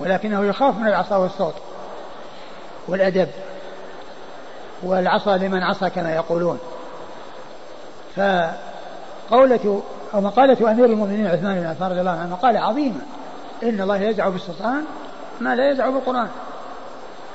ولكنه 0.00 0.44
يخاف 0.44 0.78
من 0.78 0.86
العصا 0.86 1.16
والصوت 1.16 1.54
والأدب 2.88 3.28
والعصا 4.82 5.36
لمن 5.36 5.62
عصى 5.62 5.90
كما 5.90 6.14
يقولون. 6.14 6.58
فقولة 9.32 9.82
أو 10.14 10.20
مقالة 10.20 10.70
أمير 10.70 10.84
المؤمنين 10.84 11.26
عثمان 11.26 11.60
بن 11.60 11.66
عفان 11.66 11.90
رضي 11.90 12.00
الله 12.00 12.10
عنه 12.10 12.30
مقالة 12.30 12.60
عظيمة. 12.60 13.00
إن 13.62 13.80
الله 13.80 13.96
يزع 13.96 14.28
بالسلطان 14.28 14.84
ما 15.40 15.54
لا 15.54 15.70
يزع 15.70 15.90
بالقرآن. 15.90 16.28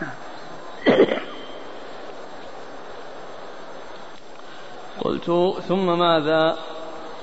قلت 5.02 5.56
ثم 5.68 6.00
ماذا؟ 6.00 6.58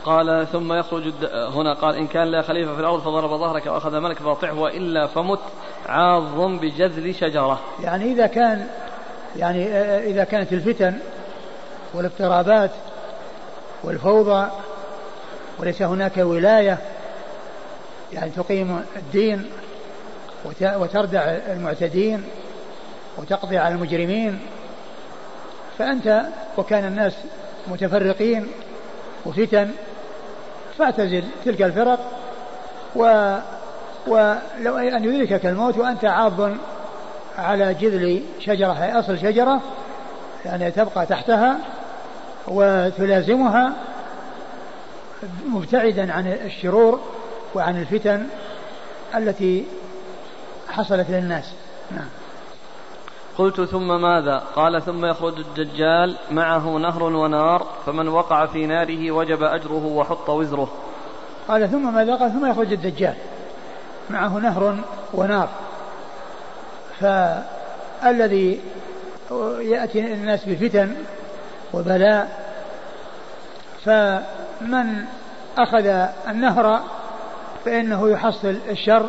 قال 0.04 0.46
ثم 0.52 0.72
يخرج 0.72 1.12
هنا 1.32 1.74
قال 1.74 1.96
إن 1.96 2.06
كان 2.06 2.26
لا 2.26 2.42
خليفة 2.42 2.74
في 2.74 2.80
الأرض 2.80 3.00
فضرب 3.00 3.30
ظهرك 3.30 3.66
وأخذ 3.66 4.00
ملك 4.00 4.18
فأطعه 4.18 4.60
وإلا 4.60 5.06
فمت 5.06 5.40
عاض 5.86 6.40
بجذل 6.40 7.14
شجرة. 7.14 7.60
يعني 7.82 8.12
إذا 8.12 8.26
كان 8.26 8.66
يعني 9.36 9.66
إذا 9.98 10.24
كانت 10.24 10.52
الفتن 10.52 10.98
والاضطرابات 11.94 12.70
والفوضى 13.84 14.50
وليس 15.58 15.82
هناك 15.82 16.16
ولاية 16.16 16.78
يعني 18.12 18.30
تقيم 18.30 18.84
الدين 18.96 19.50
وتردع 20.62 21.20
المعتدين 21.22 22.24
وتقضي 23.18 23.58
على 23.58 23.74
المجرمين. 23.74 24.38
فأنت 25.78 26.22
وكان 26.56 26.84
الناس 26.84 27.12
متفرقين 27.66 28.46
وفتن 29.26 29.70
فاعتزل 30.78 31.24
تلك 31.44 31.62
الفرق 31.62 31.98
و 32.96 33.34
ولو 34.06 34.78
أن 34.78 35.04
يدركك 35.04 35.46
الموت 35.46 35.78
وأنت 35.78 36.04
عاض 36.04 36.50
على 37.38 37.74
جذل 37.74 38.22
شجرة 38.40 38.98
أصل 38.98 39.18
شجرة 39.18 39.60
يعني 40.44 40.70
تبقى 40.70 41.06
تحتها. 41.06 41.58
وتلازمها 42.48 43.72
مبتعدا 45.46 46.12
عن 46.12 46.26
الشرور 46.26 47.00
وعن 47.54 47.80
الفتن 47.80 48.26
التي 49.14 49.64
حصلت 50.68 51.10
للناس. 51.10 51.52
نعم. 51.90 52.08
قلت 53.38 53.60
ثم 53.60 54.00
ماذا؟ 54.02 54.42
قال 54.56 54.82
ثم 54.82 55.04
يخرج 55.04 55.38
الدجال 55.38 56.16
معه 56.30 56.78
نهر 56.78 57.02
ونار 57.02 57.66
فمن 57.86 58.08
وقع 58.08 58.46
في 58.46 58.66
ناره 58.66 59.10
وجب 59.10 59.42
أجره 59.42 59.86
وحط 59.86 60.30
وزره. 60.30 60.68
قال 61.48 61.70
ثم 61.70 61.94
ماذا؟ 61.94 62.14
قال 62.14 62.32
ثم 62.32 62.46
يخرج 62.46 62.72
الدجال 62.72 63.14
معه 64.10 64.38
نهر 64.38 64.76
ونار. 65.14 65.48
فالذي 67.00 68.60
يأتي 69.60 70.12
الناس 70.14 70.44
بفتن 70.44 70.94
وبلاء 71.74 72.28
فمن 73.84 75.04
أخذ 75.58 75.86
النهر 76.28 76.80
فإنه 77.64 78.10
يحصل 78.10 78.56
الشر 78.70 79.08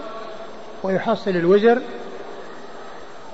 ويحصل 0.84 1.32
الوزر 1.32 1.82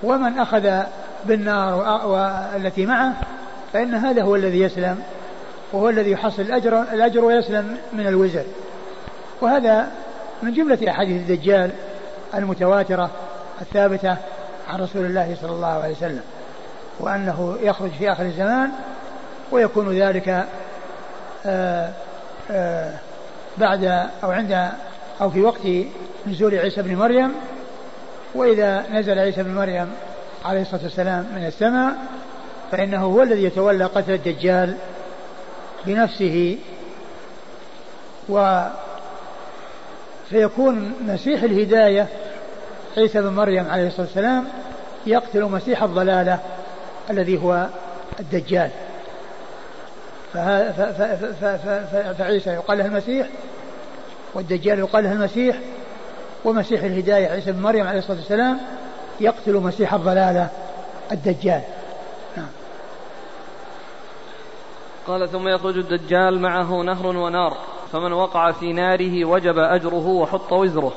ومن 0.04 0.40
أخذ 0.40 0.84
بالنار 1.26 2.08
والتي 2.08 2.86
معه 2.86 3.14
فإن 3.74 3.94
هذا 3.96 4.24
هو 4.24 4.36
الذي 4.36 4.62
يسلم 4.62 5.04
وهو 5.74 5.90
الذي 5.90 6.12
يحصل 6.12 6.42
الأجر, 6.42 6.82
الأجر 6.82 7.26
ويسلم 7.26 7.78
من 7.94 8.08
الوزر. 8.08 8.44
وهذا 9.42 9.88
من 10.44 10.54
جملة 10.54 10.92
أحاديث 10.92 11.22
الدجال 11.22 11.72
المتواترة 12.36 13.10
الثابتة 13.62 14.18
عن 14.70 14.82
رسول 14.82 15.06
الله 15.06 15.36
صلى 15.42 15.52
الله 15.52 15.68
عليه 15.68 15.92
وسلم 15.92 16.22
وأنه 17.00 17.58
يخرج 17.62 17.90
في 17.90 18.12
آخر 18.12 18.24
الزمان 18.24 18.72
ويكون 19.52 19.98
ذلك 19.98 20.46
آه، 21.46 21.90
آه، 22.52 22.94
بعد 23.58 23.84
أو 24.24 24.32
عند 24.32 24.70
أو 25.22 25.30
في 25.30 25.42
وقت 25.42 25.62
نزول 26.28 26.56
عيسى 26.56 26.82
بن 26.82 26.96
مريم. 26.96 27.34
وإذا 28.36 28.86
نزل 28.92 29.20
عيسى 29.20 29.44
بن 29.44 29.56
مريم 29.56 29.88
عليه 30.46 30.62
الصلاة 30.62 30.84
والسلام 30.84 31.28
من 31.36 31.46
السماء 31.46 31.94
فإنه 32.72 33.04
هو 33.04 33.22
الذي 33.22 33.44
يتولى 33.44 33.86
قتل 33.86 34.12
الدجال 34.12 34.76
بنفسه. 35.86 36.58
و 38.30 38.64
فيكون 40.30 40.94
مسيح 41.02 41.44
الهداية 41.44 42.08
عيسى 42.98 43.22
بن 43.22 43.28
مريم 43.28 43.70
عليه 43.70 43.88
الصلاة 43.88 44.06
والسلام 44.06 44.48
يقتل 45.06 45.44
مسيح 45.44 45.84
الضلالة 45.84 46.40
الذي 47.10 47.38
هو 47.38 47.68
الدجال. 48.20 48.70
فعيسى 52.18 52.50
يقال 52.50 52.78
له 52.78 52.86
المسيح 52.86 53.28
والدجال 54.34 54.80
يقال 54.80 55.04
له 55.04 55.12
المسيح 55.12 55.60
ومسيح 56.46 56.84
الهداية 56.84 57.28
عيسى 57.28 57.52
بن 57.52 57.62
مريم 57.62 57.88
عليه 57.88 58.00
الصلاة 58.00 58.18
والسلام 58.18 58.60
يقتل 59.20 59.54
مسيح 59.54 59.94
الضلالة 59.94 60.50
الدجال. 61.12 61.62
نعم. 62.38 62.48
قال 65.08 65.30
ثم 65.30 65.48
يخرج 65.48 65.78
الدجال 65.78 66.40
معه 66.40 66.82
نهر 66.82 67.08
ونار 67.08 67.58
فمن 67.92 68.14
وقع 68.14 68.52
في 68.52 68.74
ناره 68.74 69.26
وجب 69.26 69.58
أجره 69.58 70.08
وحط 70.08 70.54
وزره. 70.54 70.94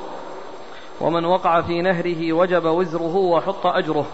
ومن 1.00 1.24
وقع 1.24 1.60
في 1.60 1.82
نهره 1.82 2.32
وجب 2.32 2.64
وزره 2.64 3.16
وحط 3.16 3.66
أجره. 3.66 4.06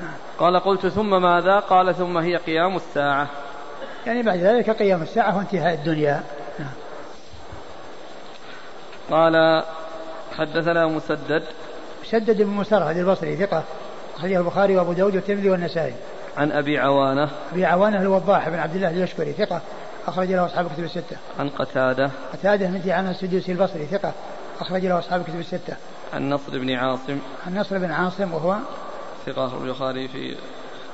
نعم. 0.00 0.14
قال 0.38 0.60
قلت 0.60 0.86
ثم 0.86 1.22
ماذا؟ 1.22 1.58
قال 1.58 1.94
ثم 1.94 2.18
هي 2.18 2.36
قيام 2.36 2.76
الساعة. 2.76 3.28
يعني 4.08 4.22
بعد 4.22 4.38
ذلك 4.38 4.70
قيام 4.70 5.02
الساعة 5.02 5.36
وانتهاء 5.36 5.74
الدنيا 5.74 6.22
نعم. 6.58 6.68
قال 9.10 9.64
حدثنا 10.38 10.86
مسدد 10.86 11.42
مسدد 12.04 12.42
بن 12.42 12.50
مسرهد 12.50 12.96
البصري 12.96 13.36
ثقة 13.36 13.64
أخرجه 14.16 14.38
البخاري 14.38 14.76
وأبو 14.76 14.92
داود 14.92 15.14
والترمذي 15.14 15.50
والنسائي 15.50 15.94
عن 16.36 16.52
أبي 16.52 16.78
عوانة 16.78 17.30
أبي 17.52 17.64
عوانة 17.64 18.02
الوضاح 18.02 18.48
بن 18.48 18.58
عبد 18.58 18.74
الله 18.74 18.90
اليشكري 18.90 19.32
ثقة 19.32 19.60
أخرج 20.06 20.32
له 20.32 20.46
أصحاب 20.46 20.66
الكتب 20.66 20.84
الستة. 20.84 21.16
عن 21.38 21.48
قتادة. 21.48 22.10
قتادة 22.32 22.66
بن 22.66 22.80
دعامة 22.80 23.10
السدوسي 23.10 23.52
البصري 23.52 23.86
ثقة 23.86 24.12
أخرج 24.60 24.86
له 24.86 24.98
أصحاب 24.98 25.20
الكتب 25.20 25.40
الستة. 25.40 25.76
عن 26.14 26.30
نصر 26.30 26.58
بن 26.58 26.70
عاصم. 26.70 27.18
عن 27.46 27.58
نصر 27.58 27.78
بن 27.78 27.90
عاصم 27.90 28.34
وهو 28.34 28.56
ثقة 29.26 29.62
البخاري 29.62 30.08
في 30.08 30.36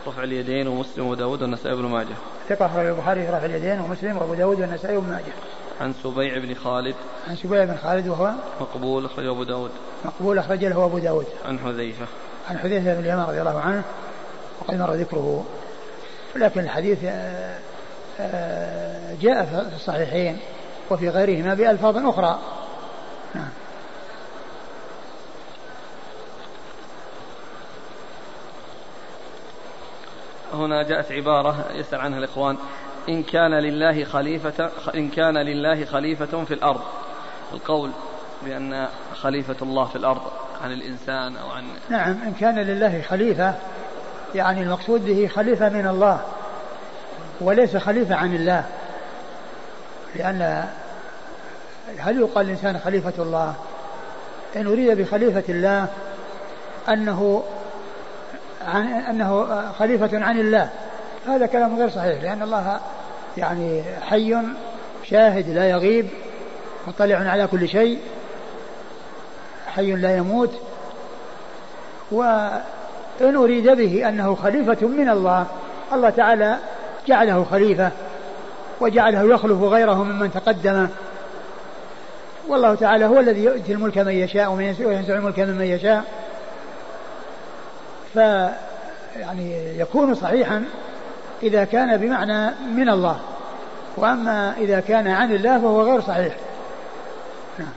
رفع 0.07 0.25
اليدين 0.25 0.69
ومسلم 0.69 1.07
وداود 1.07 1.43
والنسائي 1.43 1.77
بن 1.77 1.85
ماجه. 1.85 2.15
ثقة 2.49 2.67
أخرج 2.67 2.87
البخاري 2.87 3.27
في 3.27 3.33
رفع 3.33 3.45
اليدين 3.45 3.81
ومسلم 3.81 4.17
وأبو 4.17 4.35
داود 4.35 4.61
والنسائي 4.61 4.97
بن 4.97 5.11
ماجه. 5.11 5.33
عن 5.81 5.95
سبيع 6.03 6.39
بن 6.39 6.55
خالد. 6.55 6.95
عن 7.29 7.37
سبيع 7.37 7.65
بن 7.65 7.77
خالد 7.77 8.09
وهو 8.09 8.33
مقبول 8.61 9.05
أخرجه 9.05 9.31
أبو 9.31 9.43
داود. 9.43 9.71
مقبول 10.05 10.39
أخرج 10.39 10.65
له 10.65 10.85
أبو 10.85 10.99
داود. 10.99 11.27
عن 11.45 11.59
حذيفة. 11.59 12.07
عن 12.51 12.59
حذيفة 12.59 12.95
بن 12.95 13.01
اليمان 13.01 13.27
رضي 13.27 13.41
الله 13.41 13.61
عنه 13.61 13.83
وقد 14.61 14.75
مر 14.75 14.95
ذكره 14.95 15.45
لكن 16.37 16.61
الحديث 16.61 16.99
آه، 17.05 17.59
آه، 18.21 19.15
جاء 19.23 19.45
في 19.45 19.77
الصحيحين 19.77 20.39
وفي 20.91 21.09
غيرهما 21.09 21.55
بألفاظ 21.55 21.97
أخرى 21.97 22.39
نعم 23.35 23.49
هنا 30.55 30.83
جاءت 30.83 31.13
عبارة 31.13 31.65
يسأل 31.73 32.01
عنها 32.01 32.19
الإخوان. 32.19 32.57
إن 33.09 33.23
كان 33.23 33.55
لله 33.55 34.05
خليفة 34.05 34.71
إن 34.95 35.09
كان 35.09 35.39
لله 35.39 35.85
خليفة 35.85 36.45
في 36.45 36.55
الأرض. 36.55 36.81
القول 37.53 37.91
بأن 38.45 38.89
خليفة 39.15 39.57
الله 39.63 39.85
في 39.85 39.97
الأرض 39.97 40.23
عن 40.65 40.73
الإنسان 40.73 41.37
أو 41.37 41.51
عن 41.51 41.65
نعم 41.89 42.23
إن 42.27 42.33
كان 42.41 42.59
لله 42.59 43.03
خليفة 43.03 43.55
يعني 44.35 44.63
المقصود 44.63 45.05
به 45.05 45.27
خليفة 45.27 45.69
من 45.69 45.87
الله 45.87 46.21
وليس 47.41 47.77
خليفة 47.77 48.15
عن 48.15 48.35
الله. 48.35 48.65
لأن 50.17 50.69
هل 51.99 52.21
يقال 52.21 52.47
الإنسان 52.47 52.79
خليفة 52.79 53.23
الله؟ 53.23 53.55
إن 54.57 54.67
أريد 54.67 54.99
بخليفة 54.99 55.45
الله 55.49 55.89
أنه 56.89 57.45
عن 58.67 58.87
أنه 58.87 59.63
خليفة 59.79 60.25
عن 60.25 60.41
الله. 60.41 60.69
هذا 61.27 61.47
كلام 61.47 61.79
غير 61.79 61.91
صحيح 61.91 62.23
لأن 62.23 62.43
الله 62.43 62.81
يعني 63.37 63.83
حي 64.03 64.37
شاهد 65.05 65.49
لا 65.49 65.71
يغيب 65.71 66.09
مطلع 66.87 67.17
على 67.17 67.47
كل 67.47 67.69
شيء 67.69 67.99
حي 69.67 69.93
لا 69.93 70.17
يموت. 70.17 70.51
وإن 72.11 73.37
أريد 73.37 73.69
به 73.69 74.09
أنه 74.09 74.35
خليفة 74.35 74.87
من 74.87 75.09
الله 75.09 75.47
الله 75.93 76.11
تعالى 76.11 76.59
جعله 77.07 77.45
خليفة 77.51 77.91
وجعله 78.81 79.35
يخلف 79.35 79.63
غيره 79.63 80.05
ممن 80.05 80.33
تقدم. 80.33 80.89
والله 82.49 82.75
تعالى 82.75 83.05
هو 83.05 83.21
الذي 83.21 83.45
يؤتي 83.45 83.73
الملك 83.73 83.99
من 83.99 84.13
يشاء 84.13 84.53
وينزع 84.53 85.15
الملك 85.15 85.41
ممن 85.41 85.65
يشاء. 85.65 86.05
ف 88.15 88.17
يعني 89.17 89.79
يكون 89.79 90.15
صحيحا 90.15 90.65
إذا 91.43 91.65
كان 91.65 91.97
بمعنى 91.97 92.55
من 92.77 92.89
الله 92.89 93.21
وأما 93.97 94.55
إذا 94.59 94.81
كان 94.81 95.09
عن 95.09 95.33
الله 95.33 95.59
فهو 95.59 95.83
غير 95.83 96.01
صحيح. 96.01 96.37
نعم. 97.59 97.73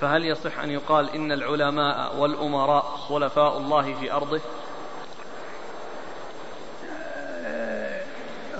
فهل 0.00 0.24
يصح 0.24 0.58
أن 0.58 0.70
يقال 0.70 1.14
إن 1.14 1.32
العلماء 1.32 2.16
والأمراء 2.18 2.82
خلفاء 2.82 3.58
الله 3.58 3.94
في 3.94 4.12
أرضه؟ 4.12 4.40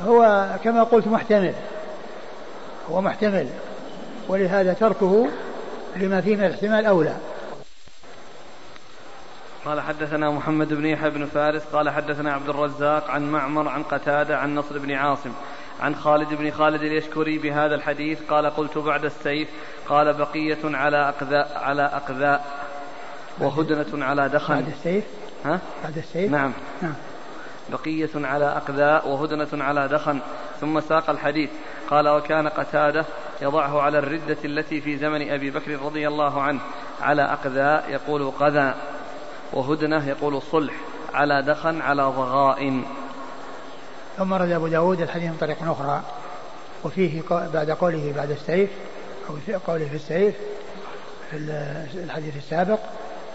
هو 0.05 0.49
كما 0.65 0.83
قلت 0.83 1.07
محتمل 1.07 1.55
هو 2.91 3.01
محتمل 3.01 3.47
ولهذا 4.29 4.73
تركه 4.73 5.29
لما 5.97 6.21
فيه 6.21 6.37
من 6.37 6.45
الاحتمال 6.45 6.87
أولى. 6.87 7.17
قال 9.67 9.81
حدثنا 9.81 10.31
محمد 10.31 10.75
بن 10.75 10.87
يحيى 10.87 11.11
بن 11.11 11.27
فارس 11.27 11.63
قال 11.73 11.91
حدثنا 11.91 12.33
عبد 12.33 12.49
الرزاق 12.49 13.11
عن 13.11 13.31
معمر 13.33 13.69
عن 13.69 13.83
قتادة 13.83 14.39
عن 14.39 14.55
نصر 14.55 14.79
بن 14.79 14.93
عاصم 14.93 15.33
عن 15.81 15.95
خالد 15.95 16.35
بن 16.35 16.51
خالد 16.51 16.83
اليشكري 16.83 17.39
بهذا 17.39 17.75
الحديث 17.75 18.19
قال 18.29 18.47
قلت 18.47 18.79
بعد 18.79 19.05
السيف 19.05 19.49
قال 19.89 20.13
بقية 20.13 20.59
على 20.65 21.09
أقذاء 21.09 21.53
على 21.57 21.83
أقذاء 21.83 22.45
وهدنة 23.39 24.05
على 24.05 24.29
دخن. 24.29 24.55
بعد 24.55 24.69
السيف؟ 24.69 25.05
ها؟ 25.45 25.61
بعد 25.85 25.99
السيف؟ 25.99 26.31
نعم. 26.31 26.53
نعم. 26.83 26.95
بقية 27.73 28.11
على 28.15 28.45
أقذاء 28.45 29.09
وهدنة 29.09 29.65
على 29.65 29.89
دخن. 29.89 30.19
ثم 30.61 30.81
ساق 30.81 31.11
الحديث. 31.11 31.51
قال 31.91 32.09
وكان 32.09 32.49
قتادة 32.49 33.05
يضعه 33.43 33.81
على 33.81 33.99
الردة 33.99 34.37
التي 34.45 34.81
في 34.81 34.97
زمن 34.97 35.31
أبي 35.31 35.51
بكر 35.51 35.83
رضي 35.83 36.09
الله 36.09 36.43
عنه 36.43 36.61
على 37.01 37.23
أقذاء 37.23 37.91
يقول 37.91 38.31
قذى. 38.31 38.75
وهدنة 39.53 40.09
يقول 40.09 40.43
صلح 40.43 40.75
على 41.15 41.43
دخن 41.43 41.81
على 41.81 42.03
ضغائن. 42.03 42.85
ثم 44.17 44.35
رد 44.35 44.51
أبو 44.51 44.69
داود 44.69 45.01
الحديث 45.01 45.31
من 45.31 45.37
طريق 45.41 45.71
أخرى 45.71 46.03
وفيه 46.85 47.23
بعد 47.31 47.71
قوله 47.71 48.13
بعد 48.17 48.31
السيف 48.31 48.71
أو 49.31 49.59
قوله 49.67 49.89
في 49.89 49.97
السيف 49.97 50.35
في 51.31 51.37
الحديث 51.95 52.37
السابق 52.37 52.79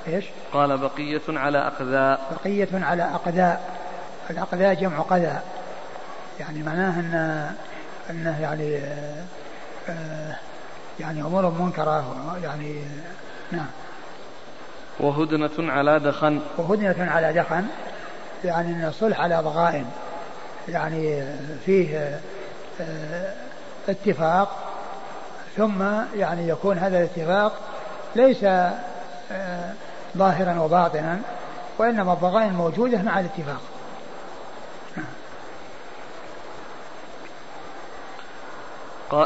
إيش؟ 0.07 0.25
قال 0.53 0.77
بقية 0.77 1.21
على 1.29 1.57
أقذاء. 1.57 2.37
بقية 2.43 2.85
على 2.85 3.03
أقذاء. 3.03 3.79
الأقذاء 4.29 4.73
جمع 4.73 4.99
قذى 4.99 5.39
يعني 6.39 6.63
معناه 6.63 6.99
أن 6.99 7.51
أنه 8.09 8.41
يعني 8.41 8.77
آه 9.89 10.35
يعني 10.99 11.21
أمور 11.21 11.49
منكرة 11.49 12.03
يعني 12.43 12.81
نعم. 13.51 13.67
وهدنة 14.99 15.71
على 15.71 15.99
دخن. 15.99 16.39
وهدنة 16.57 17.11
على 17.11 17.33
دخن 17.33 17.65
يعني 18.43 18.73
أن 18.73 18.87
الصلح 18.87 19.21
على 19.21 19.41
ضغائن. 19.43 19.85
يعني 20.67 21.23
فيه 21.65 22.19
آه، 22.81 23.33
اتفاق 23.89 24.71
ثم 25.57 25.83
يعني 26.15 26.47
يكون 26.47 26.77
هذا 26.77 26.97
الاتفاق 26.97 27.53
ليس 28.15 28.43
آه، 28.43 29.73
ظاهرا 30.17 30.59
وباطنا 30.59 31.19
وإنما 31.77 32.13
الضغائن 32.13 32.53
موجودة 32.53 33.01
مع 33.01 33.19
الاتفاق. 33.19 33.61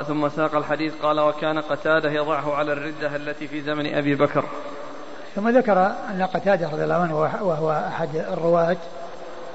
ثم 0.07 0.29
ساق 0.29 0.55
الحديث 0.55 0.93
قال 1.03 1.19
وكان 1.19 1.59
قتادة 1.59 2.11
يضعه 2.11 2.55
على 2.55 2.73
الردة 2.73 3.15
التي 3.15 3.47
في 3.47 3.61
زمن 3.61 3.95
أبي 3.95 4.15
بكر. 4.15 4.45
ثم 5.35 5.49
ذكر 5.49 5.85
أن 6.09 6.27
قتادة 6.33 6.69
رضي 6.69 6.83
الله 6.83 6.95
عنه 6.95 7.19
وهو 7.19 7.71
أحد 7.87 8.15
الرواة 8.15 8.77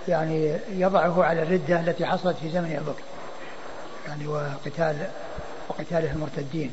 يعني 0.09 0.57
يضعه 0.71 1.25
على 1.25 1.43
الردة 1.43 1.81
التي 1.81 2.07
حصلت 2.07 2.37
في 2.37 2.51
زمن 2.51 2.77
أبي 2.77 2.91
بكر. 2.91 3.03
يعني 4.09 4.27
وقتال 4.27 4.97
وقتاله 5.69 6.13
المرتدين. 6.13 6.73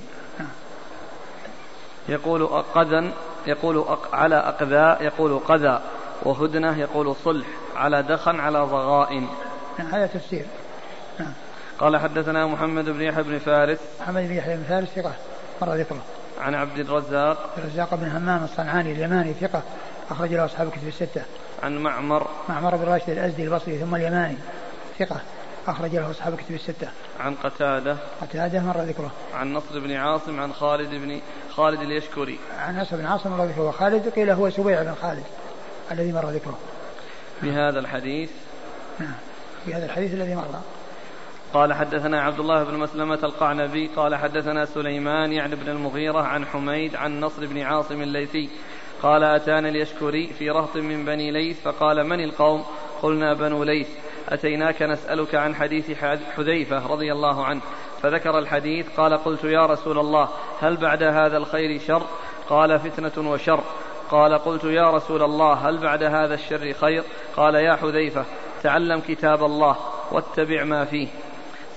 يقول 2.09 2.47
قذا 2.75 3.11
يقول 3.47 3.97
على 4.13 4.35
أقذاء 4.35 5.03
يقول 5.03 5.39
قذا 5.39 5.81
وهدنة 6.23 6.77
يقول 6.79 7.15
صلح 7.23 7.47
على 7.75 8.03
دخن 8.03 8.39
على 8.39 8.59
ضغائن. 8.59 9.27
نعم 9.79 9.87
هذا 9.87 10.07
تفسير. 10.07 10.45
نعم. 11.19 11.33
قال 11.79 11.97
حدثنا 11.97 12.47
محمد 12.47 12.85
بن 12.85 13.01
يحيى 13.01 13.23
بن 13.23 13.39
فارس. 13.39 13.79
محمد 14.01 14.23
بن 14.23 14.33
يحيى 14.33 14.57
بن 14.57 14.63
فارس 14.63 14.87
ثقة 14.87 15.13
مر 15.61 15.75
ذكره. 15.75 16.01
عن 16.41 16.55
عبد 16.55 16.79
الرزاق 16.79 17.49
الرزاق 17.57 17.95
بن 17.95 18.07
همام 18.07 18.43
الصنعاني 18.43 18.91
اليماني 18.91 19.33
ثقة 19.33 19.61
أخرج 20.11 20.33
له 20.33 20.45
أصحاب 20.45 20.67
الكتب 20.67 20.87
الستة 20.87 21.21
عن 21.63 21.77
معمر 21.77 22.27
معمر 22.49 22.75
بن 22.75 22.83
راشد 22.83 23.09
الأزدي 23.09 23.43
البصري 23.43 23.79
ثم 23.79 23.95
اليماني 23.95 24.37
ثقة 24.99 25.21
أخرج 25.67 25.95
له 25.95 26.11
أصحاب 26.11 26.33
الكتب 26.33 26.55
الستة. 26.55 26.87
عن 27.19 27.35
قتادة. 27.35 27.97
قتادة 28.21 28.59
مر 28.59 28.81
ذكره. 28.81 29.11
عن 29.33 29.53
نصر 29.53 29.79
بن 29.79 29.91
عاصم 29.91 30.39
عن 30.39 30.53
خالد 30.53 30.89
بن 30.89 31.21
خالد 31.55 31.81
اليشكري. 31.81 32.39
عن 32.59 32.79
نصر 32.79 32.95
بن 32.95 33.05
عاصم 33.05 33.31
مر 33.31 33.45
ذكره 33.45 33.61
وخالد 33.61 34.09
قيل 34.09 34.29
هو 34.29 34.49
سبيع 34.49 34.83
بن 34.83 34.95
خالد 35.01 35.23
الذي 35.91 36.11
مر 36.11 36.29
ذكره. 36.29 36.57
بهذا 37.43 37.79
الحديث. 37.79 38.29
نعم. 38.99 39.15
بهذا 39.67 39.85
الحديث 39.85 40.13
الذي 40.13 40.35
مر. 40.35 40.61
قال 41.57 41.73
حدثنا 41.73 42.21
عبد 42.21 42.39
الله 42.39 42.63
بن 42.63 42.77
مسلمة 42.77 43.19
القعنبي 43.23 43.87
قال 43.95 44.15
حدثنا 44.15 44.65
سليمان 44.65 45.33
يعني 45.33 45.55
بن 45.55 45.69
المغيرة 45.69 46.21
عن 46.21 46.45
حميد 46.45 46.95
عن 46.95 47.19
نصر 47.19 47.45
بن 47.45 47.61
عاصم 47.61 48.01
الليثي 48.01 48.49
قال 49.01 49.23
أتانا 49.23 49.69
اليشكري 49.69 50.27
في 50.27 50.49
رهط 50.49 50.75
من 50.75 51.05
بني 51.05 51.31
ليث 51.31 51.61
فقال 51.61 52.03
من 52.03 52.23
القوم؟ 52.23 52.63
قلنا 53.01 53.33
بنو 53.33 53.63
ليث. 53.63 53.87
أتيناك 54.29 54.81
نسألك 54.81 55.35
عن 55.35 55.55
حديث 55.55 55.91
حذيفة 56.35 56.87
رضي 56.87 57.11
الله 57.11 57.45
عنه 57.45 57.61
فذكر 58.01 58.39
الحديث 58.39 58.85
قال 58.97 59.17
قلت 59.17 59.43
يا 59.43 59.65
رسول 59.65 59.99
الله 59.99 60.29
هل 60.61 60.77
بعد 60.77 61.03
هذا 61.03 61.37
الخير 61.37 61.79
شر؟ 61.79 62.03
قال 62.49 62.79
فتنة 62.79 63.31
وشر. 63.31 63.63
قال 64.11 64.33
قلت 64.33 64.63
يا 64.63 64.91
رسول 64.91 65.23
الله 65.23 65.53
هل 65.53 65.77
بعد 65.77 66.03
هذا 66.03 66.33
الشر 66.33 66.73
خير؟ 66.73 67.03
قال 67.37 67.55
يا 67.55 67.75
حذيفة 67.75 68.25
تعلم 68.63 68.99
كتاب 68.99 69.43
الله 69.43 69.77
واتبع 70.11 70.63
ما 70.63 70.85
فيه. 70.85 71.07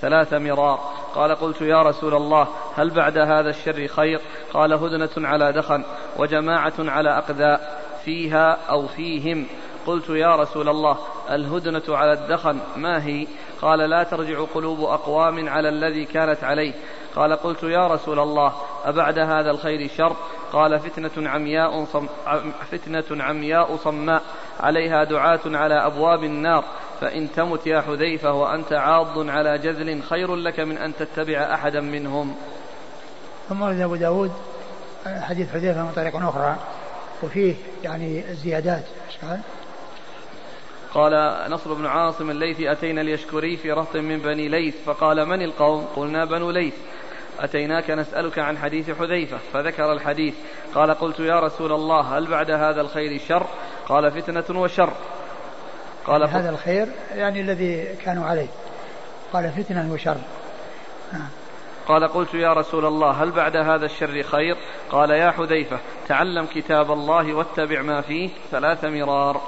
ثلاث 0.01 0.33
مرار 0.33 0.79
قال 1.15 1.35
قلت 1.35 1.61
يا 1.61 1.81
رسول 1.81 2.13
الله 2.13 2.47
هل 2.75 2.89
بعد 2.89 3.17
هذا 3.17 3.49
الشر 3.49 3.87
خير؟ 3.87 4.21
قال 4.53 4.73
هدنة 4.73 5.27
على 5.27 5.51
دخن 5.51 5.83
وجماعة 6.17 6.73
على 6.79 7.17
أقذاء 7.17 7.81
فيها 8.05 8.57
أو 8.69 8.87
فيهم. 8.87 9.47
قلت 9.87 10.09
يا 10.09 10.35
رسول 10.35 10.69
الله 10.69 10.97
الهدنة 11.31 11.97
على 11.97 12.13
الدخن 12.13 12.59
ما 12.77 13.05
هي؟ 13.05 13.27
قال 13.61 13.79
لا 13.79 14.03
ترجع 14.03 14.43
قلوب 14.55 14.81
أقوام 14.81 15.49
على 15.49 15.69
الذي 15.69 16.05
كانت 16.05 16.43
عليه. 16.43 16.73
قال 17.15 17.33
قلت 17.33 17.63
يا 17.63 17.87
رسول 17.87 18.19
الله 18.19 18.53
أبعد 18.85 19.19
هذا 19.19 19.51
الخير 19.51 19.89
شر؟ 19.97 20.15
قال 20.53 20.79
فتنة 20.79 21.29
عمياء 21.29 21.85
صم 21.85 22.07
فتنة 22.71 23.23
عمياء 23.23 23.75
صماء 23.75 24.21
عليها 24.59 25.03
دعاة 25.03 25.39
على 25.45 25.85
أبواب 25.85 26.23
النار. 26.23 26.63
فإن 27.01 27.31
تمت 27.31 27.67
يا 27.67 27.81
حذيفة 27.81 28.33
وأنت 28.33 28.73
عاض 28.73 29.29
على 29.29 29.57
جذل 29.57 30.03
خير 30.03 30.35
لك 30.35 30.59
من 30.59 30.77
أن 30.77 30.95
تتبع 30.95 31.53
أحدا 31.53 31.81
منهم. 31.81 32.35
ثم 33.49 33.61
ورد 33.61 33.79
أبو 33.79 33.95
داود 33.95 34.31
حديث 35.05 35.51
حذيفة 35.51 35.83
من 35.83 35.91
طريق 35.91 36.15
أخرى 36.15 36.55
وفيه 37.23 37.55
يعني 37.83 38.29
الزيادات 38.29 38.83
قال 39.21 39.39
قال 40.93 41.51
نصر 41.51 41.73
بن 41.73 41.85
عاصم 41.85 42.29
الليثي 42.29 42.71
أتينا 42.71 43.01
اليشكري 43.01 43.57
في 43.57 43.71
رهط 43.71 43.95
من 43.95 44.19
بني 44.19 44.47
ليث. 44.47 44.75
فقال 44.85 45.25
من 45.25 45.41
القوم؟ 45.41 45.85
قلنا 45.95 46.25
بنو 46.25 46.51
ليث. 46.51 46.75
أتيناك 47.39 47.91
نسألك 47.91 48.39
عن 48.39 48.57
حديث 48.57 48.89
حذيفة 48.89 49.37
فذكر 49.53 49.93
الحديث. 49.93 50.33
قال 50.75 50.91
قلت 50.91 51.19
يا 51.19 51.39
رسول 51.39 51.71
الله 51.71 52.17
هل 52.17 52.27
بعد 52.27 52.51
هذا 52.51 52.81
الخير 52.81 53.19
شر؟ 53.27 53.47
قال 53.87 54.11
فتنة 54.11 54.59
وشر. 54.61 54.93
قال 56.07 56.23
هذا 56.23 56.49
الخير 56.49 56.87
يعني 57.15 57.41
الذي 57.41 57.95
كانوا 58.05 58.25
عليه. 58.25 58.47
قال 59.33 59.51
فتنة 59.51 59.93
وشر. 59.93 60.17
نعم. 61.13 61.27
قال 61.87 62.07
قلت 62.07 62.33
يا 62.33 62.53
رسول 62.53 62.85
الله 62.85 63.11
هل 63.11 63.31
بعد 63.31 63.55
هذا 63.55 63.85
الشر 63.85 64.23
خير؟ 64.23 64.57
قال 64.91 65.09
يا 65.09 65.31
حذيفة 65.31 65.79
تعلم 66.07 66.45
كتاب 66.45 66.91
الله 66.91 67.33
واتبع 67.33 67.81
ما 67.81 68.01
فيه 68.01 68.29
ثلاث 68.51 68.83
مرار. 68.83 69.41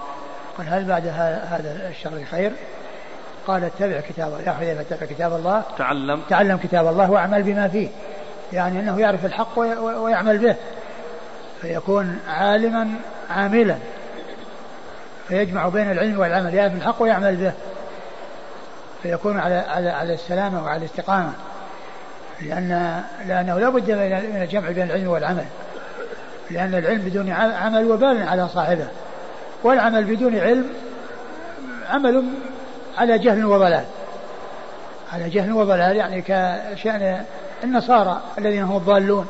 قال 0.57 0.67
هل 0.69 0.85
بعد 0.85 1.07
هذا 1.07 1.89
الشر 1.89 2.23
خير؟ 2.31 2.51
قال 3.47 3.63
اتبع 3.63 3.99
كتاب 3.99 4.27
الله. 4.27 4.41
يا 4.41 4.51
حذيفة 4.51 4.81
اتبع 4.81 5.05
كتاب 5.05 5.33
الله. 5.33 5.63
تعلم. 5.77 6.21
تعلم 6.29 6.57
كتاب 6.57 6.87
الله 6.87 7.11
واعمل 7.11 7.43
بما 7.43 7.67
فيه. 7.67 7.89
يعني 8.53 8.79
إنه 8.79 8.99
يعرف 8.99 9.25
الحق 9.25 9.59
ويعمل 9.79 10.37
به. 10.37 10.55
فيكون 11.61 12.19
عالما 12.27 12.87
عاملا. 13.29 13.77
فيجمع 15.27 15.67
بين 15.67 15.91
العلم 15.91 16.19
والعمل 16.19 16.53
يعرف 16.53 16.73
الحق 16.73 17.01
ويعمل 17.01 17.35
به. 17.35 17.53
فيكون 19.03 19.39
على 19.39 19.55
على 19.55 19.89
على 19.89 20.13
السلامة 20.13 20.63
وعلى 20.63 20.77
الاستقامة. 20.77 21.33
لأن 22.41 23.01
لأنه 23.27 23.59
لا 23.59 23.69
بد 23.69 23.91
من 24.33 24.41
الجمع 24.41 24.71
بين 24.71 24.83
العلم 24.83 25.07
والعمل. 25.07 25.45
لأن 26.51 26.75
العلم 26.75 27.01
بدون 27.01 27.29
عمل 27.31 27.91
وبال 27.91 28.27
على 28.27 28.47
صاحبه. 28.49 28.87
والعمل 29.63 30.03
بدون 30.03 30.39
علم 30.39 30.69
عمل 31.89 32.23
على 32.97 33.19
جهل 33.19 33.45
وضلال. 33.45 33.85
على 35.13 35.29
جهل 35.29 35.51
وضلال 35.51 35.95
يعني 35.95 36.21
كشأن 36.21 37.23
النصارى 37.63 38.21
الذين 38.37 38.63
هم 38.63 38.77
الضالون. 38.77 39.27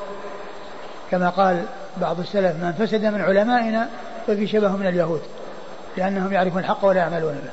كما 1.12 1.30
قال 1.30 1.64
بعض 1.98 2.20
السلف 2.20 2.64
من 2.64 2.74
فسد 2.80 3.06
من 3.06 3.22
علمائنا 3.22 3.90
ففي 4.28 4.48
شبه 4.48 4.72
من 4.72 4.88
اليهود. 4.88 5.22
لأنهم 5.98 6.34
يعرفون 6.34 6.60
الحق 6.60 6.86
ولا 6.86 7.00
يعملون 7.00 7.34
به. 7.44 7.52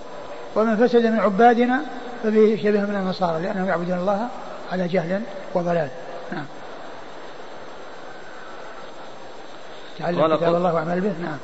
ومن 0.61 0.77
فسد 0.77 1.07
من 1.07 1.21
عبادنا 1.21 1.81
ففي 2.23 2.59
شبه 2.59 2.81
من 2.81 2.97
النصارى 2.97 3.43
لأنهم 3.43 3.69
يعبدون 3.69 3.99
الله 3.99 4.29
على 4.73 4.89
جهل 4.89 5.23
وضلال. 5.55 5.89
نعم. 6.33 6.45
تعلم 9.99 10.37
كتاب 10.37 10.55
الله 10.55 10.75
واعمل 10.75 11.01
به؟ 11.01 11.13
نعم. 11.23 11.39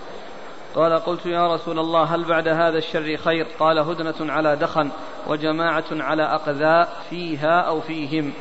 قال 0.74 0.98
قلت 0.98 1.26
يا 1.26 1.54
رسول 1.54 1.78
الله 1.78 2.02
هل 2.02 2.24
بعد 2.24 2.48
هذا 2.48 2.78
الشر 2.78 3.16
خير؟ 3.16 3.46
قال 3.58 3.78
هدنة 3.78 4.32
على 4.32 4.56
دخن 4.56 4.90
وجماعة 5.26 5.84
على 5.90 6.22
أقذاء 6.22 6.88
فيها 7.10 7.60
أو 7.60 7.80
فيهم. 7.80 8.32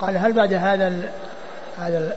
قال 0.00 0.16
هل 0.16 0.32
بعد 0.32 0.52
هذا 0.52 1.12
هذا 1.78 2.16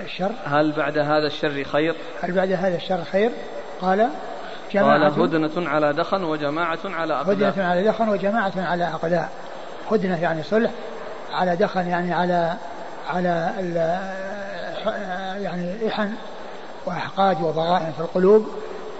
الشر؟ 0.00 0.30
هل 0.44 0.72
بعد 0.72 0.98
هذا 0.98 1.26
الشر 1.26 1.64
خير؟ 1.64 1.94
هل 2.22 2.32
بعد 2.32 2.52
هذا 2.52 2.76
الشر 2.76 3.04
خير؟ 3.04 3.30
قال 3.80 4.08
قال 4.76 5.20
هدنة 5.20 5.68
على 5.68 5.92
دخن 5.92 6.24
وجماعة 6.24 6.78
على 6.84 7.14
أقداء. 7.14 7.50
هدنة 7.50 7.64
على 7.66 7.82
دخن 7.82 8.08
وجماعة 8.08 8.52
على 8.56 8.84
أقداء. 8.84 9.28
هدنة 9.90 10.22
يعني 10.22 10.42
صلح 10.42 10.70
على 11.32 11.56
دخن 11.56 11.86
يعني 11.86 12.14
على 12.14 12.54
على 13.08 13.50
يعني 15.42 15.88
إحن 15.88 16.12
وأحقاد 16.86 17.42
وضغائن 17.42 17.92
في 17.92 18.00
القلوب. 18.00 18.48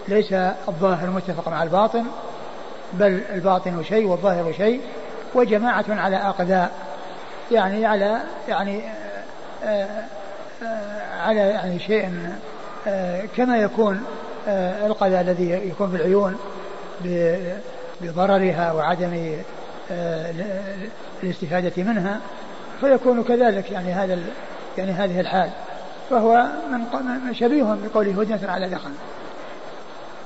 ليس 0.08 0.32
الظاهر 0.68 1.10
متفق 1.10 1.48
مع 1.48 1.62
الباطن 1.62 2.04
بل 2.92 3.20
الباطن 3.32 3.82
شيء 3.82 4.06
والظاهر 4.06 4.52
شيء. 4.52 4.80
وجماعة 5.34 5.84
على 5.88 6.16
أقداء 6.16 6.70
يعني 7.52 7.86
على 7.86 8.18
يعني 8.48 8.82
آآ 9.64 9.86
آآ 10.62 11.00
على 11.22 11.40
يعني 11.40 11.78
شيء 11.78 12.28
كما 13.36 13.56
يكون 13.56 14.04
القذى 14.86 15.20
الذي 15.20 15.50
يكون 15.50 15.90
في 15.90 15.96
العيون 15.96 16.36
بضررها 18.00 18.72
وعدم 18.72 19.34
الاستفادة 21.22 21.82
منها 21.82 22.20
فيكون 22.80 23.24
كذلك 23.24 23.70
يعني 23.70 23.92
هذا 23.92 24.18
يعني 24.78 24.92
هذه 24.92 25.20
الحال. 25.20 25.50
فهو 26.10 26.46
من 27.26 27.34
شبيه 27.34 27.76
بقوله 27.84 28.20
هدنة 28.20 28.50
على 28.50 28.68
دخن 28.68 28.90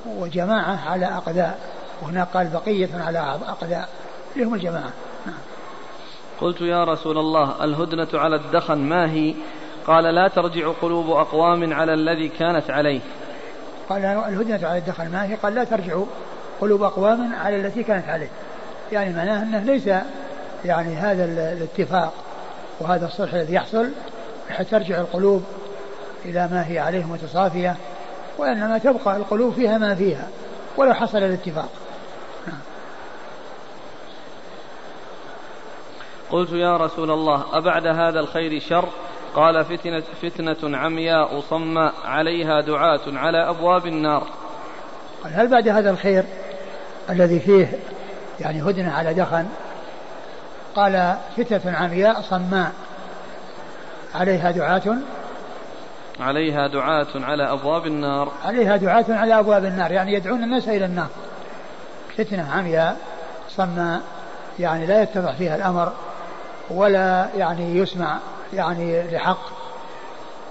وجماعة 0.06 0.90
على 0.90 1.06
أقداء. 1.06 1.58
وهنا 2.02 2.24
قال 2.24 2.48
بقية 2.48 2.88
على 2.94 3.18
أقداء. 3.48 3.88
اللي 4.34 4.46
هم 4.46 4.54
الجماعة. 4.54 4.92
نعم. 5.26 5.36
قلت 6.40 6.60
يا 6.60 6.84
رسول 6.84 7.18
الله 7.18 7.64
الهدنة 7.64 8.08
على 8.14 8.36
الدخن 8.36 8.78
ما 8.78 9.10
هي؟ 9.10 9.34
قال 9.86 10.04
لا 10.04 10.28
ترجع 10.28 10.72
قلوب 10.82 11.10
أقوام 11.10 11.72
على 11.72 11.94
الذي 11.94 12.28
كانت 12.28 12.70
عليه. 12.70 13.00
قال 13.88 14.04
الهدنة 14.04 14.68
على 14.68 14.78
الدخن 14.78 15.08
ما 15.08 15.24
هي؟ 15.24 15.34
قال 15.34 15.54
لا 15.54 15.64
ترجع 15.64 15.98
قلوب 16.60 16.82
أقوام 16.82 17.34
على 17.34 17.56
التي 17.56 17.82
كانت 17.82 18.08
عليه. 18.08 18.28
يعني 18.92 19.12
معناه 19.12 19.42
أنه 19.42 19.58
ليس 19.58 19.86
يعني 20.64 20.96
هذا 20.96 21.24
الاتفاق 21.24 22.12
وهذا 22.80 23.06
الصلح 23.06 23.34
الذي 23.34 23.54
يحصل 23.54 23.90
حتى 24.50 24.64
ترجع 24.64 25.00
القلوب 25.00 25.44
إلى 26.24 26.48
ما 26.52 26.68
هي 26.68 26.78
عليه 26.78 27.04
متصافية 27.04 27.76
وإنما 28.38 28.78
تبقى 28.78 29.16
القلوب 29.16 29.54
فيها 29.54 29.78
ما 29.78 29.94
فيها 29.94 30.28
ولو 30.76 30.94
حصل 30.94 31.18
الاتفاق. 31.18 31.68
قلت 36.30 36.52
يا 36.52 36.76
رسول 36.76 37.10
الله 37.10 37.44
أبعد 37.52 37.86
هذا 37.86 38.20
الخير 38.20 38.60
شر؟ 38.60 38.88
قال 39.34 39.64
فتنة, 39.64 40.02
فتنة 40.22 40.78
عمياء 40.78 41.40
صماء 41.40 41.92
عليها 42.04 42.60
دعاة 42.60 43.00
على 43.06 43.48
أبواب 43.48 43.86
النار. 43.86 44.26
قال 45.24 45.32
هل 45.34 45.48
بعد 45.48 45.68
هذا 45.68 45.90
الخير 45.90 46.24
الذي 47.10 47.40
فيه 47.40 47.78
يعني 48.40 48.62
هدنة 48.62 48.92
على 48.92 49.14
دخن؟ 49.14 49.46
قال 50.76 51.16
فتنة 51.36 51.76
عمياء 51.76 52.20
صماء 52.20 52.72
عليها 54.14 54.50
دعاة. 54.50 54.98
عليها 56.20 56.66
دعاة 56.66 57.06
على 57.14 57.52
أبواب 57.52 57.86
النار. 57.86 58.32
عليها 58.44 58.76
دعاة 58.76 59.04
على 59.08 59.38
أبواب 59.38 59.64
النار 59.64 59.92
يعني 59.92 60.12
يدعون 60.12 60.42
الناس 60.42 60.68
إلى 60.68 60.84
النار. 60.84 61.08
فتنة 62.16 62.52
عمياء 62.52 62.96
صماء 63.48 64.00
يعني 64.58 64.86
لا 64.86 65.02
يتضح 65.02 65.32
فيها 65.32 65.56
الأمر 65.56 65.92
ولا 66.70 67.28
يعني 67.36 67.78
يسمع 67.78 68.18
يعني 68.52 69.02
لحق 69.02 69.48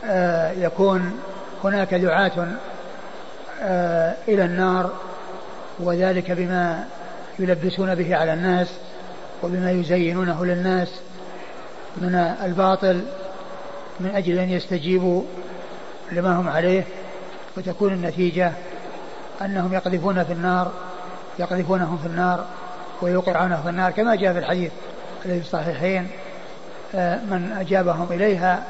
آه 0.06 0.52
يكون 0.52 1.20
هناك 1.64 1.94
دعاة 1.94 2.48
آه 3.62 4.16
إلى 4.28 4.46
النار 4.46 4.91
وذلك 5.80 6.32
بما 6.32 6.86
يلبسون 7.39 7.96
به 7.96 8.16
على 8.16 8.34
الناس 8.34 8.68
وبما 9.44 9.72
يزينونه 9.72 10.46
للناس 10.46 10.89
من 11.98 12.16
الباطل 12.44 13.02
من 14.00 14.16
أجل 14.16 14.39
أن 14.39 14.50
يستجيبوا 14.50 15.24
لما 16.12 16.36
هم 16.39 16.50
عليه. 16.50 16.84
وتكون 17.58 17.94
النتيجة 17.94 18.52
أنهم 19.41 19.74
يقذفون 19.74 20.24
في 20.24 20.34
النار 20.34 20.72
يقذفونهم 21.39 21.98
في 21.98 22.06
النار 22.08 22.46
ويوقعونه 23.02 23.62
في 23.62 23.70
النار 23.70 23.91
كما 23.91 24.16
جاء 24.16 24.34
في 24.34 24.39
الحديث 24.39 24.72
الذي 25.26 25.39
في 25.39 25.46
الصحيحين 25.46 26.08
من 27.30 27.56
أجابهم 27.60 28.08
إليها 28.12 28.64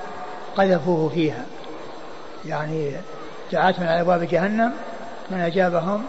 قذفوه 0.57 1.09
فيها. 1.09 1.45
يعني 2.45 2.91
دعاة 3.51 3.75
على 3.79 4.01
أبواب 4.01 4.23
جهنم 4.23 4.73
من 5.31 5.39
أجابهم 5.39 6.03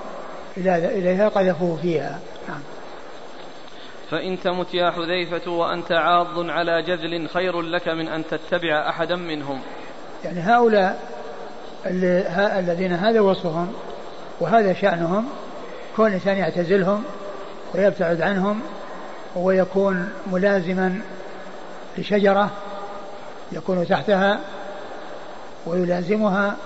إليها 0.56 1.28
قذفوه 1.28 1.78
فيها. 1.82 2.18
نعم. 2.48 2.60
فإن 4.10 4.40
تمت 4.40 4.74
يا 4.74 4.90
حذيفة 4.90 5.50
وأنت 5.50 5.92
عاض 5.92 6.50
على 6.50 6.82
جذل 6.82 7.28
خير 7.28 7.60
لك 7.60 7.88
من 7.88 8.08
أن 8.08 8.24
تتبع 8.26 8.88
أحدا 8.88 9.16
منهم. 9.16 9.60
يعني 10.24 10.40
هؤلاء 10.40 11.14
الذين 12.58 12.92
هذا 12.92 13.20
وصفهم 13.20 13.72
وهذا 14.40 14.72
شأنهم 14.72 15.28
كون 15.96 16.06
الإنسان 16.06 16.36
يعتزلهم 16.36 17.04
ويبتعد 17.74 18.20
عنهم 18.20 18.60
ويكون 19.36 20.08
ملازما 20.26 21.00
لشجرة 21.98 22.50
يكون 23.52 23.86
تحتها 23.86 24.40
ويلازمها 25.66 26.56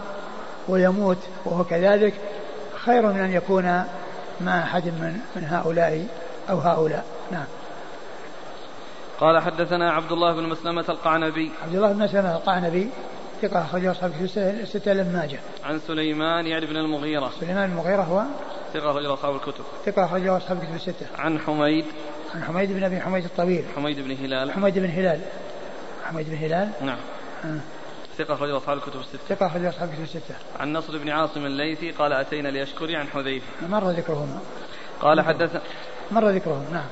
ويموت 0.68 1.18
وهو 1.44 1.64
كذلك 1.64 2.14
خير 2.84 3.06
من 3.06 3.20
أن 3.20 3.32
يكون 3.32 3.84
مع 4.40 4.62
أحد 4.62 4.86
من, 4.86 5.20
من 5.36 5.44
هؤلاء 5.44 6.06
أو 6.50 6.58
هؤلاء 6.58 7.04
نعم 7.30 7.46
قال 9.20 9.42
حدثنا 9.42 9.92
عبد 9.92 10.12
الله 10.12 10.34
بن 10.34 10.42
مسلمة 10.42 10.84
القعنبي 10.88 11.50
عبد 11.64 11.74
الله 11.74 11.92
بن 11.92 12.02
مسلمة 12.02 12.36
القعنبي 12.36 12.90
ثقة 13.42 13.62
أخرجه 13.62 13.90
أصحاب 13.90 14.12
الستة 14.36 14.92
لم 14.92 15.06
ماجه. 15.06 15.38
عن 15.64 15.78
سليمان 15.78 16.46
يعني 16.46 16.66
بن 16.66 16.76
المغيرة. 16.76 17.30
سليمان 17.40 17.70
المغيرة 17.70 18.02
هو 18.02 18.22
ثقة 18.74 18.90
أخرجه 18.90 19.14
أصحاب 19.14 19.34
الكتب. 19.34 19.64
ثقة 19.86 20.04
أخرجه 20.04 20.36
أصحاب 20.36 20.56
الكتب 20.56 20.74
الستة. 20.74 21.06
عن 21.18 21.38
حميد. 21.38 21.84
عن 22.34 22.44
حميد 22.44 22.72
بن 22.72 22.84
أبي 22.84 23.00
حميد 23.00 23.24
الطويل. 23.24 23.64
حميد 23.76 24.00
بن 24.00 24.10
هلال. 24.10 24.52
حميد 24.52 24.78
بن 24.78 24.90
هلال. 24.90 25.20
حميد 26.04 26.30
بن 26.30 26.36
هلال. 26.36 26.70
نعم. 26.82 26.98
آه. 27.44 27.60
ثقة 28.18 28.34
أخرجه 28.34 28.56
أصحاب 28.56 28.76
الكتب 28.76 29.00
الستة. 29.00 29.18
ثقة 29.28 29.46
أخرجه 29.46 29.68
أصحاب 29.68 29.88
الكتب 29.88 30.02
الستة. 30.02 30.34
عن 30.60 30.72
نصر 30.72 30.98
بن 30.98 31.10
عاصم 31.10 31.46
الليثي 31.46 31.90
قال 31.90 32.12
أتينا 32.12 32.48
ليشكري 32.48 32.96
عن 32.96 33.06
حذيفة. 33.06 33.46
مر 33.68 33.90
ذكرهما. 33.90 34.40
قال 35.00 35.20
حدث 35.20 35.62
مر 36.10 36.28
ذكرهم 36.28 36.64
نعم. 36.72 36.86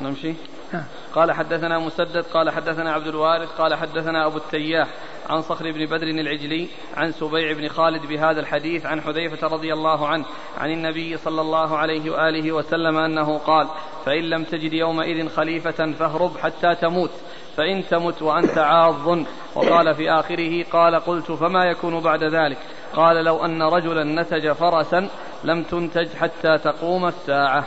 نمشي. 0.00 0.34
نعم. 0.74 0.84
قال 1.14 1.32
حدثنا 1.32 1.78
مسدد 1.78 2.24
قال 2.34 2.50
حدثنا 2.50 2.92
عبد 2.92 3.06
الوارث 3.06 3.48
قال 3.58 3.74
حدثنا 3.74 4.26
أبو 4.26 4.36
التياح 4.36 4.88
عن 5.30 5.42
صخر 5.42 5.72
بن 5.72 5.86
بدر 5.86 6.06
العجلي 6.06 6.68
عن 6.96 7.12
سبيع 7.12 7.52
بن 7.52 7.68
خالد 7.68 8.06
بهذا 8.06 8.40
الحديث 8.40 8.86
عن 8.86 9.00
حذيفة 9.00 9.46
رضي 9.46 9.72
الله 9.72 10.08
عنه 10.08 10.24
عن 10.58 10.70
النبي 10.70 11.16
صلى 11.16 11.40
الله 11.40 11.78
عليه 11.78 12.10
وآله 12.10 12.52
وسلم 12.52 12.96
أنه 12.96 13.38
قال 13.38 13.68
فإن 14.06 14.22
لم 14.22 14.44
تجد 14.44 14.72
يومئذ 14.72 15.28
خليفة 15.28 15.92
فاهرب 15.92 16.38
حتى 16.38 16.74
تموت 16.74 17.10
فإن 17.56 17.84
تمت 17.90 18.22
وأنت 18.22 18.58
عاض. 18.58 19.24
وقال 19.54 19.94
في 19.94 20.10
آخره 20.10 20.64
قال 20.72 20.94
قلت 20.94 21.32
فما 21.32 21.64
يكون 21.64 22.00
بعد 22.00 22.24
ذلك؟ 22.24 22.58
قال 22.94 23.24
لو 23.24 23.44
أن 23.44 23.62
رجلا 23.62 24.04
نتج 24.22 24.52
فرسا 24.52 25.08
لم 25.44 25.62
تنتج 25.62 26.08
حتى 26.14 26.58
تقوم 26.58 27.06
الساعة. 27.06 27.64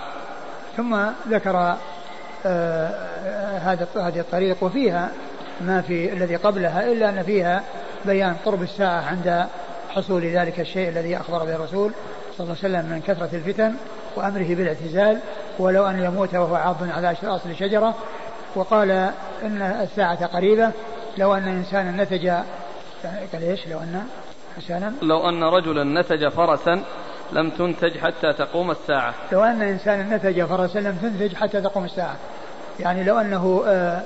ثم 0.78 0.95
ذكر 1.28 1.76
هذا 3.64 3.88
هذه 3.96 4.20
الطريق 4.20 4.64
وفيها 4.64 5.10
ما 5.62 5.82
في 5.82 6.14
الذي 6.14 6.36
قبلها 6.36 6.92
إلا 6.92 7.10
أن 7.10 7.24
فيها 7.24 7.64
بيان 8.06 8.36
قرب 8.46 8.62
الساعة 8.62 9.02
عند 9.02 9.48
حصول 9.90 10.26
ذلك 10.26 10.60
الشيء 10.60 10.90
الذي 10.90 11.18
أخبر 11.18 11.46
به 11.46 11.56
الرسول 11.56 11.92
صلى 12.38 12.46
الله 12.46 12.58
عليه 12.64 12.78
وسلم 12.78 12.92
من 12.92 13.02
كثرة 13.02 13.30
الفتن 13.34 13.74
وأمره 14.16 14.56
بالاعتزال 14.56 15.20
ولو 15.60 15.86
أن 15.86 16.04
يموت 16.04 16.36
وهو 16.36 16.56
عاض 16.56 16.78
على 16.90 17.16
أصل 17.24 17.56
شجرة 17.56 17.96
وقال 18.56 18.92
إن 19.44 19.62
الساعة 19.62 20.26
قريبة 20.26 20.72
لو 21.18 21.34
أن 21.34 21.48
إنسانا 21.48 22.04
نتج 22.04 22.28
قال 23.34 23.44
إيش؟ 23.44 23.68
لو 23.68 23.78
أن 23.78 24.04
إنسانا؟ 24.58 24.94
لو 25.02 25.30
أن 25.30 25.44
رجلا 25.44 26.02
نتج 26.02 26.28
فرسا 26.28 26.84
لم 27.32 27.49
تنتج 27.49 27.97
حتى 27.97 28.34
تقوم 28.34 28.71
الساعة. 28.71 29.13
لو 29.32 29.43
أن 29.43 29.61
إنسانا 29.61 30.17
نتج 30.17 30.43
فرسا 30.43 30.80
لم 30.80 30.95
تنتج 30.95 31.36
حتى 31.36 31.61
تقوم 31.61 31.86
الساعة. 31.86 32.15
يعني 32.80 33.03
لو 33.03 33.19
أنه 33.19 33.63
آه 33.67 34.01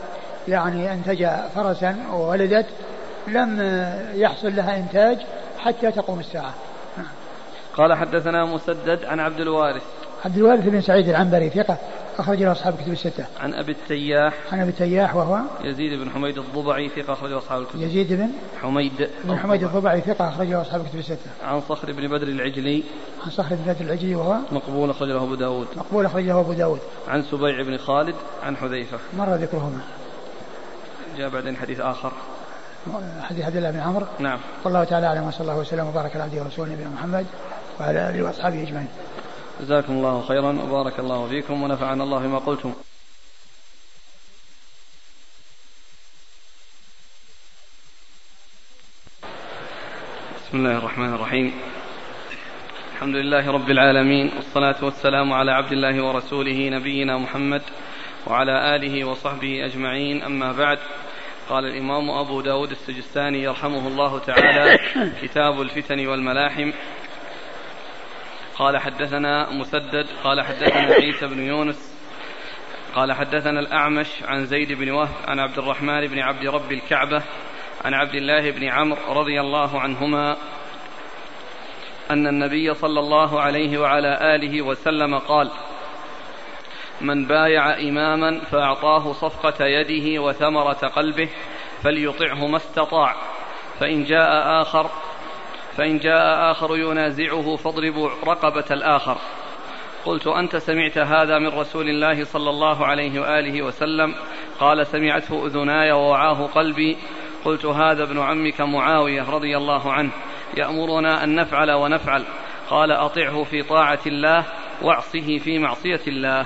يعني 0.47 0.93
أنتج 0.93 1.27
فرسا 1.55 1.97
وولدت 2.13 2.65
لم 3.27 3.61
يحصل 4.13 4.55
لها 4.55 4.77
إنتاج 4.77 5.17
حتى 5.59 5.91
تقوم 5.91 6.19
الساعة. 6.19 6.53
قال 7.77 7.93
حدثنا 7.93 8.45
مسدد 8.45 9.05
عن 9.05 9.19
عبد 9.19 9.39
الوارث. 9.39 9.83
عبد 10.25 10.37
الوارث 10.37 10.65
بن 10.65 10.81
سعيد 10.81 11.09
العنبري 11.09 11.49
ثقة 11.49 11.77
أخرج 12.19 12.43
له 12.43 12.51
أصحاب 12.51 12.73
الكتب 12.73 12.91
الستة. 12.91 13.25
عن 13.39 13.53
أبي 13.53 13.71
التياح. 13.71 14.33
عن 14.51 14.59
أبي 14.59 14.69
التياح 14.69 15.15
وهو 15.15 15.39
يزيد 15.63 15.99
بن 15.99 16.09
حميد 16.09 16.37
الضبعي 16.37 16.89
ثقة 16.89 17.13
أخرج 17.13 17.31
له 17.31 17.37
أصحاب 17.37 17.61
الكتب. 17.61 17.81
يزيد 17.81 18.13
بن 18.13 18.29
حميد 18.61 19.09
بن 19.23 19.37
حميد 19.37 19.63
الضبعي 19.63 20.01
ثقة 20.01 20.29
أخرج 20.29 20.47
له 20.47 20.61
أصحاب 20.61 20.81
الكتب 20.81 20.99
الستة. 20.99 21.31
عن 21.43 21.61
صخر 21.69 21.91
بن 21.91 22.07
بدر 22.07 22.27
العجلي. 22.27 22.83
عن 23.25 23.31
صخر 23.31 23.55
بن 23.55 23.73
بدر 23.73 23.85
العجلي 23.85 24.15
وهو 24.15 24.35
مقبول 24.51 24.89
أخرج 24.89 25.09
له 25.09 25.23
أبو 25.23 25.35
داود 25.35 25.67
مقبول 25.75 26.05
أخرج 26.05 26.23
له 26.23 26.39
أبو 26.39 26.53
داود 26.53 26.79
عن 27.07 27.23
سبيع 27.23 27.61
بن 27.61 27.77
خالد 27.77 28.15
عن 28.43 28.57
حذيفة. 28.57 28.97
مر 29.17 29.35
ذكرهما. 29.35 29.79
جاء 31.17 31.29
بعدين 31.29 31.57
حديث 31.57 31.79
آخر. 31.79 32.11
حديث 33.21 33.45
عبد 33.45 33.55
الله 33.55 33.71
بن 33.71 33.79
عمرو. 33.79 34.05
نعم. 34.19 34.39
والله 34.63 34.83
تعالى 34.83 35.07
أعلم 35.07 35.27
وصلى 35.27 35.41
الله 35.41 35.57
وسلم 35.57 35.87
وبارك 35.87 36.15
على 36.15 36.23
عبده 36.23 36.41
ورسوله 36.41 36.71
نبينا 36.71 36.89
محمد 36.89 37.25
وعلى 37.79 38.09
آله 38.09 38.23
وأصحابه 38.23 38.63
أجمعين. 38.63 38.87
جزاكم 39.61 39.93
الله 39.93 40.25
خيرا 40.27 40.51
وبارك 40.63 40.99
الله 40.99 41.27
فيكم 41.27 41.63
ونفعنا 41.63 42.03
الله 42.03 42.19
بما 42.19 42.37
قلتم. 42.37 42.73
بسم 50.35 50.57
الله 50.57 50.77
الرحمن 50.77 51.13
الرحيم. 51.13 51.53
الحمد 52.93 53.15
لله 53.15 53.51
رب 53.51 53.69
العالمين 53.69 54.31
والصلاة 54.35 54.85
والسلام 54.85 55.33
على 55.33 55.51
عبد 55.51 55.71
الله 55.71 56.05
ورسوله 56.05 56.69
نبينا 56.69 57.17
محمد 57.17 57.61
وعلى 58.27 58.75
آله 58.75 59.05
وصحبه 59.05 59.65
أجمعين. 59.65 60.23
أما 60.23 60.51
بعد 60.51 60.79
قال 61.49 61.65
الإمام 61.65 62.09
أبو 62.09 62.41
داود 62.41 62.71
السجستاني 62.71 63.43
يرحمه 63.43 63.87
الله 63.87 64.19
تعالى 64.19 64.79
كتاب 65.21 65.61
الفتن 65.61 66.07
والملاحم. 66.07 66.71
قال 68.61 68.77
حدثنا 68.77 69.49
مسدد 69.49 70.07
قال 70.23 70.41
حدثنا 70.41 70.93
عيسى 71.01 71.27
بن 71.27 71.43
يونس 71.43 71.97
قال 72.95 73.13
حدثنا 73.13 73.59
الأعمش 73.59 74.07
عن 74.23 74.45
زيد 74.45 74.71
بن 74.73 74.91
وهب 74.91 75.15
عن 75.27 75.39
عبد 75.39 75.57
الرحمن 75.57 76.07
بن 76.07 76.19
عبد 76.19 76.47
رب 76.47 76.71
الكعبة 76.71 77.23
عن 77.85 77.93
عبد 77.93 78.15
الله 78.15 78.51
بن 78.51 78.63
عمرو 78.63 79.13
رضي 79.13 79.41
الله 79.41 79.79
عنهما 79.79 80.37
أن 82.11 82.27
النبي 82.27 82.73
صلى 82.73 82.99
الله 82.99 83.41
عليه 83.41 83.77
وعلى 83.77 84.35
آله 84.35 84.61
وسلم 84.61 85.17
قال 85.17 85.51
من 87.01 87.25
بايع 87.25 87.79
إماما 87.79 88.39
فأعطاه 88.39 89.13
صفقة 89.13 89.65
يده 89.65 90.21
وثمرة 90.21 90.87
قلبه 90.87 91.29
فليطعه 91.83 92.47
ما 92.47 92.57
استطاع 92.57 93.15
فإن 93.79 94.03
جاء 94.03 94.61
آخر 94.61 94.89
فإن 95.77 95.97
جاء 95.97 96.51
آخر 96.51 96.77
ينازعه 96.77 97.55
فاضربوا 97.55 98.09
رقبة 98.27 98.65
الآخر. 98.71 99.17
قلت 100.05 100.27
أنت 100.27 100.55
سمعت 100.55 100.97
هذا 100.97 101.39
من 101.39 101.47
رسول 101.47 101.89
الله 101.89 102.23
صلى 102.23 102.49
الله 102.49 102.85
عليه 102.85 103.19
وآله 103.21 103.61
وسلم؟ 103.61 104.15
قال 104.59 104.87
سمعته 104.87 105.47
أذناي 105.47 105.91
ووعاه 105.91 106.47
قلبي. 106.47 106.97
قلت 107.45 107.65
هذا 107.65 108.03
ابن 108.03 108.19
عمك 108.19 108.61
معاوية 108.61 109.29
رضي 109.29 109.57
الله 109.57 109.93
عنه. 109.93 110.11
يأمرنا 110.57 111.23
أن 111.23 111.35
نفعل 111.35 111.71
ونفعل. 111.71 112.23
قال 112.69 112.91
أطعه 112.91 113.43
في 113.43 113.63
طاعة 113.63 113.99
الله 114.07 114.45
وأعصه 114.81 115.37
في 115.37 115.59
معصية 115.59 116.01
الله. 116.07 116.45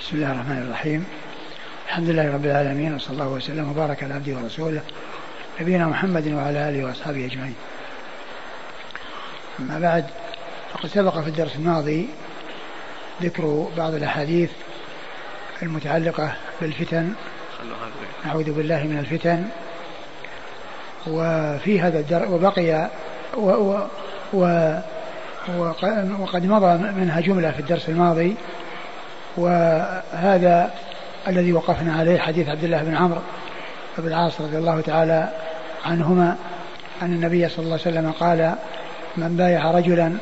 بسم 0.00 0.16
الله 0.16 0.32
الرحمن 0.32 0.62
الرحيم. 0.62 1.06
الحمد 1.86 2.08
لله 2.08 2.34
رب 2.34 2.44
العالمين 2.44 2.94
وصلى 2.94 3.12
الله 3.12 3.28
وسلم 3.28 3.70
وبارك 3.70 4.02
على 4.02 4.14
عبده 4.14 4.36
ورسوله. 4.36 4.82
نبينا 5.60 5.86
محمد 5.86 6.28
وعلى 6.28 6.68
آله 6.68 6.84
وأصحابه 6.84 7.26
أجمعين. 7.26 7.54
أما 9.60 9.78
بعد 9.78 10.04
فقد 10.72 10.88
سبق 10.88 11.20
في 11.20 11.28
الدرس 11.28 11.56
الماضي 11.56 12.08
ذكر 13.22 13.68
بعض 13.76 13.94
الأحاديث 13.94 14.50
المتعلقة 15.62 16.32
بالفتن. 16.60 17.12
نعوذ 18.26 18.52
بالله 18.52 18.84
من 18.84 18.98
الفتن. 18.98 19.44
وفي 21.06 21.80
هذا 21.80 21.98
الدرس 21.98 22.28
وبقي 22.28 22.90
و 23.36 23.50
و 23.50 23.78
و 24.34 24.72
وقد 26.18 26.46
مضى 26.46 26.78
منها 26.78 27.20
جملة 27.20 27.50
في 27.50 27.60
الدرس 27.60 27.88
الماضي. 27.88 28.34
وهذا 29.36 30.74
الذي 31.28 31.52
وقفنا 31.52 31.96
عليه 31.96 32.18
حديث 32.18 32.48
عبد 32.48 32.64
الله 32.64 32.82
بن 32.82 32.96
عمرو. 32.96 33.20
بن 33.98 34.08
العاص 34.08 34.40
رضي 34.40 34.58
الله 34.58 34.80
تعالى 34.80 35.28
عنهما 35.84 36.36
أن 37.02 37.12
النبي 37.12 37.48
صلى 37.48 37.58
الله 37.64 37.78
عليه 37.86 37.98
وسلم 37.98 38.12
قال 38.12 38.54
من 39.16 39.36
بايع 39.36 39.70
رجلا 39.70 40.12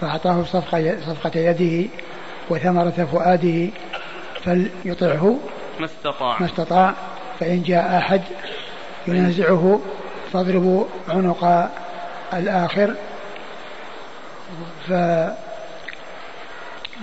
فأعطاه 0.00 0.44
صفقة, 0.44 0.96
صفقة 1.06 1.40
يده 1.40 1.88
وثمرة 2.50 3.08
فؤاده 3.12 3.68
فليطعه 4.44 5.38
ما 5.80 5.86
استطاع. 5.86 6.40
ما 6.40 6.46
استطاع 6.46 6.94
فإن 7.40 7.62
جاء 7.62 7.98
أحد 7.98 8.22
ينازعه 9.06 9.80
فاضربوا 10.32 10.84
عنق 11.08 11.70
الآخر. 12.34 12.94
ف 14.88 14.92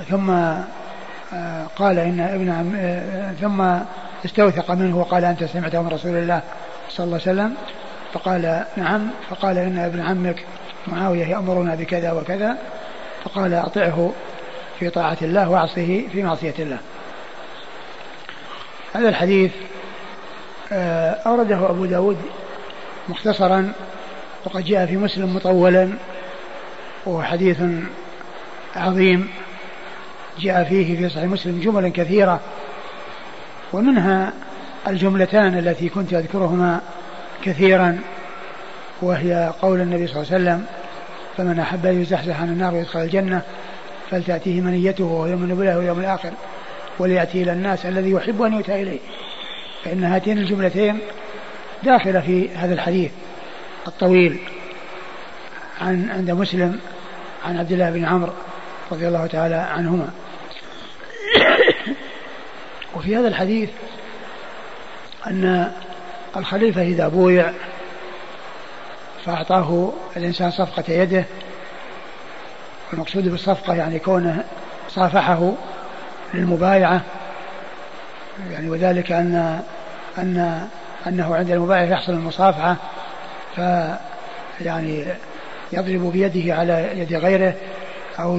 ثم 0.10 0.32
قال 1.76 2.00
إن 2.00 2.20
ابن 2.20 2.50
عم 2.50 2.76
آه، 2.76 3.32
ثم 3.32 3.86
استوثق 4.26 4.72
منه 4.72 4.98
وقال 4.98 5.26
أنت 5.26 5.44
سمعته 5.44 5.82
من 5.82 5.88
رسول 5.88 6.16
الله 6.16 6.42
صلى 6.90 7.04
الله 7.04 7.20
عليه 7.22 7.32
وسلم 7.32 7.56
فقال 8.14 8.66
نعم 8.78 9.08
فقال 9.30 9.58
إن 9.58 9.78
ابن 9.78 10.02
عمك 10.02 10.46
معاوية 10.88 11.26
يأمرنا 11.26 11.76
بكذا 11.76 12.12
وكذا 12.12 12.58
فقال 13.24 13.54
أطعه 13.54 14.12
في 14.80 14.90
طاعة 14.90 15.18
الله 15.22 15.50
وأعصه 15.50 16.04
في 16.12 16.24
معصية 16.24 16.54
الله. 16.60 16.78
هذا 18.94 19.10
الحديث 19.10 19.52
آه، 20.72 21.12
أورده 21.12 21.70
أبو 21.70 21.86
داود 21.86 22.18
مختصرا 23.10 23.74
وقد 24.46 24.64
جاء 24.64 24.86
في 24.86 24.98
مسلم 24.98 25.36
مطولا 25.36 25.90
وهو 27.06 27.24
حديث 27.24 27.58
عظيم. 28.76 29.30
جاء 30.40 30.64
فيه 30.64 30.98
في 30.98 31.10
صحيح 31.10 31.26
مسلم 31.26 31.60
جمل 31.60 31.90
كثيرة 31.90 32.40
ومنها 33.74 34.34
الجملتان 34.88 35.58
التي 35.58 35.90
كنت 35.90 36.14
أذكرهما 36.14 36.82
كثيرا 37.44 38.00
وهي 39.02 39.54
قول 39.62 39.82
النبي 39.82 40.08
صلى 40.08 40.22
الله 40.22 40.34
عليه 40.34 40.44
وسلم 40.44 40.66
فمن 41.38 41.60
أحب 41.60 41.86
أن 41.86 42.02
يزحزح 42.02 42.42
عن 42.42 42.50
النار 42.50 42.74
ويدخل 42.74 43.02
الجنة 43.02 43.42
فلتأتيه 44.12 44.62
منيته 44.62 45.04
وهو 45.04 45.26
يؤمن 45.26 45.56
بالله 45.56 45.78
واليوم 45.78 46.00
الآخر 46.00 46.32
وليأتي 47.00 47.44
إلى 47.44 47.54
الناس 47.54 47.86
الذي 47.86 48.12
يحب 48.12 48.42
أن 48.42 48.54
يؤتى 48.54 48.82
إليه. 48.82 49.00
فإن 49.86 50.04
هاتين 50.04 50.38
الجملتين 50.38 51.00
داخلة 51.84 52.20
في 52.20 52.50
هذا 52.50 52.74
الحديث 52.74 53.12
الطويل 53.88 54.40
عن 55.82 56.10
عند 56.12 56.32
مسلم 56.32 56.80
عن 57.46 57.58
عبد 57.58 57.72
الله 57.72 57.92
بن 57.92 58.06
عمرو 58.06 58.34
رضي 58.92 59.08
الله 59.08 59.28
تعالى 59.28 59.56
عنهما. 59.56 60.10
وفي 62.96 63.16
هذا 63.16 63.28
الحديث 63.28 63.70
أن 65.28 65.72
الخليفة 66.38 66.82
إذا 66.82 67.08
بويع 67.08 67.52
فأعطاه 69.26 69.94
الإنسان 70.18 70.52
صفقة 70.52 70.94
يده 70.94 71.26
والمقصود 72.92 73.28
بالصفقة 73.28 73.76
يعني 73.76 74.00
كونه 74.00 74.44
صافحه 74.90 75.54
للمبايعة 76.34 77.02
يعني 78.52 78.70
وذلك 78.70 79.12
أن 79.12 79.62
أن 80.18 80.68
أنه 81.08 81.36
عند 81.36 81.52
المبايعة 81.52 81.84
يحصل 81.84 82.14
المصافحة 82.14 82.76
ف 83.56 83.60
يعني 84.62 85.06
يضرب 85.74 86.12
بيده 86.12 86.56
على 86.56 86.90
يد 86.96 87.14
غيره 87.14 87.54
أو 88.20 88.38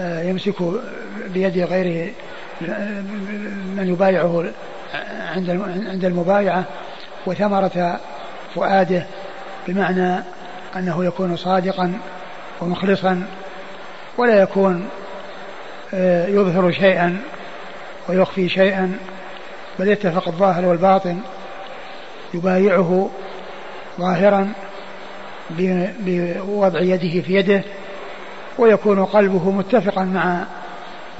يمسك 0.00 0.54
بيد 1.26 1.58
غيره 1.58 2.12
من 3.76 3.88
يبايعه 3.88 4.44
عند 5.34 5.50
عند 5.90 6.04
المبايعة 6.04 6.64
وثمرة 7.26 8.00
فؤاده 8.54 9.06
بمعنى 9.68 10.22
أنه 10.76 11.04
يكون 11.04 11.36
صادقا 11.36 11.92
ومخلصا 12.60 13.22
ولا 14.18 14.42
يكون 14.42 14.88
آه، 15.94 16.26
يظهر 16.26 16.72
شيئا 16.72 17.16
ويخفي 18.08 18.48
شيئا 18.48 18.96
بل 19.78 19.88
يتفق 19.88 20.28
الظاهر 20.28 20.64
والباطن 20.64 21.18
يبايعه 22.34 23.10
ظاهرا 24.00 24.52
بوضع 25.50 26.80
يده 26.80 27.20
في 27.20 27.34
يده 27.34 27.62
ويكون 28.58 29.04
قلبه 29.04 29.50
متفقا 29.50 30.04
مع 30.04 30.44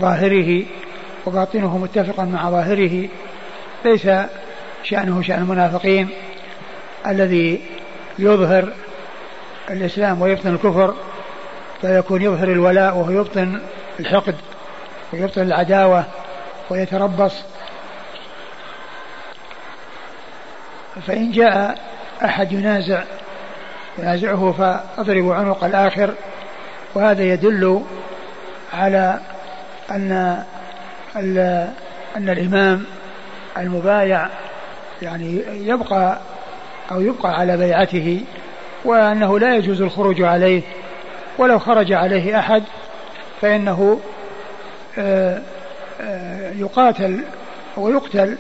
ظاهره 0.00 0.62
وباطنه 1.26 1.78
متفقا 1.78 2.24
مع 2.24 2.50
ظاهره 2.50 3.08
ليس 3.84 4.08
شأنه 4.82 5.22
شأن 5.22 5.42
المنافقين. 5.42 6.08
الذي 7.06 7.62
يظهر 8.18 8.72
الإسلام 9.70 10.22
ويبطن 10.22 10.54
الكفر 10.54 10.94
فيكون 11.80 12.22
يظهر 12.22 12.48
الولاء 12.48 12.96
وهو 12.96 13.10
يبطن 13.10 13.60
الحقد 14.00 14.34
ويبطن 15.12 15.42
العداوة 15.42 16.04
ويتربص. 16.70 17.34
فإن 21.06 21.32
جاء 21.32 21.78
أحد 22.24 22.52
ينازع 22.52 23.02
ينازعه 23.98 24.52
فأضرب 24.52 25.30
عنق 25.30 25.64
الآخر. 25.64 26.14
وهذا 26.94 27.22
يدل 27.22 27.82
على 28.72 29.20
أن 29.90 30.44
أن 31.16 32.28
الإمام 32.28 32.84
المبايع 33.56 34.28
يعني 35.02 35.42
يبقى 35.48 36.18
أو 36.90 37.00
يبقى 37.00 37.34
على 37.34 37.56
بيعته 37.56 38.20
وأنه 38.84 39.38
لا 39.38 39.56
يجوز 39.56 39.82
الخروج 39.82 40.22
عليه 40.22 40.62
ولو 41.38 41.58
خرج 41.58 41.92
عليه 41.92 42.38
أحد 42.38 42.62
فإنه 43.40 44.00
آه، 44.98 45.42
آه، 46.00 46.50
يقاتل 46.50 47.24
ويقتل 47.76 48.36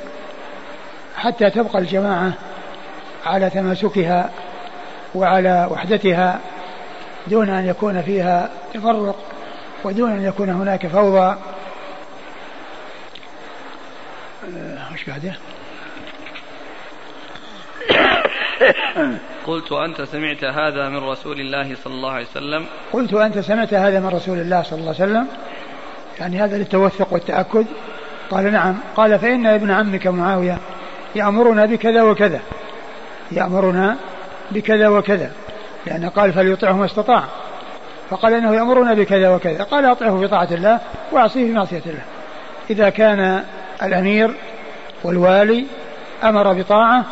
حتى 1.16 1.50
تبقى 1.50 1.78
الجماعة 1.78 2.32
على 3.26 3.50
تماسكها 3.50 4.30
وعلى 5.14 5.68
وحدتها 5.70 6.40
دون 7.26 7.50
أن 7.50 7.66
يكون 7.66 8.02
فيها 8.02 8.50
تفرق 8.74 9.16
ودون 9.84 10.10
أن 10.10 10.24
يكون 10.24 10.50
هناك 10.50 10.86
فوضى. 10.86 11.36
إيش 15.08 15.16
بعده؟ 15.16 15.34
قلت 19.46 19.72
أنت 19.72 20.02
سمعت 20.02 20.44
هذا 20.44 20.88
من 20.88 20.96
رسول 20.96 21.40
الله 21.40 21.76
صلى 21.84 21.94
الله 21.94 22.12
عليه 22.12 22.26
وسلم. 22.26 22.66
قلت 22.92 23.14
أنت 23.14 23.38
سمعت 23.38 23.74
هذا 23.74 24.00
من 24.00 24.06
رسول 24.06 24.38
الله 24.38 24.62
صلى 24.62 24.78
الله 24.78 24.94
عليه 25.00 25.04
وسلم. 25.04 25.26
يعني 26.20 26.42
هذا 26.42 26.58
للتوثق 26.58 27.12
والتأكد. 27.12 27.66
قال 28.30 28.52
نعم. 28.52 28.74
قال 28.96 29.18
فإن 29.18 29.46
ابن 29.46 29.70
عمك 29.70 30.06
معاوية 30.06 30.58
يأمرنا 31.14 31.66
بكذا 31.66 32.02
وكذا. 32.02 32.40
يأمرنا 33.32 33.96
بكذا 34.50 34.88
وكذا. 34.88 35.30
لأنه 35.86 36.08
قال 36.08 36.32
فليطعه 36.32 36.72
ما 36.72 36.84
استطاع. 36.84 37.24
فقال 38.10 38.34
إنه 38.34 38.54
يأمرنا 38.54 38.94
بكذا 38.94 39.28
وكذا. 39.28 39.62
قال 39.62 39.84
أطعه 39.84 40.20
في 40.20 40.28
طاعة 40.28 40.48
الله 40.50 40.80
وأعصيه 41.12 41.46
في 41.46 41.52
معصية 41.52 41.82
الله. 41.86 42.04
إذا 42.70 42.88
كان 42.88 43.44
الأمير 43.82 44.34
والوالي 45.04 45.66
أمر 46.24 46.52
بطاعة 46.52 47.04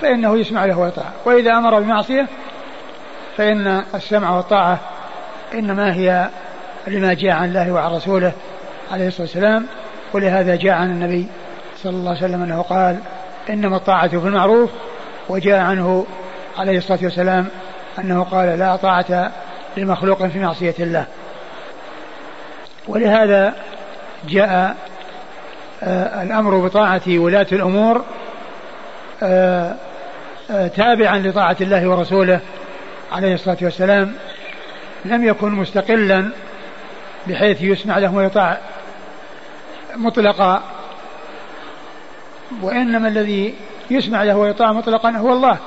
فإنه 0.00 0.38
يسمع 0.38 0.64
له 0.64 0.78
ويطاع. 0.78 1.06
وإذا 1.24 1.52
أمر 1.52 1.80
بمعصية 1.80 2.26
فإن 3.36 3.84
السمع 3.94 4.36
والطاعة 4.36 4.78
إنما 5.54 5.94
هي 5.94 6.28
لما 6.86 7.14
جاء 7.14 7.32
عن 7.32 7.48
الله 7.48 7.72
وعن 7.72 7.90
رسوله 7.90 8.32
عليه 8.92 9.08
الصلاة 9.08 9.22
والسلام 9.22 9.66
ولهذا 10.12 10.56
جاء 10.56 10.74
عن 10.74 10.90
النبي 10.90 11.26
صلى 11.82 11.92
الله 11.92 12.10
عليه 12.10 12.18
وسلم 12.18 12.42
أنه 12.42 12.62
قال 12.62 12.98
إنما 13.50 13.76
الطاعة 13.76 14.08
في 14.08 14.16
المعروف 14.16 14.70
وجاء 15.28 15.58
عنه 15.58 16.06
عليه 16.58 16.78
الصلاة 16.78 16.98
والسلام 17.02 17.46
أنه 17.98 18.22
قال 18.24 18.58
لا 18.58 18.76
طاعة 18.76 19.32
لمخلوق 19.76 20.26
في 20.26 20.38
معصية 20.38 20.74
الله. 20.80 21.06
ولهذا 22.88 23.54
جاء 24.28 24.76
الأمر 26.22 26.58
بطاعة 26.58 27.02
ولاة 27.08 27.46
الأمور 27.52 28.04
آه، 29.22 29.74
آه، 30.50 30.66
تابعا 30.66 31.18
لطاعة 31.18 31.56
الله 31.60 31.88
ورسوله 31.88 32.40
عليه 33.12 33.34
الصلاة 33.34 33.56
والسلام 33.62 34.12
لم 35.04 35.24
يكن 35.24 35.50
مستقلا 35.50 36.30
بحيث 37.26 37.62
يسمع 37.62 37.98
له 37.98 38.14
ويطاع 38.14 38.58
مطلقا. 39.96 40.62
وإنما 42.62 43.08
الذي 43.08 43.54
يسمع 43.90 44.22
له 44.22 44.36
ويطاع 44.36 44.72
مطلقا 44.72 45.10
هو 45.10 45.32
الله 45.32 45.58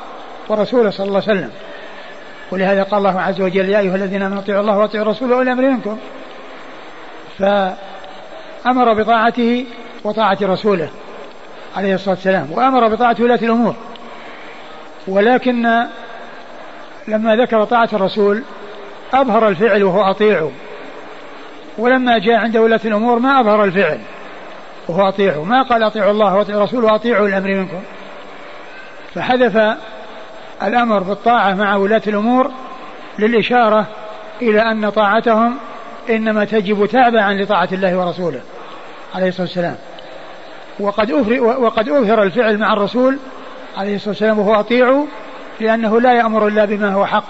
ورسوله 0.49 0.89
صلى 0.89 1.07
الله 1.07 1.21
عليه 1.27 1.39
وسلم. 1.39 1.51
ولهذا 2.51 2.83
قال 2.83 3.07
الله 3.07 3.21
عز 3.21 3.41
وجل 3.41 3.69
يا 3.69 3.79
أيها 3.79 3.95
الذين 3.95 4.21
آمنوا 4.21 4.41
اطيعوا 4.41 4.61
الله 4.61 4.77
واطيعوا 4.77 5.05
الرسول 5.05 5.31
وأولي 5.31 5.51
الأمر 5.51 5.69
منكم. 5.69 5.97
فأمر 7.39 8.93
بطاعته 9.01 9.65
وطاعة 10.05 10.37
رسوله 10.41 10.89
عليه 11.77 11.95
الصلاة 11.95 12.15
والسلام 12.15 12.47
وأمر 12.51 12.87
بطاعة 12.87 13.15
ولاة 13.19 13.39
الأمور. 13.41 13.75
ولكن 15.07 15.85
لما 17.07 17.35
ذكر 17.35 17.63
طاعة 17.63 17.89
الرسول 17.93 18.43
أظهر 19.13 19.47
الفعل 19.47 19.83
وهو 19.83 20.01
أطيعه 20.01 20.51
ولما 21.77 22.17
جاء 22.17 22.35
عند 22.35 22.57
ولاة 22.57 22.79
الأمور 22.85 23.19
ما 23.19 23.39
أظهر 23.39 23.63
الفعل 23.63 23.99
وهو 24.87 25.07
أطيعه 25.07 25.43
ما 25.43 25.61
قال 25.61 25.83
أطيعوا 25.83 26.11
الله 26.11 26.35
وأطيعوا 26.35 26.63
الرسول 26.63 26.83
وأطيعوا 26.83 27.27
الأمر 27.27 27.47
منكم. 27.47 27.79
فحذف 29.15 29.77
الأمر 30.63 31.03
بالطاعة 31.03 31.53
مع 31.53 31.75
ولاة 31.75 32.01
الأمور 32.07 32.51
للإشارة 33.19 33.85
إلى 34.41 34.61
أن 34.61 34.89
طاعتهم 34.89 35.57
إنما 36.09 36.45
تجب 36.45 36.85
تابعا 36.85 37.33
لطاعة 37.33 37.69
الله 37.71 37.97
ورسوله 37.97 38.41
عليه 39.15 39.27
الصلاة 39.27 39.47
والسلام. 39.47 39.75
وقد 40.79 41.11
أفر 41.11 41.41
وقد 41.41 41.89
أظهر 41.89 42.23
الفعل 42.23 42.57
مع 42.57 42.73
الرسول 42.73 43.17
عليه 43.77 43.95
الصلاة 43.95 44.09
والسلام 44.09 44.39
وهو 44.39 44.59
أطيع 44.59 45.03
لأنه 45.59 46.01
لا 46.01 46.13
يأمر 46.13 46.47
إلا 46.47 46.65
بما 46.65 46.93
هو 46.93 47.05
حق 47.05 47.27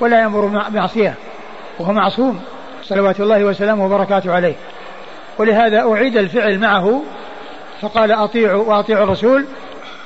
ولا 0.00 0.20
يأمر 0.20 0.46
بمعصية 0.46 1.14
وهو 1.78 1.92
معصوم 1.92 2.40
صلوات 2.82 3.20
الله 3.20 3.44
وسلامه 3.44 3.84
وبركاته 3.84 4.32
عليه. 4.34 4.54
ولهذا 5.38 5.92
أعيد 5.92 6.16
الفعل 6.16 6.58
معه 6.58 7.02
فقال 7.80 8.12
أطيعوا 8.12 8.64
وأطيعوا 8.64 9.04
الرسول 9.04 9.44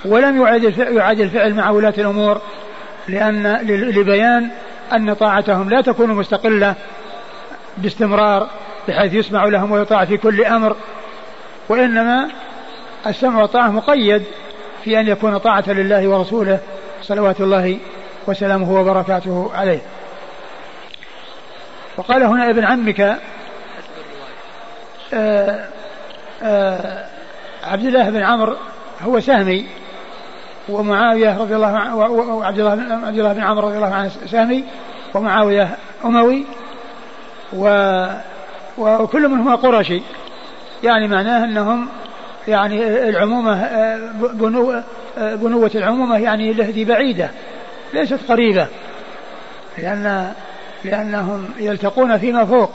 ولم 0.05 0.43
يعد 0.77 1.20
الفعل 1.20 1.55
مع 1.55 1.70
ولاة 1.70 1.94
الأمور 1.99 2.40
لأن 3.09 3.57
لبيان 3.66 4.49
أن 4.93 5.15
طاعتهم 5.15 5.70
لا 5.70 5.81
تكون 5.81 6.09
مستقلة 6.09 6.74
باستمرار 7.77 8.49
بحيث 8.89 9.15
يسمع 9.15 9.44
لهم 9.44 9.73
ويطاع 9.73 10.05
في 10.05 10.16
كل 10.16 10.44
أمر 10.44 10.77
وإنما 11.69 12.28
السمع 13.07 13.43
والطاعة 13.43 13.69
مقيد 13.69 14.24
في 14.85 15.01
أن 15.01 15.07
يكون 15.07 15.39
طاعة 15.39 15.65
لله 15.66 16.09
ورسوله 16.09 16.59
صلوات 17.03 17.41
الله 17.41 17.79
وسلامه 18.27 18.81
وبركاته 18.81 19.51
عليه. 19.55 19.81
وقال 21.97 22.23
هنا 22.23 22.51
ابن 22.51 22.65
عمك 22.65 23.01
آآ 23.01 23.19
آه، 25.15 25.69
آآ 26.43 26.79
آه، 26.83 27.07
عبد 27.65 27.85
الله 27.85 28.11
بن 28.11 28.23
عمرو 28.23 28.57
هو 29.03 29.20
سهمي 29.20 29.66
ومعاوية 30.69 31.39
رضي 31.39 31.57
الله 31.57 31.97
وعبد 31.97 32.59
الله 32.59 32.70
عبد 33.07 33.19
الله 33.19 33.33
بن 33.33 33.41
عمرو 33.41 33.69
رضي 33.69 33.77
الله 33.77 33.95
عنه 33.95 34.11
سهمي 34.27 34.65
ومعاوية 35.15 35.77
أموي 36.05 36.45
و 37.53 38.05
وكل 38.79 39.29
منهما 39.29 39.55
قرشي. 39.55 40.03
يعني 40.83 41.09
معناه 41.09 41.45
أنهم 41.45 41.89
يعني 42.48 43.09
العمومة 43.09 43.69
بنو 44.32 44.82
بنوة 45.19 45.70
العمومة 45.74 46.19
يعني 46.19 46.52
لهدي 46.52 46.85
بعيدة 46.85 47.31
ليست 47.94 48.19
قريبة 48.28 48.66
لأن 49.78 50.32
لأنهم 50.85 51.51
يلتقون 51.59 52.19
فيما 52.19 52.44
فوق 52.44 52.73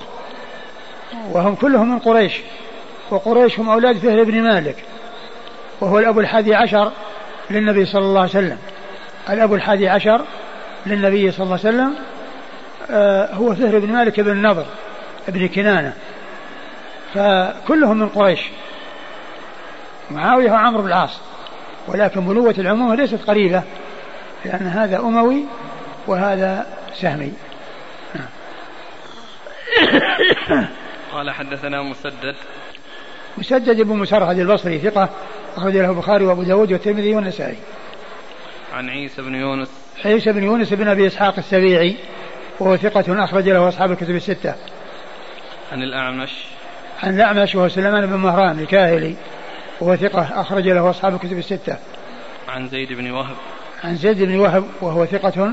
وهم 1.31 1.55
كلهم 1.55 1.91
من 1.91 1.99
قريش 1.99 2.33
وقريش 3.09 3.59
هم 3.59 3.69
أولاد 3.69 3.97
فهر 3.97 4.23
بن 4.23 4.41
مالك 4.41 4.75
وهو 5.81 5.99
الأب 5.99 6.19
الحادي 6.19 6.55
عشر 6.55 6.91
للنبي 7.49 7.85
صلى 7.85 8.01
الله 8.01 8.19
عليه 8.19 8.29
وسلم. 8.29 8.57
الأب 9.29 9.53
الحادي 9.53 9.89
عشر 9.89 10.21
للنبي 10.85 11.31
صلى 11.31 11.43
الله 11.43 11.59
عليه 11.63 11.69
وسلم 11.69 11.95
آه، 12.91 13.33
هو 13.33 13.55
فهر 13.55 13.79
بن 13.79 13.93
مالك 13.93 14.19
بن 14.19 14.31
النضر 14.31 14.65
بن 15.27 15.47
كنانة 15.47 15.93
فكلهم 17.13 17.97
من 17.97 18.09
قريش. 18.09 18.39
معاوية 20.11 20.51
وعمرو 20.51 20.81
بن 20.81 20.87
العاص. 20.87 21.19
ولكن 21.87 22.21
بنوة 22.21 22.55
العمومة 22.57 22.95
ليست 22.95 23.19
قريبة 23.27 23.63
لأن 24.45 24.67
هذا 24.67 24.99
أموي 24.99 25.45
وهذا 26.07 26.65
سهمي. 26.95 27.33
قال 31.13 31.31
حدثنا 31.31 31.81
مسدد. 31.81 32.35
مسدد 33.37 33.81
بن 33.81 33.97
مسرهد 33.97 34.39
البصري 34.39 34.79
ثقة 34.79 35.09
أخرج 35.57 35.77
له 35.77 35.89
البخاري 35.89 36.25
وأبو 36.25 36.43
داود 36.43 36.71
والترمذي 36.71 37.15
والنسائي. 37.15 37.57
عن 38.73 38.89
عيسى 38.89 39.21
بن 39.21 39.35
يونس. 39.35 39.69
عيسى 40.05 40.31
بن 40.31 40.43
يونس 40.43 40.73
بن 40.73 40.87
أبي 40.87 41.07
إسحاق 41.07 41.37
السبيعي 41.37 41.97
وهو 42.59 42.77
ثقة 42.77 43.23
أخرج 43.23 43.49
له 43.49 43.67
أصحاب 43.67 43.91
الكتب 43.91 44.15
الستة. 44.15 44.55
عن 45.71 45.83
الأعمش. 45.83 46.31
عن 47.03 47.15
الأعمش 47.15 47.55
وهو 47.55 47.67
سليمان 47.67 48.05
بن 48.05 48.15
مهران 48.15 48.59
الكاهلي. 48.59 49.15
وهو 49.81 49.95
ثقة 49.95 50.41
أخرج 50.41 50.67
له 50.67 50.89
أصحاب 50.89 51.13
الكتب 51.13 51.37
الستة. 51.37 51.77
عن 52.49 52.67
زيد 52.67 52.93
بن 52.93 53.11
وهب. 53.11 53.35
عن 53.83 53.95
زيد 53.95 54.23
بن 54.23 54.39
وهب 54.39 54.63
وهو 54.81 55.05
ثقة. 55.05 55.51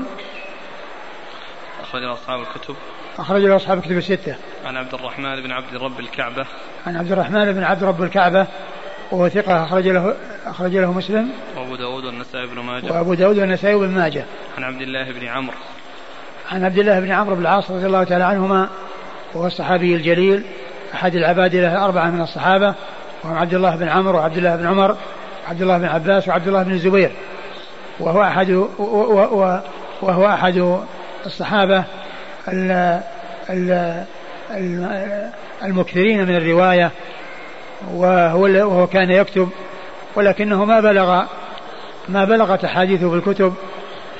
أخرج 1.81 2.01
له 2.01 2.13
أصحاب 2.13 2.39
الكتب. 2.39 2.75
أخرج 3.19 3.41
له 3.41 3.55
أصحاب 3.55 3.77
الكتب 3.77 3.97
الستة. 3.97 4.35
عن 4.65 4.77
عبد 4.77 4.93
الرحمن 4.93 5.41
بن 5.41 5.51
عبد 5.51 5.75
رب 5.75 5.99
الكعبة. 5.99 6.45
عن 6.87 6.97
عبد 6.97 7.11
الرحمن 7.11 7.51
بن 7.51 7.63
عبد 7.63 7.83
رب 7.83 8.03
الكعبة 8.03 8.47
وهو 9.11 9.29
ثقة 9.29 9.63
أخرج 9.63 9.87
له 9.87 10.15
أخرج 10.45 10.75
له 10.75 10.93
مسلم. 10.93 11.29
وأبو 11.57 11.75
داود 11.75 12.05
والنسائي 12.05 12.47
بن 12.47 12.59
ماجه. 12.59 12.93
وأبو 12.93 13.13
داود 13.13 13.39
والنسائي 13.39 13.75
بن 13.75 13.89
ماجه. 13.89 14.25
عن 14.57 14.63
عبد 14.63 14.81
الله 14.81 15.11
بن 15.11 15.27
عمرو. 15.27 15.57
عن 16.51 16.65
عبد 16.65 16.77
الله 16.77 16.99
بن 16.99 17.11
عمرو 17.11 17.35
بن 17.35 17.41
العاص 17.41 17.71
رضي 17.71 17.85
الله 17.85 18.03
تعالى 18.03 18.23
عنهما 18.23 18.69
وهو 19.33 19.47
الصحابي 19.47 19.95
الجليل 19.95 20.43
أحد 20.93 21.15
العباد 21.15 21.55
له 21.55 21.73
الأربعة 21.73 22.09
من 22.09 22.21
الصحابة. 22.21 22.75
وهم 23.25 23.37
عبد 23.37 23.53
الله 23.53 23.75
بن 23.75 23.89
عمرو 23.89 24.17
وعبد 24.17 24.37
الله 24.37 24.55
بن 24.55 24.67
عمر 24.67 24.95
وعبد 25.45 25.61
الله 25.61 25.77
بن 25.77 25.85
عباس 25.85 26.27
وعبد 26.27 26.47
الله 26.47 26.63
بن 26.63 26.71
الزبير. 26.71 27.11
وهو 27.99 28.23
أحد 28.23 28.49
وهو 30.01 30.27
أحد 30.27 30.79
الصحابة 31.25 31.83
المكثرين 35.63 36.25
من 36.25 36.35
الرواية 36.35 36.91
وهو 37.93 38.41
وهو 38.43 38.87
كان 38.87 39.11
يكتب 39.11 39.49
ولكنه 40.15 40.65
ما 40.65 40.79
بلغ 40.79 41.23
ما 42.09 42.25
بلغت 42.25 42.63
أحاديثه 42.63 43.09
في 43.09 43.15
الكتب 43.15 43.53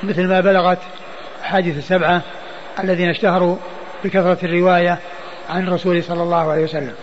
مثل 0.03 0.27
ما 0.27 0.41
بلغت 0.41 0.79
أحاديث 1.43 1.77
السبعة 1.77 2.21
الذين 2.83 3.09
اشتهروا 3.09 3.57
بكثرة 4.03 4.37
الرواية 4.43 4.97
عن 5.49 5.67
الرسول 5.67 6.03
صلى 6.03 6.23
الله 6.23 6.51
عليه 6.51 6.63
وسلم. 6.63 6.93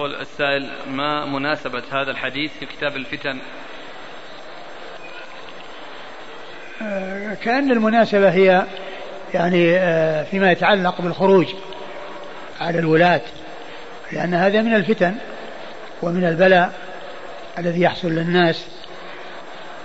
يقول 0.00 0.14
السائل 0.14 0.70
ما 0.90 1.24
مناسبة 1.24 1.82
هذا 1.92 2.10
الحديث 2.10 2.50
في 2.60 2.66
كتاب 2.66 2.96
الفتن؟ 2.96 3.38
آه، 6.82 7.34
كأن 7.34 7.70
المناسبة 7.70 8.30
هي 8.30 8.66
يعني 9.34 9.76
آه، 9.78 10.22
فيما 10.22 10.52
يتعلق 10.52 11.00
بالخروج 11.00 11.46
على 12.60 12.78
الولاة 12.78 13.20
لأن 14.12 14.34
هذا 14.34 14.62
من 14.62 14.74
الفتن 14.74 15.14
ومن 16.02 16.24
البلاء 16.24 16.72
الذي 17.58 17.80
يحصل 17.80 18.08
للناس 18.08 18.66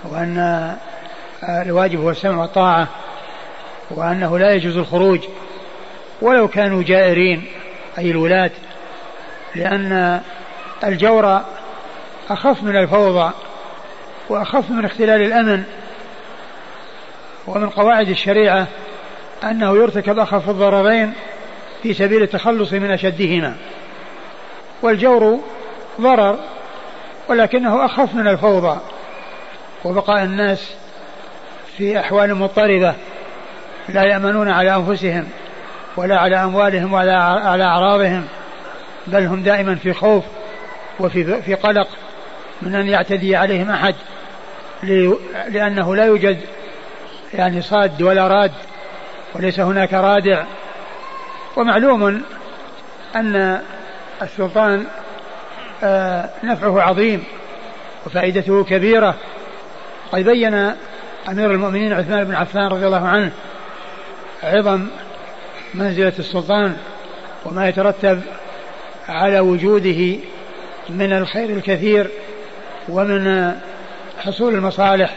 وأن 0.04 0.38
آه، 0.38 1.62
الواجب 1.62 2.00
هو 2.00 2.10
السمع 2.10 2.40
والطاعة 2.40 2.88
وأنه 3.90 4.38
لا 4.38 4.54
يجوز 4.54 4.76
الخروج 4.76 5.20
ولو 6.22 6.48
كانوا 6.48 6.82
جائرين 6.82 7.44
أي 7.98 8.10
الولاة. 8.10 8.50
لأن 9.56 10.20
الجور 10.84 11.40
أخف 12.30 12.62
من 12.62 12.76
الفوضى 12.76 13.32
وأخف 14.28 14.70
من 14.70 14.84
اختلال 14.84 15.22
الأمن 15.22 15.64
ومن 17.46 17.68
قواعد 17.68 18.08
الشريعة 18.08 18.66
أنه 19.44 19.76
يرتكب 19.76 20.18
أخف 20.18 20.48
الضررين 20.50 21.12
في 21.82 21.94
سبيل 21.94 22.22
التخلص 22.22 22.72
من 22.72 22.90
أشدهما. 22.90 23.54
والجور 24.82 25.40
ضرر 26.00 26.38
ولكنه 27.28 27.84
أخف 27.84 28.14
من 28.14 28.28
الفوضى 28.28 28.80
وبقاء 29.84 30.22
الناس 30.22 30.74
في 31.76 32.00
أحوال 32.00 32.34
مضطربة 32.34 32.94
لا 33.88 34.02
يأمنون 34.02 34.50
على 34.50 34.76
أنفسهم 34.76 35.28
ولا 35.96 36.18
على 36.18 36.36
أموالهم 36.36 36.92
ولا 36.92 37.22
على 37.22 37.64
أعراضهم. 37.64 38.24
بل 39.06 39.26
هم 39.26 39.42
دائما 39.42 39.74
في 39.74 39.92
خوف 39.92 40.24
وفي 41.00 41.42
في 41.42 41.54
قلق 41.54 41.88
من 42.62 42.74
أن 42.74 42.88
يعتدي 42.88 43.36
عليهم 43.36 43.70
أحد 43.70 43.94
لأنه 45.48 45.96
لا 45.96 46.04
يوجد 46.04 46.40
يعني 47.34 47.62
صاد 47.62 48.02
ولا 48.02 48.28
راد 48.28 48.52
وليس 49.34 49.60
هناك 49.60 49.94
رادع. 49.94 50.44
ومعلوم 51.56 52.22
أن 53.16 53.60
السلطان 54.22 54.84
آه، 55.84 56.28
نفعه 56.44 56.82
عظيم 56.82 57.24
وفائدته 58.06 58.64
كبيرة. 58.64 59.14
قد 60.12 60.24
بين 60.24 60.54
أمير 61.28 61.50
المؤمنين 61.50 61.92
عثمان 61.92 62.24
بن 62.24 62.34
عفان 62.34 62.66
رضي 62.66 62.86
الله 62.86 63.08
عنه 63.08 63.30
عظم 64.42 64.86
منزلة 65.74 66.12
السلطان 66.18 66.76
وما 67.44 67.68
يترتب 67.68 68.20
على 69.08 69.40
وجوده 69.40 70.16
من 70.88 71.12
الخير 71.12 71.50
الكثير 71.50 72.10
ومن 72.88 73.54
حصول 74.18 74.54
المصالح 74.54 75.14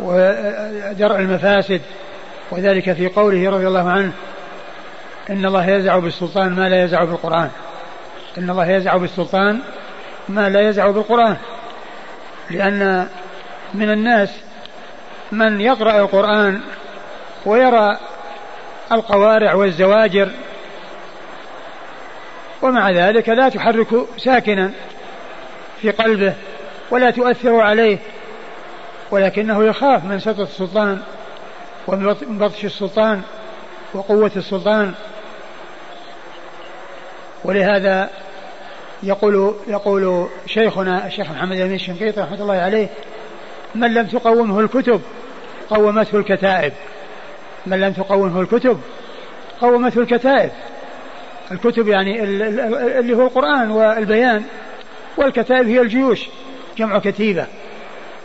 ودرء 0.00 1.16
المفاسد. 1.16 1.80
وذلك 2.50 2.92
في 2.92 3.08
قوله 3.08 3.50
رضي 3.50 3.66
الله 3.66 3.90
عنه 3.90 4.12
إن 5.30 5.46
الله 5.46 5.70
يزع 5.70 5.98
بالسلطان 5.98 6.52
ما 6.52 6.68
لا 6.68 6.84
يزع 6.84 7.04
بالقرآن. 7.04 7.50
إن 8.38 8.50
الله 8.50 8.70
يزع 8.70 8.96
بالسلطان 8.96 9.58
ما 10.28 10.48
لا 10.48 10.68
يزع 10.68 10.90
بالقرآن. 10.90 11.36
لأن 12.50 13.08
من 13.74 13.90
الناس 13.90 14.30
من 15.32 15.60
يقرأ 15.60 16.00
القرآن 16.00 16.60
ويرى 17.46 17.98
القوارع 18.92 19.54
والزواجر 19.54 20.30
ومع 22.62 22.90
ذلك 22.90 23.28
لا 23.28 23.48
تحرك 23.48 24.06
ساكنا 24.16 24.70
في 25.80 25.90
قلبه 25.90 26.34
ولا 26.90 27.10
تؤثر 27.10 27.60
عليه 27.60 27.98
ولكنه 29.10 29.64
يخاف 29.64 30.04
من 30.04 30.18
سطة 30.18 30.42
السلطان 30.42 31.00
ومن 31.86 32.38
بطش 32.38 32.64
السلطان 32.64 33.22
وقوة 33.94 34.30
السلطان. 34.36 34.92
ولهذا 37.44 38.10
يقول 39.02 39.54
يقول 39.66 40.28
شيخنا 40.46 41.06
الشيخ 41.06 41.30
محمد 41.30 41.56
الأمين 41.56 41.74
الشنقيطي 41.74 42.20
رحمة 42.20 42.42
الله 42.42 42.54
عليه 42.54 42.88
من 43.74 43.94
لم 43.94 44.06
تقومه 44.06 44.60
الكتب 44.60 45.00
قومته 45.70 46.18
الكتائب. 46.18 46.72
من 47.66 47.80
لم 47.80 47.92
تقومه 47.92 48.40
الكتب 48.40 48.80
قومته 49.60 50.00
الكتائب. 50.00 50.50
الكتب 51.52 51.88
يعني 51.88 52.22
اللي 52.98 53.16
هو 53.16 53.26
القرآن 53.26 53.70
والبيان 53.70 54.42
والكتائب 55.16 55.68
هي 55.68 55.80
الجيوش 55.80 56.28
جمع 56.78 56.98
كتيبة. 56.98 57.46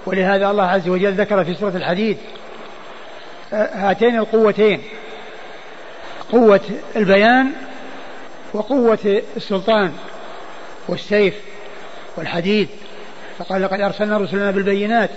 ولهذا 0.06 0.52
الله 0.52 0.64
عز 0.64 0.90
وجل 0.90 1.14
ذكر 1.14 1.44
في 1.44 1.54
سورة 1.54 1.78
الحديد 1.78 2.18
هاتين 3.54 4.16
القوتين 4.16 4.82
قوة 6.32 6.62
البيان 6.96 7.52
وقوة 8.54 9.22
السلطان 9.38 9.92
والسيف 10.88 11.34
والحديد. 12.18 12.68
فقال 13.38 13.62
لقد 13.62 13.82
أرسلنا 13.82 14.18
رسلنا 14.18 14.52
بالبينات 14.52 15.10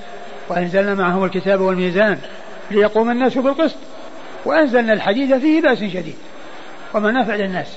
وأنزلنا 0.49 0.95
معهم 0.95 1.25
الكتاب 1.25 1.61
والميزان 1.61 2.19
ليقوم 2.71 3.11
الناس 3.11 3.39
بالقسط 3.39 3.77
وأنزلنا 4.45 4.93
الحديد 4.93 5.39
فيه 5.39 5.61
بأس 5.61 5.79
شديد 5.79 6.17
ومنافع 6.95 7.35
للناس. 7.35 7.77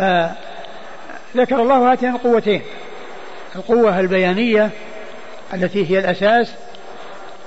فذكر 0.00 1.62
الله 1.62 1.92
هاتين 1.92 2.14
القوتين 2.14 2.62
القوة 3.56 4.00
البيانية 4.00 4.70
التي 5.54 5.90
هي 5.90 5.98
الأساس 5.98 6.54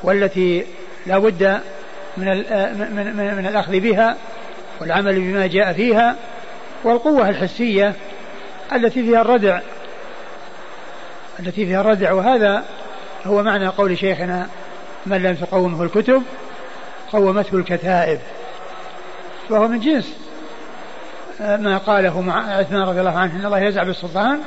والتي 0.03 0.65
لا 1.05 1.17
بد 1.17 1.59
من, 2.17 2.25
من, 2.27 3.13
من, 3.17 3.35
من 3.35 3.45
الأخذ 3.47 3.79
بها 3.79 4.17
والعمل 4.81 5.19
بما 5.19 5.47
جاء 5.47 5.73
فيها 5.73 6.15
والقوة 6.83 7.29
الحسية 7.29 7.93
التي 8.73 9.03
فيها 9.03 9.21
الردع. 9.21 9.59
التي 11.39 11.65
فيها 11.65 11.81
الردع 11.81 12.11
وهذا 12.11 12.63
هو 13.25 13.43
معنى 13.43 13.67
قول 13.67 13.97
شيخنا 13.97 14.47
من 15.05 15.23
لم 15.23 15.35
تقومه 15.35 15.83
الكتب 15.83 16.23
قومته 17.11 17.55
الكتائب 17.55 18.19
فهو 19.49 19.67
من 19.67 19.79
جنس 19.79 20.22
ما 21.39 21.77
قاله 21.77 22.21
مع 22.21 22.53
عثمان 22.57 22.81
رضي 22.81 22.99
الله 22.99 23.17
عنه 23.17 23.35
إن 23.35 23.45
الله 23.45 23.59
يزع 23.59 23.83
بالسلطان 23.83 24.39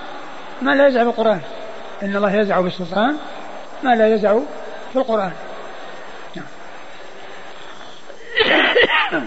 ما 0.62 0.74
لا 0.74 0.88
يزع 0.88 1.02
بالقرآن. 1.02 1.40
إن 2.02 2.16
الله 2.16 2.36
يزع 2.36 2.60
بالسلطان 2.60 3.16
ما 3.82 3.94
لا 3.94 4.14
يزع 4.14 4.38
في 4.92 4.98
القران 4.98 5.32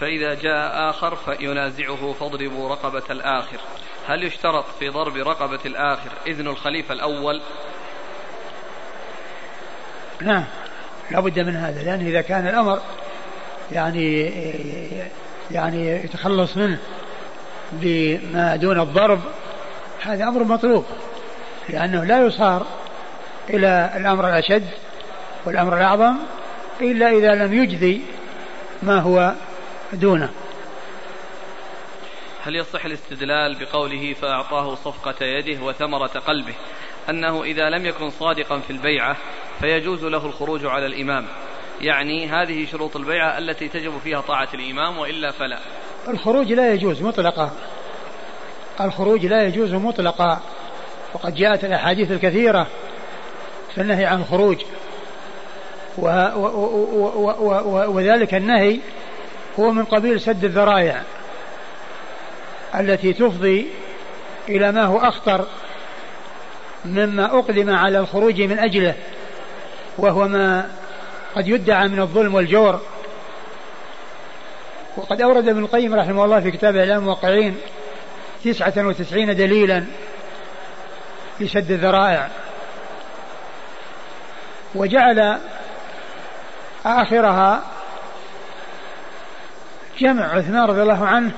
فإذا 0.00 0.34
جاء 0.34 0.90
آخر 0.90 1.16
فينازعه 1.16 2.12
فاضربوا 2.12 2.68
رقبة 2.68 3.02
الآخر. 3.10 3.58
هل 4.06 4.24
يشترط 4.24 4.64
في 4.78 4.88
ضرب 4.88 5.16
رقبة 5.16 5.60
الآخر 5.66 6.10
إذن 6.26 6.46
الخليفة 6.48 6.94
الأول؟ 6.94 7.42
نعم 10.20 10.44
لا 11.10 11.20
بد 11.20 11.38
من 11.38 11.56
هذا 11.56 11.82
لأن 11.82 12.06
إذا 12.06 12.20
كان 12.20 12.46
الأمر 12.46 12.80
يعني 13.72 14.32
يعني 15.52 15.90
يتخلص 16.04 16.56
منه 16.56 16.78
بما 17.72 18.56
دون 18.56 18.80
الضرب 18.80 19.20
هذا 20.02 20.24
أمر 20.24 20.44
مطلوب 20.44 20.84
لأنه 21.68 22.04
لا 22.04 22.26
يصار 22.26 22.66
إلى 23.50 23.92
الأمر 23.96 24.28
الأشد 24.28 24.66
والأمر 25.44 25.76
الأعظم 25.76 26.16
إلا 26.80 27.10
إذا 27.10 27.34
لم 27.34 27.54
يجذي 27.54 28.02
ما 28.82 29.00
هو 29.00 29.34
دونه. 29.92 30.30
هل 32.44 32.56
يصح 32.56 32.84
الاستدلال 32.84 33.56
بقوله 33.60 34.14
فأعطاه 34.14 34.74
صفقة 34.74 35.24
يده 35.24 35.62
وثمرة 35.62 36.06
قلبه؟ 36.06 36.54
أنه 37.10 37.42
إذا 37.42 37.70
لم 37.70 37.86
يكن 37.86 38.10
صادقا 38.10 38.58
في 38.58 38.70
البيعة 38.70 39.16
فيجوز 39.60 40.04
له 40.04 40.26
الخروج 40.26 40.66
على 40.66 40.86
الإمام. 40.86 41.26
يعني 41.82 42.28
هذه 42.28 42.66
شروط 42.66 42.96
البيعة 42.96 43.38
التي 43.38 43.68
تجب 43.68 43.98
فيها 44.04 44.20
طاعة 44.20 44.48
الإمام 44.54 44.98
وإلا 44.98 45.30
فلا. 45.30 45.58
الخروج 46.08 46.52
لا 46.52 46.72
يجوز 46.72 47.02
مطلقا. 47.02 47.50
الخروج 48.80 49.26
لا 49.26 49.42
يجوز 49.42 49.74
مطلقا. 49.74 50.40
وقد 51.14 51.34
جاءت 51.34 51.64
الأحاديث 51.64 52.10
الكثيرة 52.10 52.66
في 53.74 53.80
النهي 53.80 54.04
عن 54.04 54.20
الخروج. 54.20 54.56
و 55.98 56.06
و 56.06 56.46
و 57.40 57.94
وذلك 57.96 58.34
النهي 58.34 58.78
هو 59.58 59.72
من 59.72 59.84
قبيل 59.84 60.20
سد 60.20 60.44
الذرائع 60.44 61.02
التي 62.74 63.12
تفضي 63.12 63.66
إلى 64.48 64.72
ما 64.72 64.84
هو 64.84 64.98
أخطر 64.98 65.46
مما 66.84 67.38
أقدم 67.38 67.70
على 67.70 67.98
الخروج 67.98 68.42
من 68.42 68.58
أجله 68.58 68.94
وهو 69.98 70.28
ما 70.28 70.70
قد 71.36 71.48
يدعى 71.48 71.88
من 71.88 72.00
الظلم 72.00 72.34
والجور. 72.34 72.80
وقد 74.96 75.20
أورد 75.20 75.48
ابن 75.48 75.64
القيم 75.64 75.94
رحمه 75.94 76.24
الله 76.24 76.40
في 76.40 76.50
كتاب 76.50 76.76
إعلام 76.76 76.98
الموقعين 76.98 77.58
تسعة 78.44 78.72
وتسعين 78.76 79.36
دليلا 79.36 79.84
لسد 81.40 81.70
الذرائع. 81.70 82.28
وجعل 84.74 85.38
آخرها 86.86 87.62
جمع 89.98 90.34
عثمان 90.34 90.64
رضي 90.64 90.82
الله 90.82 91.06
عنه 91.06 91.32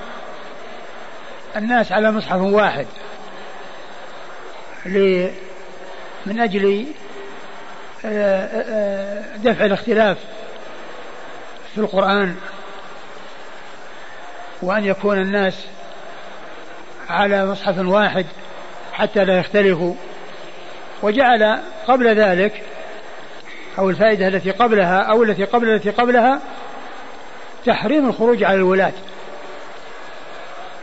الناس 1.55 1.91
على 1.91 2.11
مصحف 2.11 2.41
واحد. 2.41 2.85
من 6.25 6.39
أجل 6.39 6.85
دفع 9.43 9.65
الاختلاف 9.65 10.17
في 11.73 11.77
القرآن 11.81 12.35
وأن 14.61 14.85
يكون 14.85 15.21
الناس 15.21 15.65
على 17.09 17.45
مصحف 17.45 17.77
واحد 17.77 18.25
حتى 18.93 19.25
لا 19.25 19.39
يختلفوا. 19.39 19.93
وجعل 21.01 21.59
قبل 21.87 22.15
ذلك 22.15 22.63
أو 23.79 23.89
الفائدة 23.89 24.27
التي 24.27 24.51
قبلها 24.51 25.01
أو 25.01 25.23
التي 25.23 25.43
قبل 25.43 25.69
التي 25.69 25.89
قبلها 25.89 26.39
تحريم 27.65 28.09
الخروج 28.09 28.43
على 28.43 28.55
الولاة 28.55 28.93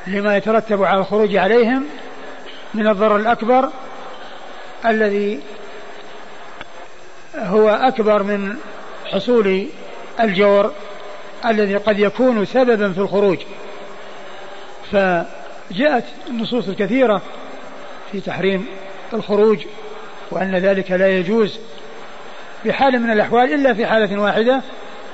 لما 0.07 0.37
يترتب 0.37 0.83
على 0.83 1.01
الخروج 1.01 1.37
عليهم 1.37 1.85
من 2.75 2.89
الضرر 2.89 3.17
الأكبر 3.17 3.69
الذي 4.87 5.41
هو 7.43 7.69
أكبر 7.69 8.23
من 8.23 8.57
حصول 9.07 9.67
الجور 10.21 10.73
الذي 11.47 11.77
قد 11.77 11.99
يكون 11.99 12.45
سببا 12.45 12.93
في 12.93 12.99
الخروج. 12.99 13.39
فجاءت 14.93 16.05
النصوص 16.31 16.69
الكثيرة 16.69 17.23
في 18.13 18.21
تحريم 18.21 18.67
الخروج 19.13 19.59
وأن 20.31 20.57
ذلك 20.57 20.91
لا 20.91 21.09
يجوز 21.09 21.59
بحال 22.65 23.01
من 23.01 23.11
الأحوال 23.11 23.55
إلا 23.55 23.75
في 23.75 23.87
حالة 23.87 24.21
واحدة. 24.21 24.61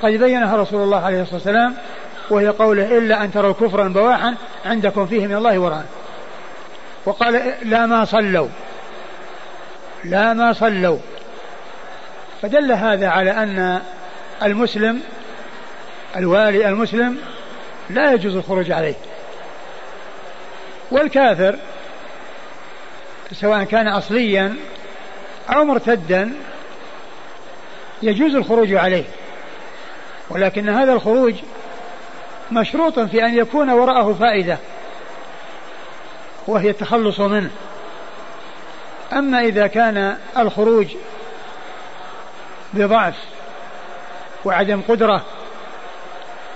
قد 0.02 0.10
بينها 0.10 0.56
رسول 0.56 0.82
الله 0.82 1.04
عليه 1.04 1.22
الصلاة 1.22 1.34
والسلام 1.34 1.74
وهي 2.30 2.48
قوله 2.48 2.98
إلا 2.98 3.24
أن 3.24 3.32
تروا 3.32 3.52
كفرا 3.52 3.88
بواحا 3.88 4.34
عندكم 4.66 5.06
فيه 5.06 5.26
من 5.26 5.34
الله 5.34 5.58
برهان 5.58 5.84
وقال 7.06 7.54
لا 7.62 7.86
ما 7.86 8.04
صلوا. 8.04 8.48
لا 10.04 10.34
ما 10.34 10.52
صلوا. 10.52 10.98
فدل 12.42 12.72
هذا 12.72 13.08
على 13.08 13.30
أن 13.30 13.80
المسلم 14.42 15.00
الوالي 16.16 16.68
المسلم 16.68 17.18
لا 17.90 18.12
يجوز 18.12 18.36
الخروج 18.36 18.70
عليه. 18.70 18.94
والكافر 20.90 21.58
سواء 23.32 23.64
كان 23.64 23.88
أصليا 23.88 24.56
أو 25.48 25.64
مرتدا 25.64 26.32
يجوز 28.02 28.34
الخروج 28.34 28.74
عليه. 28.74 29.04
ولكن 30.30 30.68
هذا 30.68 30.92
الخروج 30.92 31.34
مشروط 32.50 32.98
في 32.98 33.24
أن 33.24 33.38
يكون 33.38 33.70
وراءه 33.70 34.12
فائدة 34.12 34.58
وهي 36.46 36.70
التخلص 36.70 37.20
منه. 37.20 37.50
أما 39.12 39.40
إذا 39.40 39.66
كان 39.66 40.16
الخروج 40.38 40.86
بضعف 42.72 43.14
وعدم 44.44 44.80
قدرة 44.88 45.22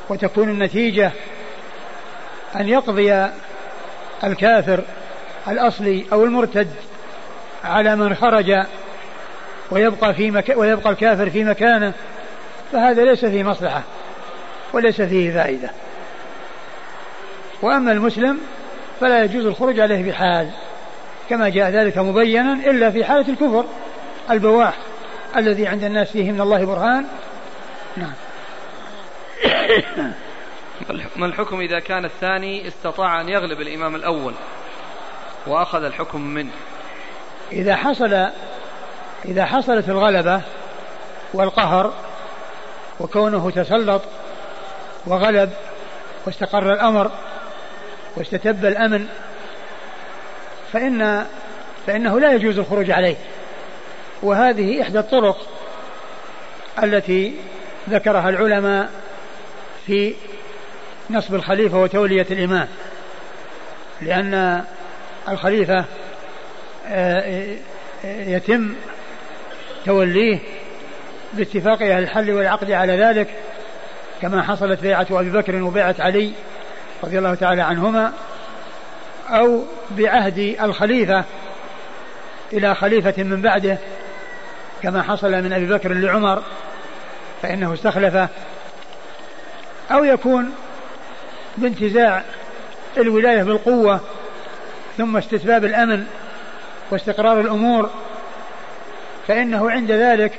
وتكون 0.08 0.48
النتيجة 0.48 1.12
أن 2.56 2.68
يقضي 2.68 3.28
الكافر 4.24 4.80
الأصلي 5.48 6.04
أو 6.12 6.24
المرتد 6.24 6.68
على 7.64 7.96
من 7.96 8.14
خرج 8.14 8.52
ويبقى 9.70 10.14
في 10.14 10.30
مك... 10.30 10.52
ويبقى 10.56 10.90
الكافر 10.90 11.30
في 11.30 11.44
مكانه 11.44 11.92
فهذا 12.72 13.04
ليس 13.04 13.24
فيه 13.24 13.42
مصلحة 13.42 13.82
وليس 14.72 15.02
فيه 15.02 15.32
فائدة. 15.34 15.70
وأما 17.62 17.92
المسلم 17.92 18.38
فلا 19.00 19.24
يجوز 19.24 19.46
الخروج 19.46 19.80
عليه 19.80 20.10
بحال 20.10 20.50
كما 21.30 21.48
جاء 21.48 21.70
ذلك 21.70 21.98
مبينا 21.98 22.52
إلا 22.52 22.90
في 22.90 23.04
حالة 23.04 23.28
الكفر 23.28 23.64
البواح. 24.30 24.74
الذي 25.36 25.66
عند 25.66 25.84
الناس 25.84 26.10
فيه 26.10 26.32
من 26.32 26.40
الله 26.40 26.64
برهان؟ 26.64 27.06
نعم. 27.96 28.12
ما 31.16 31.26
الحكم 31.26 31.60
إذا 31.60 31.78
كان 31.78 32.04
الثاني 32.04 32.68
استطاع 32.68 33.20
أن 33.20 33.28
يغلب 33.28 33.60
الإمام 33.60 33.94
الأول 33.94 34.34
وأخذ 35.46 35.84
الحكم 35.84 36.20
منه؟ 36.20 36.50
إذا 37.52 37.76
حصل 37.76 38.26
إذا 39.24 39.44
حصلت 39.44 39.88
الغلبة 39.88 40.40
والقهر 41.34 41.92
وكونه 43.00 43.50
تسلط 43.50 44.02
وغلب 45.06 45.52
واستقر 46.26 46.72
الأمر 46.72 47.10
واستتب 48.16 48.64
الأمن 48.64 49.06
فإن 50.72 51.26
فإنه 51.86 52.20
لا 52.20 52.32
يجوز 52.32 52.58
الخروج 52.58 52.90
عليه. 52.90 53.16
وهذه 54.22 54.82
إحدى 54.82 54.98
الطرق 54.98 55.48
التي 56.82 57.34
ذكرها 57.90 58.28
العلماء 58.28 58.90
في 59.86 60.14
نصب 61.10 61.34
الخليفة 61.34 61.78
وتولية 61.78 62.26
الإمام. 62.30 62.68
لأن 64.00 64.64
الخليفة 65.28 65.84
آه، 66.86 67.56
آه، 68.04 68.24
يتم 68.24 68.74
توليه 69.86 70.38
باتفاق 71.32 71.82
أهل 71.82 72.02
الحل 72.02 72.30
والعقد 72.30 72.70
على 72.70 72.96
ذلك 72.96 73.28
كما 74.22 74.42
حصلت 74.42 74.80
بيعة 74.80 75.06
أبي 75.10 75.30
بكر 75.30 75.62
وبيعة 75.62 75.94
علي 75.98 76.32
رضي 77.04 77.18
الله 77.18 77.34
تعالى 77.34 77.62
عنهما 77.62 78.12
أو 79.28 79.64
بعهد 79.90 80.56
الخليفة 80.62 81.24
إلى 82.52 82.74
خليفة 82.74 83.22
من 83.22 83.42
بعده 83.42 83.78
كما 84.82 85.02
حصل 85.02 85.30
من 85.42 85.52
أبي 85.52 85.66
بكر 85.66 85.92
لعمر 85.92 86.42
فإنه 87.42 87.74
استخلفه 87.74 88.28
أو 89.90 90.04
يكون 90.04 90.54
بانتزاع 91.56 92.22
الولاية 92.96 93.42
بالقوة 93.42 94.00
ثم 94.98 95.16
استتباب 95.16 95.64
الأمن 95.64 96.06
واستقرار 96.90 97.40
الأمور 97.40 97.90
فإنه 99.28 99.70
عند 99.70 99.90
ذلك 99.90 100.32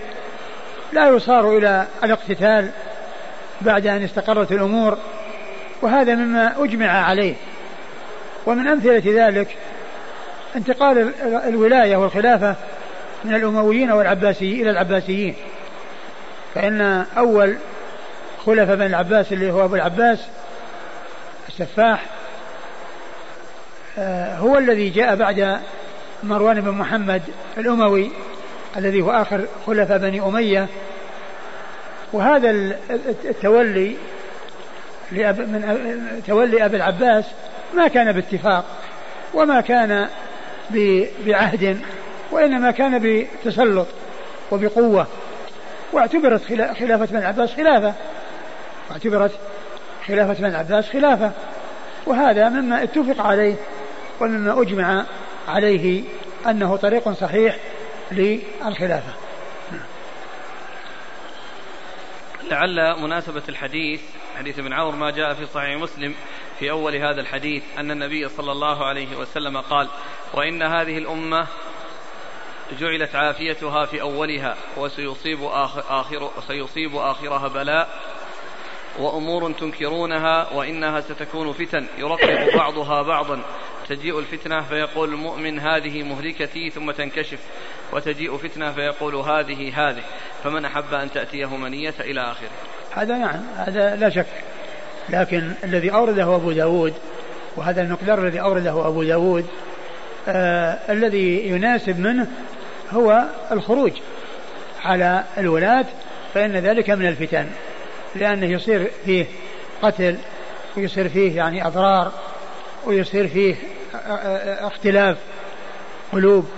لا 0.93 1.09
يصار 1.09 1.57
إلى 1.57 1.87
الاقتتال 2.03 2.69
بعد 3.61 3.87
أن 3.87 4.03
استقرت 4.03 4.51
الأمور 4.51 4.97
وهذا 5.81 6.15
مما 6.15 6.53
أجمع 6.63 6.87
عليه. 6.87 7.35
ومن 8.45 8.67
أمثلة 8.67 9.27
ذلك 9.27 9.57
انتقال 10.55 11.13
الولاية 11.47 11.95
والخلافة 11.95 12.55
من 13.25 13.35
الأمويين 13.35 13.91
والعباسيين 13.91 14.61
إلى 14.61 14.69
العباسيين. 14.69 15.35
فإن 16.55 16.81
أول 17.17 17.57
خلف 18.45 18.69
بن 18.69 18.85
العباس 18.85 19.33
اللي 19.33 19.51
هو 19.51 19.65
أبو 19.65 19.75
العباس 19.75 20.19
السفاح 21.49 22.05
آه، 23.97 24.37
هو 24.37 24.57
الذي 24.57 24.89
جاء 24.89 25.15
بعد 25.15 25.59
مروان 26.23 26.61
بن 26.61 26.71
محمد 26.71 27.21
الأموي 27.57 28.11
الذي 28.77 29.01
هو 29.01 29.11
آخر 29.11 29.45
خلفاء 29.67 29.97
بني 29.97 30.21
أمية. 30.21 30.67
وهذا 32.13 32.49
التولي 33.25 33.95
لأب 35.11 35.39
من 35.39 36.21
تولي 36.27 36.65
أبي 36.65 36.77
العباس 36.77 37.25
ما 37.73 37.87
كان 37.87 38.11
باتفاق 38.11 38.65
وما 39.33 39.61
كان 39.61 40.07
بعهد 41.25 41.79
وإنما 42.33 42.71
كان 42.71 42.99
بتسلط 42.99 43.87
وبقوة 44.51 45.07
واعتبرت 45.91 46.43
خلافة 46.79 47.05
بن 47.05 47.17
العباس 47.17 47.55
خلافة. 47.55 47.93
واعتبرت 48.89 49.31
خلافة 50.07 50.33
بن 50.33 50.45
العباس 50.45 50.89
خلافة. 50.89 51.31
وهذا 52.05 52.49
مما 52.49 52.83
اتفق 52.83 53.25
عليه 53.25 53.55
ومما 54.21 54.61
أجمع 54.61 55.05
عليه 55.47 56.03
أنه 56.47 56.75
طريق 56.75 57.09
صحيح 57.09 57.57
للخلافة. 58.11 59.13
لعل 62.51 63.01
مناسبة 63.01 63.41
الحديث 63.49 64.01
حديث 64.37 64.59
ابن 64.59 64.73
عمر 64.73 64.95
ما 64.95 65.11
جاء 65.11 65.33
في 65.33 65.45
صحيح 65.45 65.77
مسلم 65.77 66.15
في 66.59 66.71
أول 66.71 66.95
هذا 66.95 67.21
الحديث 67.21 67.63
أن 67.77 67.91
النبي 67.91 68.29
صلى 68.29 68.51
الله 68.51 68.85
عليه 68.85 69.15
وسلم 69.17 69.57
قال 69.57 69.87
وإن 70.33 70.61
هذه 70.61 70.97
الأمة 70.97 71.47
جعلت 72.79 73.15
عافيتها 73.15 73.85
في 73.85 74.01
أولها 74.01 74.55
وسيصيب 74.77 75.43
آخر, 75.43 75.83
آخر 75.89 76.29
وسيصيب 76.37 76.95
آخرها 76.95 77.47
بلاء 77.47 77.89
وأمور 78.99 79.51
تنكرونها 79.51 80.53
وإنها 80.53 81.01
ستكون 81.01 81.53
فتن 81.53 81.85
يرقب 81.97 82.57
بعضها 82.57 83.01
بعضا. 83.01 83.41
تجيء 83.89 84.19
الفتنة 84.19 84.61
فيقول 84.61 85.09
المؤمن 85.09 85.59
هذه 85.59 86.03
مهلكتي 86.03 86.69
ثم 86.69 86.91
تنكشف 86.91 87.39
وتجيء 87.93 88.37
فتنة 88.37 88.71
فيقول 88.71 89.15
هذه 89.15 89.89
هذه. 89.89 90.03
فمن 90.43 90.65
أحب 90.65 90.93
أن 90.93 91.11
تأتيه 91.11 91.57
منية 91.57 91.93
إلى 91.99 92.21
آخره. 92.21 92.49
هذا 92.91 93.17
نعم 93.17 93.41
هذا 93.55 93.95
لا 93.95 94.09
شك. 94.09 94.27
لكن 95.09 95.51
الذي 95.63 95.91
أورده 95.91 96.35
أبو 96.35 96.51
داود 96.51 96.93
وهذا 97.55 97.81
المقدار 97.81 98.19
الذي 98.19 98.41
أورده 98.41 98.87
أبو 98.87 99.03
داود 99.03 99.45
آه 100.27 100.79
الذي 100.91 101.47
يناسب 101.47 101.99
منه 101.99 102.27
هو 102.93 103.23
الخروج 103.51 103.91
على 104.85 105.23
الولاة 105.37 105.85
فإن 106.33 106.51
ذلك 106.51 106.89
من 106.89 107.07
الفتن 107.07 107.45
لأنه 108.15 108.45
يصير 108.45 108.91
فيه 109.05 109.25
قتل 109.81 110.17
ويصير 110.77 111.09
فيه 111.09 111.37
يعني 111.37 111.67
أضرار 111.67 112.11
ويصير 112.85 113.27
فيه 113.27 113.55
اختلاف 114.59 115.17
قلوب 116.11 116.49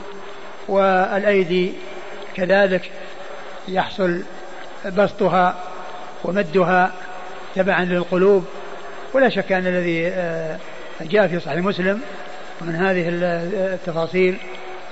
والأيدي 0.67 1.73
كذلك 2.35 2.91
يحصل 3.67 4.21
بسطها 4.85 5.55
ومدها 6.23 6.91
تبعا 7.55 7.85
للقلوب. 7.85 8.45
ولا 9.13 9.29
شك 9.29 9.51
أن 9.51 9.67
الذي 9.67 10.01
جاء 11.01 11.27
في 11.27 11.39
صحيح 11.39 11.63
مسلم 11.63 12.01
من 12.61 12.75
هذه 12.75 13.09
التفاصيل 13.09 14.37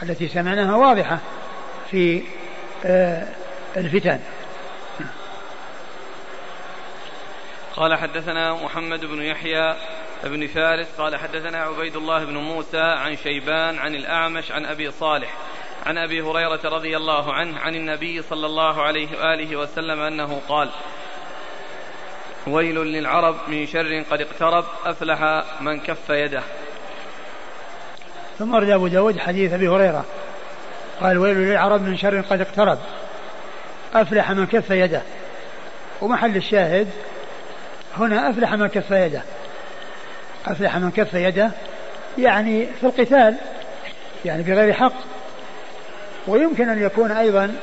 التي 0.03 0.27
سمعناها 0.27 0.75
واضحة 0.75 1.19
في 1.91 2.23
آه، 2.85 3.27
الفتن. 3.77 4.19
قال 7.75 7.95
حدثنا 7.95 8.53
محمد 8.53 9.05
بن 9.05 9.21
يحيى 9.21 9.75
بن 10.23 10.47
فارس 10.47 10.88
قال 10.97 11.15
حدثنا 11.15 11.57
عبيد 11.57 11.95
الله 11.95 12.25
بن 12.25 12.38
موسى 12.38 12.81
عن 12.81 13.15
شيبان 13.15 13.80
عن 13.80 13.95
الأعمش 13.95 14.51
عن 14.51 14.65
أبي 14.65 14.91
صالح 14.91 15.34
عن 15.85 15.97
أبي 15.97 16.21
هريرة 16.21 16.59
رضي 16.63 16.97
الله 16.97 17.34
عنه 17.34 17.59
عن 17.59 17.75
النبي 17.75 18.21
صلى 18.21 18.45
الله 18.45 18.81
عليه 18.81 19.07
وآله 19.17 19.55
وسلم 19.55 19.99
أنه 19.99 20.41
قال 20.47 20.69
ويل 22.47 22.75
للعرب 22.75 23.35
من 23.47 23.67
شر 23.67 24.03
قد 24.11 24.21
اقترب 24.21 24.65
أفلح 24.85 25.43
من 25.61 25.80
كف 25.80 26.09
يده. 26.09 26.43
ثم 28.44 28.53
ورد 28.53 28.70
أبو 28.70 28.88
داود 28.88 29.20
حديث 29.20 29.53
أبي 29.53 29.68
هريرة. 29.68 30.06
قال 31.02 31.18
ويل 31.18 31.38
للعرب 31.38 31.82
من 31.82 31.98
شر 31.98 32.22
قد 32.22 32.41
اقترب. 32.41 32.78
أفلح 33.94 34.32
من 34.32 34.45
كف 34.45 34.70
يده. 34.70 35.02
ومحل 36.02 36.36
الشاهد 36.36 36.88
هنا 37.98 38.30
أفلح 38.30 38.53
من 38.53 38.68
كف 38.68 38.91
يده. 38.91 39.22
أفلح 40.48 40.78
من 40.78 40.91
كف 40.91 41.14
يده 41.14 41.52
يعني 42.18 42.68
في 42.80 42.84
القتال 42.84 43.36
يعني 44.26 44.44
بغير 44.44 44.74
حق. 44.74 44.94
ويمكن 46.28 46.70
أن 46.70 46.84
يكون 46.84 47.11
أيضا 47.11 47.56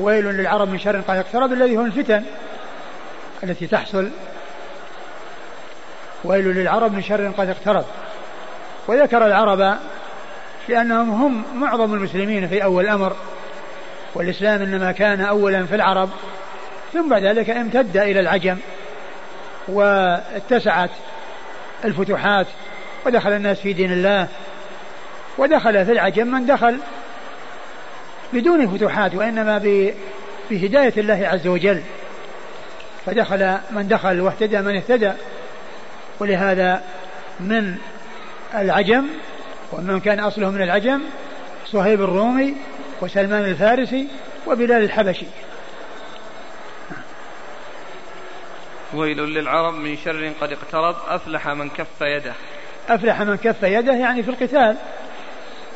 ويل 0.00 0.24
للعرب 0.24 0.68
من 0.68 0.78
شر 0.78 1.00
قد 1.00 1.16
اقترب 1.16 1.52
الذي 1.52 1.76
هو 1.76 1.84
الفتن 1.84 2.24
التي 3.42 3.66
تحصل. 3.66 4.10
ويل 6.24 6.44
للعرب 6.44 6.92
من 6.92 7.02
شر 7.02 7.28
قد 7.38 7.48
اقترب. 7.48 7.84
وذكر 8.86 9.26
العرب 9.26 9.78
لأنهم 10.68 11.10
هم 11.10 11.44
معظم 11.60 11.94
المسلمين 11.94 12.48
في 12.48 12.64
أول 12.64 12.84
الأمر 12.84 13.16
والإسلام 14.14 14.62
إنما 14.62 14.92
كان 14.92 15.20
أولا 15.20 15.66
في 15.66 15.74
العرب 15.74 16.10
ثم 16.92 17.08
بعد 17.08 17.24
ذلك 17.24 17.50
امتد 17.50 17.96
إلى 17.96 18.20
العجم 18.20 18.56
واتسعت 19.68 20.90
الفتوحات 21.84 22.46
ودخل 23.06 23.32
الناس 23.32 23.60
في 23.60 23.72
دين 23.72 23.92
الله 23.92 24.28
ودخل 25.38 25.86
في 25.86 25.92
العجم 25.92 26.26
من 26.26 26.46
دخل 26.46 26.78
بدون 28.32 28.76
فتوحات 28.76 29.14
وإنما 29.14 29.58
بهداية 30.50 30.92
الله 30.96 31.28
عز 31.28 31.46
وجل. 31.46 31.82
فدخل 33.06 33.56
من 33.70 33.88
دخل 33.88 34.20
واهتدى 34.20 34.60
من 34.60 34.76
اهتدى 34.76 35.12
ولهذا 36.20 36.82
من 37.40 37.76
العجم 38.54 39.06
ومن 39.72 40.00
كان 40.00 40.20
أصله 40.20 40.50
من 40.50 40.62
العجم 40.62 41.00
صهيب 41.66 42.02
الرومي 42.02 42.54
وسلمان 43.00 43.44
الفارسي 43.44 44.08
وبلال 44.46 44.84
الحبشي. 44.84 45.26
ويل 48.94 49.16
للعرب 49.16 49.74
من 49.74 49.96
شر 49.96 50.32
قد 50.40 50.52
اقترب 50.52 50.96
أفلح 51.08 51.48
من 51.48 51.68
كف 51.68 52.00
يده. 52.00 52.32
أفلح 52.88 53.22
من 53.22 53.36
كف 53.36 53.62
يده 53.62 53.94
يعني 53.94 54.22
في 54.22 54.30
القتال 54.30 54.76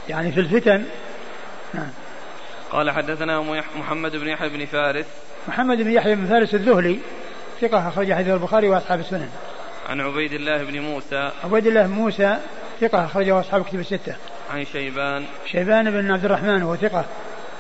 يعني 0.09 0.33
في 0.33 0.41
الفتن. 0.41 0.85
قال 2.71 2.91
حدثنا 2.91 3.63
محمد 3.79 4.17
بن 4.17 4.29
يحيى 4.29 4.49
بن 4.49 4.67
فارس. 4.67 5.07
محمد 5.49 5.77
بن 5.77 5.91
يحيى 5.91 6.15
بن 6.15 6.27
فارس 6.27 6.55
الذهلي 6.55 6.99
ثقة 7.61 7.89
أخرج 7.89 8.13
حديث 8.13 8.29
البخاري 8.29 8.69
وأصحاب 8.69 9.01
السنن. 9.01 9.31
عن 9.89 10.01
عبيد 10.01 10.33
الله 10.33 10.65
بن 10.65 10.81
موسى. 10.81 11.31
عبيد 11.45 11.67
الله 11.67 11.83
بن 11.83 11.93
موسى 11.93 12.39
ثقة 12.81 13.05
أخرجه 13.05 13.41
أصحاب 13.41 13.65
كتب 13.65 13.81
الستة. 13.81 14.15
عن 14.51 14.65
شيبان. 14.65 15.25
شيبان 15.47 15.91
بن 15.91 16.11
عبد 16.11 16.25
الرحمن 16.25 16.63
وهو 16.63 16.77
ثقة 16.77 17.05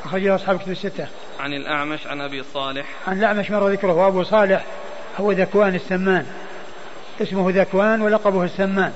أخرجه 0.05 0.34
أصحاب 0.34 0.59
كتب 0.59 0.70
الستة. 0.70 1.06
عن 1.40 1.52
الأعمش 1.52 2.06
عن 2.06 2.20
أبي 2.20 2.43
صالح. 2.55 2.86
عن 3.06 3.18
الأعمش 3.18 3.51
مر 3.51 3.68
ذكره 3.68 3.93
وأبو 3.93 4.22
صالح 4.22 4.64
هو 5.20 5.32
ذكوان 5.32 5.74
السمان. 5.74 6.26
اسمه 7.22 7.51
ذكوان 7.51 8.02
ولقبه 8.02 8.44
السمان. 8.44 8.93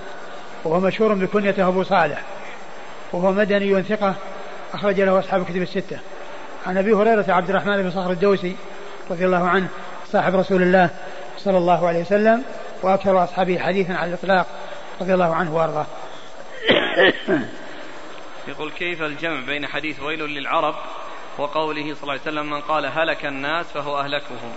وهو 0.65 0.81
مشهور 0.81 1.15
بكنيته 1.15 1.69
أبو 1.69 1.83
صالح. 1.83 2.23
وهو 3.13 3.33
مدني 3.33 3.83
ثقة 3.83 4.15
أخرج 4.75 5.01
له 5.01 5.19
أصحاب 5.19 5.45
كتب 5.45 5.63
الستة. 5.63 5.99
عن 6.67 6.79
أبي 6.79 6.93
هريرة 6.93 7.25
عبد 7.29 7.51
الرحمن 7.51 7.83
بن 7.83 7.91
صخر 7.91 8.11
الدوسي 8.11 8.57
رضي 9.11 9.27
الله 9.27 9.49
عنه 9.49 9.69
صاحب 10.13 10.35
رسول 10.35 10.63
الله 10.63 10.91
صلى 11.39 11.59
الله 11.59 11.89
عليه 11.89 12.01
وسلم 12.01 12.43
وأكثر 12.83 13.25
أصحابه 13.25 13.59
حديثا 13.59 13.93
على 13.93 14.09
الإطلاق 14.09 14.47
رضي 15.01 15.15
الله 15.15 15.35
عنه 15.35 15.57
وأرضاه. 15.57 15.87
يقول 18.49 18.71
كيف 18.71 19.03
الجمع 19.03 19.41
بين 19.47 19.67
حديث 19.67 20.01
ويل 20.01 20.21
للعرب 20.21 20.75
وقوله 21.39 21.95
صلى 21.95 22.03
الله 22.03 22.13
عليه 22.13 22.23
وسلم 22.23 22.51
من 22.51 22.61
قال 22.61 22.87
هلك 22.87 23.27
الناس 23.27 23.67
فهو 23.67 23.99
أهلكهم؟ 23.99 24.53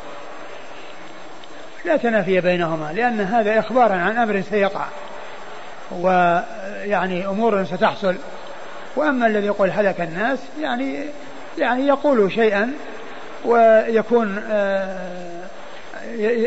لا 1.85 1.97
تنافي 1.97 2.41
بينهما 2.41 2.93
لأن 2.93 3.21
هذا 3.21 3.59
إخبارا 3.59 3.93
عن 3.93 4.17
أمر 4.17 4.41
سيقع 4.41 4.85
ويعني 5.91 7.27
أمور 7.27 7.65
ستحصل. 7.65 8.15
وأما 8.95 9.27
الذي 9.27 9.45
يقول 9.45 9.69
هلك 9.71 10.01
الناس 10.01 10.39
يعني 10.61 11.05
يعني 11.57 11.87
يقول 11.87 12.31
شيئا 12.31 12.73
ويكون 13.45 14.43
آه، 14.51 15.43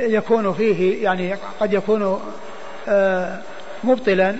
يكون 0.06 0.52
فيه 0.54 1.04
يعني 1.04 1.36
قد 1.60 1.72
يكون 1.72 2.20
آه، 2.88 3.38
مبطلا. 3.84 4.36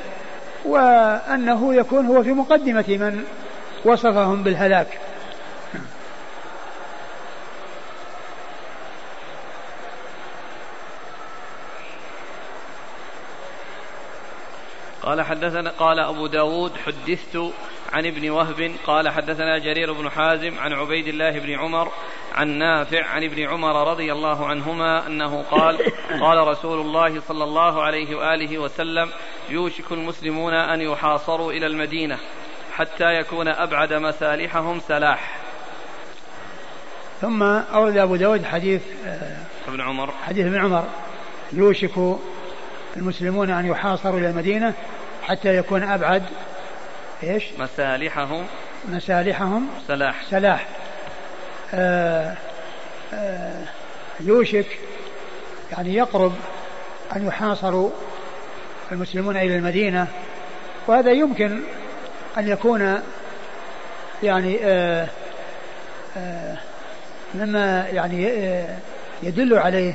وأنه 0.67 1.75
يكون 1.75 2.07
هو 2.07 2.23
في 2.23 2.33
مقدمة 2.33 2.85
من 2.89 3.25
وصفهم 3.85 4.43
بالهلاك. 4.43 4.99
قال 15.03 15.23
حدثنا 15.23 15.71
قال 15.71 16.01
أبو 16.01 16.27
داود 16.27 16.73
حدثت 16.87 17.53
عن 17.97 18.07
ابن 18.07 18.31
وهب 18.31 18.73
قال 18.87 19.09
حدثنا 19.09 19.59
جرير 19.59 19.93
بن 19.93 20.11
حازم 20.11 20.59
عن 20.59 20.73
عبيد 20.73 21.09
الله 21.09 21.31
بن 21.31 21.51
عمر 21.51 21.93
عن 22.35 22.49
نافع 22.49 23.07
عن 23.07 23.25
ابن 23.25 23.43
عمر 23.43 23.91
رضي 23.91 24.13
الله 24.13 24.47
عنهما 24.47 25.07
أنه 25.07 25.43
قال 25.43 25.79
قال 26.25 26.49
رسول 26.49 26.81
الله 26.81 27.21
صلى 27.21 27.45
الله 27.45 27.83
عليه 27.83 28.17
وآله 28.17 28.59
وسلم 28.59 29.09
يوشك 29.51 29.93
المسلمون 29.93 30.55
أن 30.55 30.81
يحاصروا 30.81 31.53
إلى 31.53 31.67
المدينة 31.67 32.19
حتى 32.73 33.15
يكون 33.15 33.49
أبعد 33.49 33.93
مسالحهم 33.93 34.81
سلاح. 34.81 35.39
ثم 37.21 37.43
أورد 37.43 37.97
أبو 37.97 38.17
داود 38.17 38.45
حديث 38.45 38.83
آه، 39.07 39.37
ابن 39.69 39.81
عمر. 39.81 40.11
حديث 40.27 40.47
ابن 40.47 40.61
عمر. 40.61 40.85
يوشك 41.53 42.19
المسلمون 42.97 43.51
أن 43.51 43.67
يحاصروا 43.67 44.19
إلى 44.19 44.31
المدينة 44.31 44.75
حتى 45.23 45.57
يكون 45.57 45.83
أبعد 45.83 46.23
إيش؟ 47.23 47.45
مسالحهم. 47.59 48.47
مسالحهم. 48.89 49.69
سلاح. 49.89 50.23
سلاح. 50.31 50.67
آآ 51.75 52.31
آه، 52.31 52.37
آآ 53.15 53.17
آه، 53.17 53.65
يوشك 54.21 54.67
يعني 55.73 55.95
يقرب 55.95 56.33
أن 57.17 57.27
يحاصروا 57.27 57.91
المسلمون 58.93 59.37
إلى 59.37 59.57
المدينة 59.57 60.07
وهذا 60.87 61.11
يمكن 61.13 61.61
أن 62.39 62.49
يكون 62.49 63.03
يعني 64.23 64.59
آآ 64.65 65.07
آه، 66.17 66.57
مما 67.35 67.87
يعني 67.93 68.25
يدل 69.23 69.59
عليه 69.59 69.95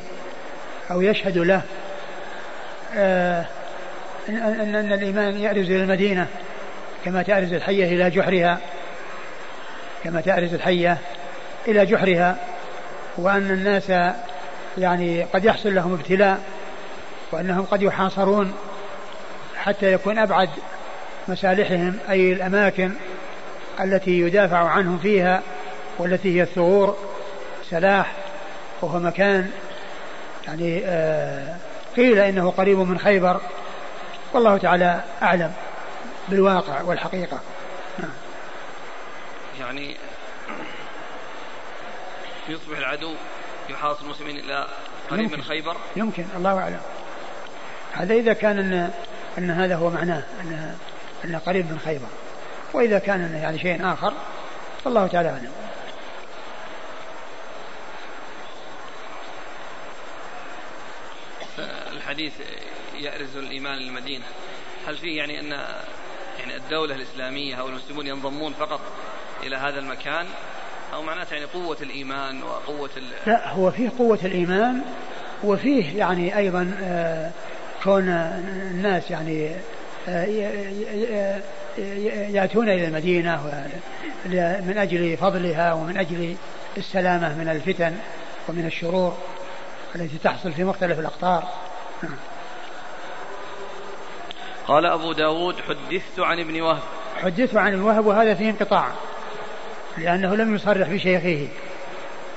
أو 0.92 1.02
يشهد 1.02 1.38
له 1.38 1.62
آه، 2.96 3.46
أن 4.30 4.94
الإيمان 4.94 5.38
يأرز 5.38 5.72
إلى 5.72 5.84
المدينة. 5.84 6.28
كما 7.06 7.24
تأرز 7.24 7.54
الحية 7.54 7.86
إلى 7.86 8.10
جحرها 8.10 8.60
كما 10.04 10.22
تأرز 10.22 10.54
الحية 10.54 10.98
إلى 11.68 11.86
جحرها 11.86 12.36
وأن 13.18 13.52
الناس 13.52 14.14
يعني 14.78 15.24
قد 15.24 15.46
يحصل 15.46 15.76
لهم 15.76 15.94
ابتلاء 15.94 16.42
وأنهم 17.32 17.66
قد 17.66 17.82
يحاصرون 17.82 18.54
حتى 19.58 19.94
يكون 19.94 20.18
أبعد 20.18 20.50
مصالحهم 21.28 21.98
أي 22.10 22.34
الأماكن 22.34 22.92
التي 23.80 24.20
يدافع 24.20 24.58
عنهم 24.58 24.98
فيها 24.98 25.42
والتي 25.98 26.38
هي 26.38 26.42
الثغور 26.42 26.98
سلاح 27.70 28.12
وهو 28.82 29.00
مكان 29.00 29.50
يعني 30.48 30.82
آه 30.86 31.56
قيل 31.98 32.20
إنه 32.20 32.50
قريب 32.50 32.78
من 32.78 33.00
خيبر 33.00 33.42
والله 34.34 34.58
تعالى 34.58 35.02
أعلم. 35.22 35.52
بالواقع 36.30 36.82
والحقيقة. 36.82 37.40
يعني 39.60 39.98
يصبح 42.50 42.78
العدو 42.78 43.14
يحاصر 43.70 44.06
المسلمين 44.06 44.38
إلى 44.38 44.68
قريب 45.10 45.24
يمكن 45.24 45.38
من 45.38 45.44
خيبر؟ 45.44 45.78
يمكن 45.96 46.26
الله 46.36 46.60
أعلم. 46.60 46.82
هذا 47.94 48.14
إذا 48.14 48.34
كان 48.34 48.60
أن, 48.60 48.92
أن 49.38 49.52
هذا 49.52 49.76
هو 49.76 49.90
معناه 49.90 50.24
أن 50.42 50.76
أنه 51.26 51.38
قريب 51.38 51.72
من 51.72 51.80
خيبر. 51.80 52.08
وإذا 52.74 53.00
كان 53.00 53.36
يعني 53.36 53.60
شيء 53.60 53.94
آخر 53.94 54.14
فالله 54.84 55.08
تعالى 55.08 55.30
أعلم. 55.30 55.52
الحديث 61.92 62.34
يأرز 62.94 63.38
الإيمان 63.38 63.78
للمدينة. 63.78 64.26
هل 64.88 64.98
فيه 64.98 65.18
يعني 65.18 65.40
أن 65.40 65.66
الدولة 66.72 66.96
الإسلامية 66.96 67.56
أو 67.56 67.68
المسلمون 67.68 68.08
ينضمون 68.08 68.54
فقط 68.54 68.80
إلى 69.44 69.56
هذا 69.56 69.80
المكان 69.80 70.26
أو 70.94 71.02
معناته 71.02 71.34
يعني 71.34 71.46
قوة 71.46 71.78
الإيمان 71.82 72.44
وقوة 72.44 72.90
لا 73.28 73.50
هو 73.50 73.72
فيه 73.72 73.90
قوة 74.00 74.20
الإيمان 74.26 74.82
وفيه 75.44 75.98
يعني 75.98 76.38
أيضا 76.38 76.76
آه، 76.82 77.32
كون 77.84 78.10
الناس 78.10 79.12
يعني 79.12 79.52
آه، 80.08 81.42
يأتون 82.30 82.70
إلى 82.70 82.88
المدينة 82.88 83.66
من 84.66 84.78
أجل 84.78 85.18
فضلها 85.18 85.74
ومن 85.74 85.98
أجل 85.98 86.36
السلامة 86.78 87.38
من 87.38 87.50
الفتن 87.50 87.96
ومن 88.50 88.66
الشرور 88.66 89.18
التي 89.96 90.18
تحصل 90.24 90.52
في 90.52 90.64
مختلف 90.64 91.00
الأقطار. 91.00 91.44
قال 94.68 94.86
أبو 94.86 95.12
داود 95.12 95.56
حدثت 95.56 96.20
عن 96.20 96.40
ابن 96.40 96.62
وهب. 96.62 96.82
حدثت 97.24 97.56
عن 97.56 97.74
ابن 97.74 97.82
وهب 97.82 98.06
وهذا 98.06 98.34
فيه 98.34 98.50
انقطاع 98.50 98.88
لأنه 99.98 100.36
لم 100.36 100.56
يصرح 100.56 100.90
بشيخه. 100.90 101.48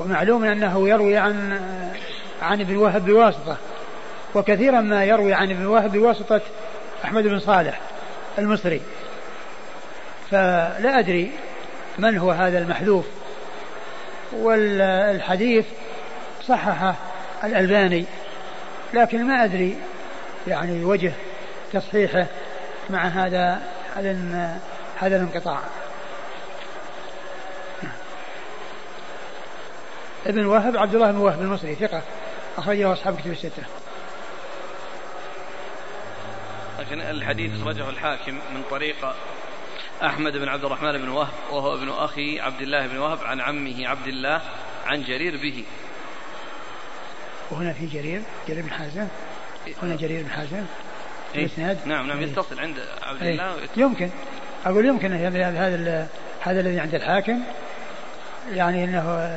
ومعلوم 0.00 0.44
أنه 0.44 0.88
يروي 0.88 1.16
عن 1.16 1.60
عن 2.42 2.60
ابن 2.60 2.76
وهب 2.76 3.04
بواسطة. 3.04 3.56
وكثيرا 4.34 4.80
ما 4.80 5.04
يروي 5.04 5.34
عن 5.34 5.50
ابن 5.50 5.66
وهب 5.66 5.92
بواسطة 5.92 6.40
أحمد 7.04 7.24
بن 7.24 7.38
صالح 7.38 7.80
المصري. 8.38 8.80
فلا 10.30 10.98
أدري 10.98 11.30
من 11.98 12.18
هو 12.18 12.30
هذا 12.30 12.58
المحذوف. 12.58 13.04
والحديث 14.32 15.66
صححه 16.46 16.94
الألباني 17.44 18.04
لكن 18.94 19.24
ما 19.24 19.44
أدري 19.44 19.76
يعني 20.46 20.84
وجه 20.84 21.12
تصحيحه 21.72 22.26
مع 22.90 23.06
هذا 23.06 23.62
هذا 23.96 24.60
هذا 24.98 25.16
الانقطاع 25.16 25.60
ابن 30.26 30.46
وهب 30.46 30.76
عبد 30.76 30.94
الله 30.94 31.10
بن 31.10 31.18
وهب 31.18 31.40
المصري 31.40 31.74
ثقة 31.74 32.02
أخرجه 32.58 32.92
أصحاب 32.92 33.20
كتب 33.20 33.30
الستة. 33.30 33.62
لكن 36.78 37.00
الحديث 37.00 37.60
أخرجه 37.60 37.88
الحاكم 37.88 38.32
من 38.32 38.62
طريق 38.70 39.14
أحمد 40.02 40.32
بن 40.32 40.48
عبد 40.48 40.64
الرحمن 40.64 40.92
بن 40.92 41.08
وهب 41.08 41.32
وهو 41.50 41.74
ابن 41.74 41.88
أخي 41.88 42.40
عبد 42.40 42.60
الله 42.60 42.86
بن 42.86 42.98
وهب 42.98 43.18
عن 43.24 43.40
عمه 43.40 43.88
عبد 43.88 44.06
الله 44.06 44.40
عن 44.86 45.02
جرير 45.02 45.36
به 45.36 45.64
وهنا 47.50 47.72
في 47.72 47.86
جرير 47.86 48.22
جرير 48.48 48.62
بن 48.62 48.70
حازم 48.70 49.08
هنا 49.82 49.96
جرير 49.96 50.22
بن 50.22 50.30
حازم؟ 50.30 50.64
الاسناد 51.36 51.78
نعم 51.84 52.06
نعم 52.06 52.22
يتصل 52.22 52.60
عند 52.60 52.76
عبد 53.02 53.22
إيه؟ 53.22 53.32
الله 53.32 53.56
يمكن. 53.76 54.10
أقول 54.66 54.86
يمكن 54.86 55.12
هذا 55.12 56.08
هذا 56.40 56.60
الذي 56.60 56.80
عند 56.80 56.94
الحاكم. 56.94 57.40
يعني 58.52 58.84
إنه 58.84 59.34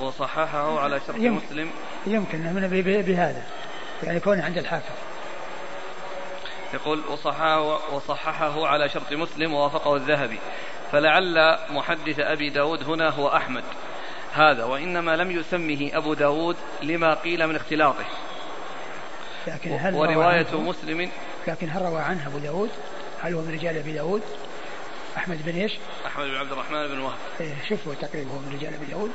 وصححه 0.00 0.80
على 0.80 1.00
شرط 1.06 1.16
يمكن. 1.16 1.46
مسلم. 1.46 1.70
يمكن 2.06 2.38
من 2.38 2.82
بهذا. 2.82 3.42
يعني 4.02 4.20
كونه 4.20 4.44
عند 4.44 4.58
الحاكم. 4.58 4.94
يقول 6.74 7.00
وصححه, 7.10 7.94
وصححه 7.94 8.66
على 8.66 8.88
شرط 8.88 9.12
مسلم 9.12 9.54
ووافقه 9.54 9.96
الذهبي. 9.96 10.38
فلعل 10.92 11.58
محدث 11.70 12.20
أبي 12.20 12.50
داود 12.50 12.82
هنا 12.82 13.08
هو 13.08 13.28
أحمد. 13.28 13.64
هذا 14.34 14.64
وإنما 14.64 15.16
لم 15.16 15.30
يسمه 15.30 15.90
أبو 15.94 16.14
داود 16.14 16.56
لما 16.82 17.14
قيل 17.14 17.46
من 17.46 17.56
اختلاطه. 17.56 18.04
لكن 19.46 19.78
هل 19.80 19.94
ورواية 19.94 20.54
مسلم. 20.54 21.10
لكن 21.46 21.70
هل 21.70 21.82
روى 21.82 22.00
عنه 22.00 22.26
أبو 22.26 22.38
داود؟ 22.38 22.70
هل 23.22 23.34
هو 23.34 23.40
من 23.40 23.52
رجال 23.54 23.76
أبي 23.76 23.92
داود؟ 23.92 24.22
أحمد 25.16 25.42
بن 25.46 25.60
إيش؟ 25.60 25.72
أحمد 26.06 26.26
بن 26.26 26.36
عبد 26.36 26.52
الرحمن 26.52 26.88
بن 26.88 26.98
وهب. 26.98 27.18
إيه 27.40 27.54
شوفوا 27.68 27.94
تقريبا 27.94 28.30
هو 28.30 28.38
من 28.38 28.52
رجال 28.58 28.74
أبي 28.74 28.86
داود. 28.86 29.10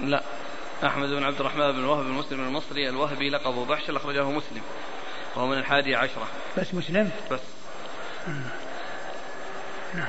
لا. 0.00 0.22
أحمد 0.84 1.08
بن 1.08 1.24
عبد 1.24 1.40
الرحمن 1.40 1.72
بن 1.72 1.84
وهب 1.84 2.06
المسلم 2.06 2.40
المصري 2.40 2.88
الوهبي 2.88 3.30
لقبه 3.30 3.64
بحش 3.64 3.90
أخرجه 3.90 4.24
مسلم. 4.24 4.62
وهو 5.36 5.46
من 5.46 5.58
الحادي 5.58 5.94
عشرة. 5.94 6.28
بس 6.58 6.74
مسلم؟ 6.74 7.10
بس. 7.30 7.40
نعم 9.94 10.08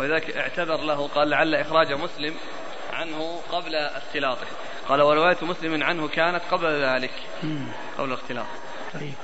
ولذلك 0.00 0.36
اعتذر 0.36 0.76
له 0.76 1.08
قال 1.08 1.30
لعل 1.30 1.54
إخراج 1.54 1.92
مسلم 1.92 2.34
عنه 2.92 3.40
قبل 3.52 3.74
اختلاطه. 3.74 4.46
قال 4.88 5.02
ورواية 5.02 5.36
مسلم 5.42 5.82
عنه 5.82 6.08
كانت 6.08 6.42
قبل 6.50 6.84
ذلك. 6.84 7.12
قبل 7.98 8.08
الاختلاط. 8.08 8.46
طيب. 8.94 9.14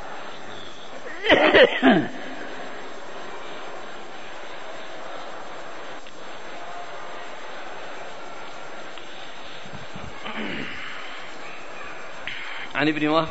عن 12.79 12.89
ابن 12.89 13.09
وهب 13.09 13.29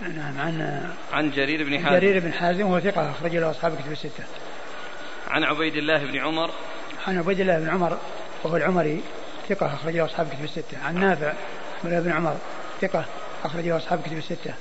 نعم 0.00 0.38
عن 0.38 0.88
عن 1.12 1.30
جرير 1.30 1.64
بن 1.64 1.84
حازم 1.84 1.96
جرير 1.96 2.20
بن 2.20 2.32
حازم 2.32 2.66
وهو 2.66 2.80
ثقة 2.80 3.10
أخرج 3.10 3.36
له 3.36 3.50
أصحاب 3.50 3.78
كتب 3.78 3.92
الستة. 3.92 4.24
عن 5.28 5.44
عبيد 5.44 5.76
الله 5.76 5.98
بن 5.98 6.18
عمر 6.18 6.50
عن 7.06 7.18
عبيد 7.18 7.40
الله 7.40 7.58
بن 7.58 7.68
عمر 7.68 7.98
وهو 8.44 8.56
العمري 8.56 9.02
ثقة 9.48 9.66
أخرج 9.66 9.96
له 9.96 10.04
أصحاب 10.04 10.28
كتب 10.28 10.44
الستة. 10.44 10.78
عن 10.84 11.00
نافع 11.00 11.32
بن 11.84 12.12
عمر 12.12 12.36
ثقة 12.80 13.04
أخرج 13.44 13.68
له 13.68 13.76
أصحاب 13.76 14.02
كتب 14.02 14.18
الستة. 14.18 14.54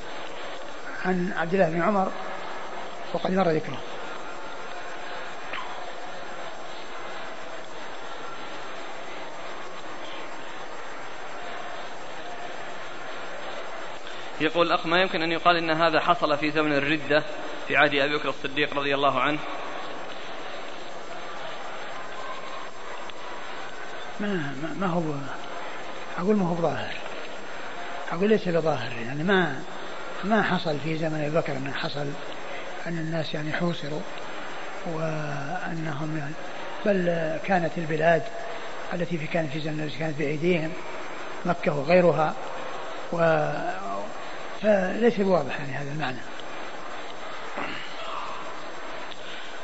عن 1.05 1.33
عبد 1.37 1.53
الله 1.53 1.69
بن 1.69 1.81
عمر 1.81 2.11
وقد 3.13 3.31
مر 3.31 3.49
ذكره. 3.49 3.77
يقول 14.41 14.67
الأخ 14.67 14.85
ما 14.85 15.01
يمكن 15.01 15.21
أن 15.21 15.31
يقال 15.31 15.57
أن 15.57 15.71
هذا 15.71 15.99
حصل 15.99 16.37
في 16.37 16.51
زمن 16.51 16.73
الردة 16.73 17.23
في 17.67 17.77
عهد 17.77 17.95
أبي 17.95 18.17
بكر 18.17 18.29
الصديق 18.29 18.73
رضي 18.73 18.95
الله 18.95 19.19
عنه. 19.19 19.39
ما 24.19 24.55
ما 24.79 24.87
هو 24.87 25.01
أقول 26.17 26.35
ما 26.35 26.49
هو 26.49 26.55
ظاهر. 26.55 26.93
أقول 28.11 28.29
ليس 28.29 28.47
بظاهر 28.47 28.91
يعني 29.05 29.23
ما 29.23 29.61
ما 30.23 30.43
حصل 30.43 30.79
في 30.79 30.97
زمن 30.97 31.21
أبي 31.21 31.35
بكر 31.35 31.57
أنه 31.57 31.71
حصل 31.73 32.07
أن 32.87 32.97
الناس 32.97 33.33
يعني 33.33 33.53
حوصروا 33.53 34.01
وأنهم 34.85 36.17
يعني 36.17 36.33
بل 36.85 37.05
كانت 37.45 37.71
البلاد 37.77 38.23
التي 38.93 39.17
في 39.17 39.27
كانت 39.27 39.51
في 39.51 39.59
زمن 39.59 39.91
كانت 39.99 40.17
بأيديهم 40.19 40.71
مكة 41.45 41.73
وغيرها 41.79 42.33
و 43.13 43.17
فليس 44.61 45.19
بواضح 45.19 45.59
يعني 45.59 45.73
هذا 45.73 45.91
المعنى. 45.91 46.17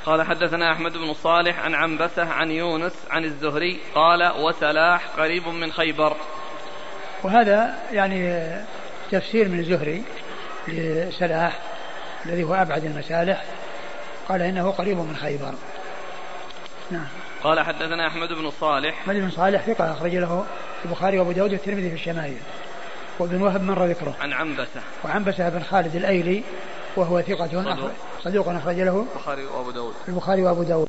قال 0.06 0.24
حدثنا 0.24 0.72
أحمد 0.72 0.94
بن 0.94 1.14
صالح 1.14 1.60
عن 1.60 1.76
عنبسة 1.76 2.30
عن 2.30 2.52
يونس 2.52 2.94
عن 3.10 3.24
الزهري 3.24 3.80
قال 3.96 4.32
وسلاح 4.40 5.08
قريب 5.18 5.48
من 5.48 5.72
خيبر. 5.72 6.18
وهذا 7.24 7.80
يعني 7.92 8.52
تفسير 9.12 9.50
من 9.50 9.60
الزهري 9.60 10.04
لسلاح 10.68 11.60
الذي 12.26 12.44
هو 12.44 12.54
أبعد 12.54 12.86
المسالح. 12.86 13.44
قال 14.30 14.42
إنه 14.42 14.72
قريب 14.72 14.98
من 14.98 15.16
خيبر. 15.16 15.54
نعم. 16.92 17.08
قال 17.44 17.60
حدثنا 17.60 18.08
أحمد 18.08 18.30
بن 18.30 18.52
صالح 18.52 19.00
أحمد 19.02 19.16
بن 19.16 19.30
صالح 19.30 19.62
ثقة 19.62 19.92
أخرج 19.92 20.16
له 20.16 20.46
البخاري 20.86 21.20
وأبو 21.20 21.32
داود 21.32 21.52
والترمذي 21.52 21.90
في 21.90 21.96
الشمائل. 21.96 22.38
وابن 23.22 23.42
وهب 23.42 23.62
مر 23.62 23.86
ذكره 23.86 24.16
عن 24.22 24.34
عنبسة. 24.34 24.82
وعنبسة 25.04 25.50
بن 25.50 25.64
خالد 25.64 25.96
الأيلي 25.96 26.44
وهو 26.96 27.22
ثقة 27.22 27.48
صدوق, 27.48 27.92
صدوق 28.24 28.48
أخرج 28.48 28.80
له 28.80 29.06
البخاري 29.16 29.46
وأبو 29.46 29.72
داود. 29.72 29.94
البخاري 30.08 30.44
وأبو 30.44 30.64
داود. 30.64 30.88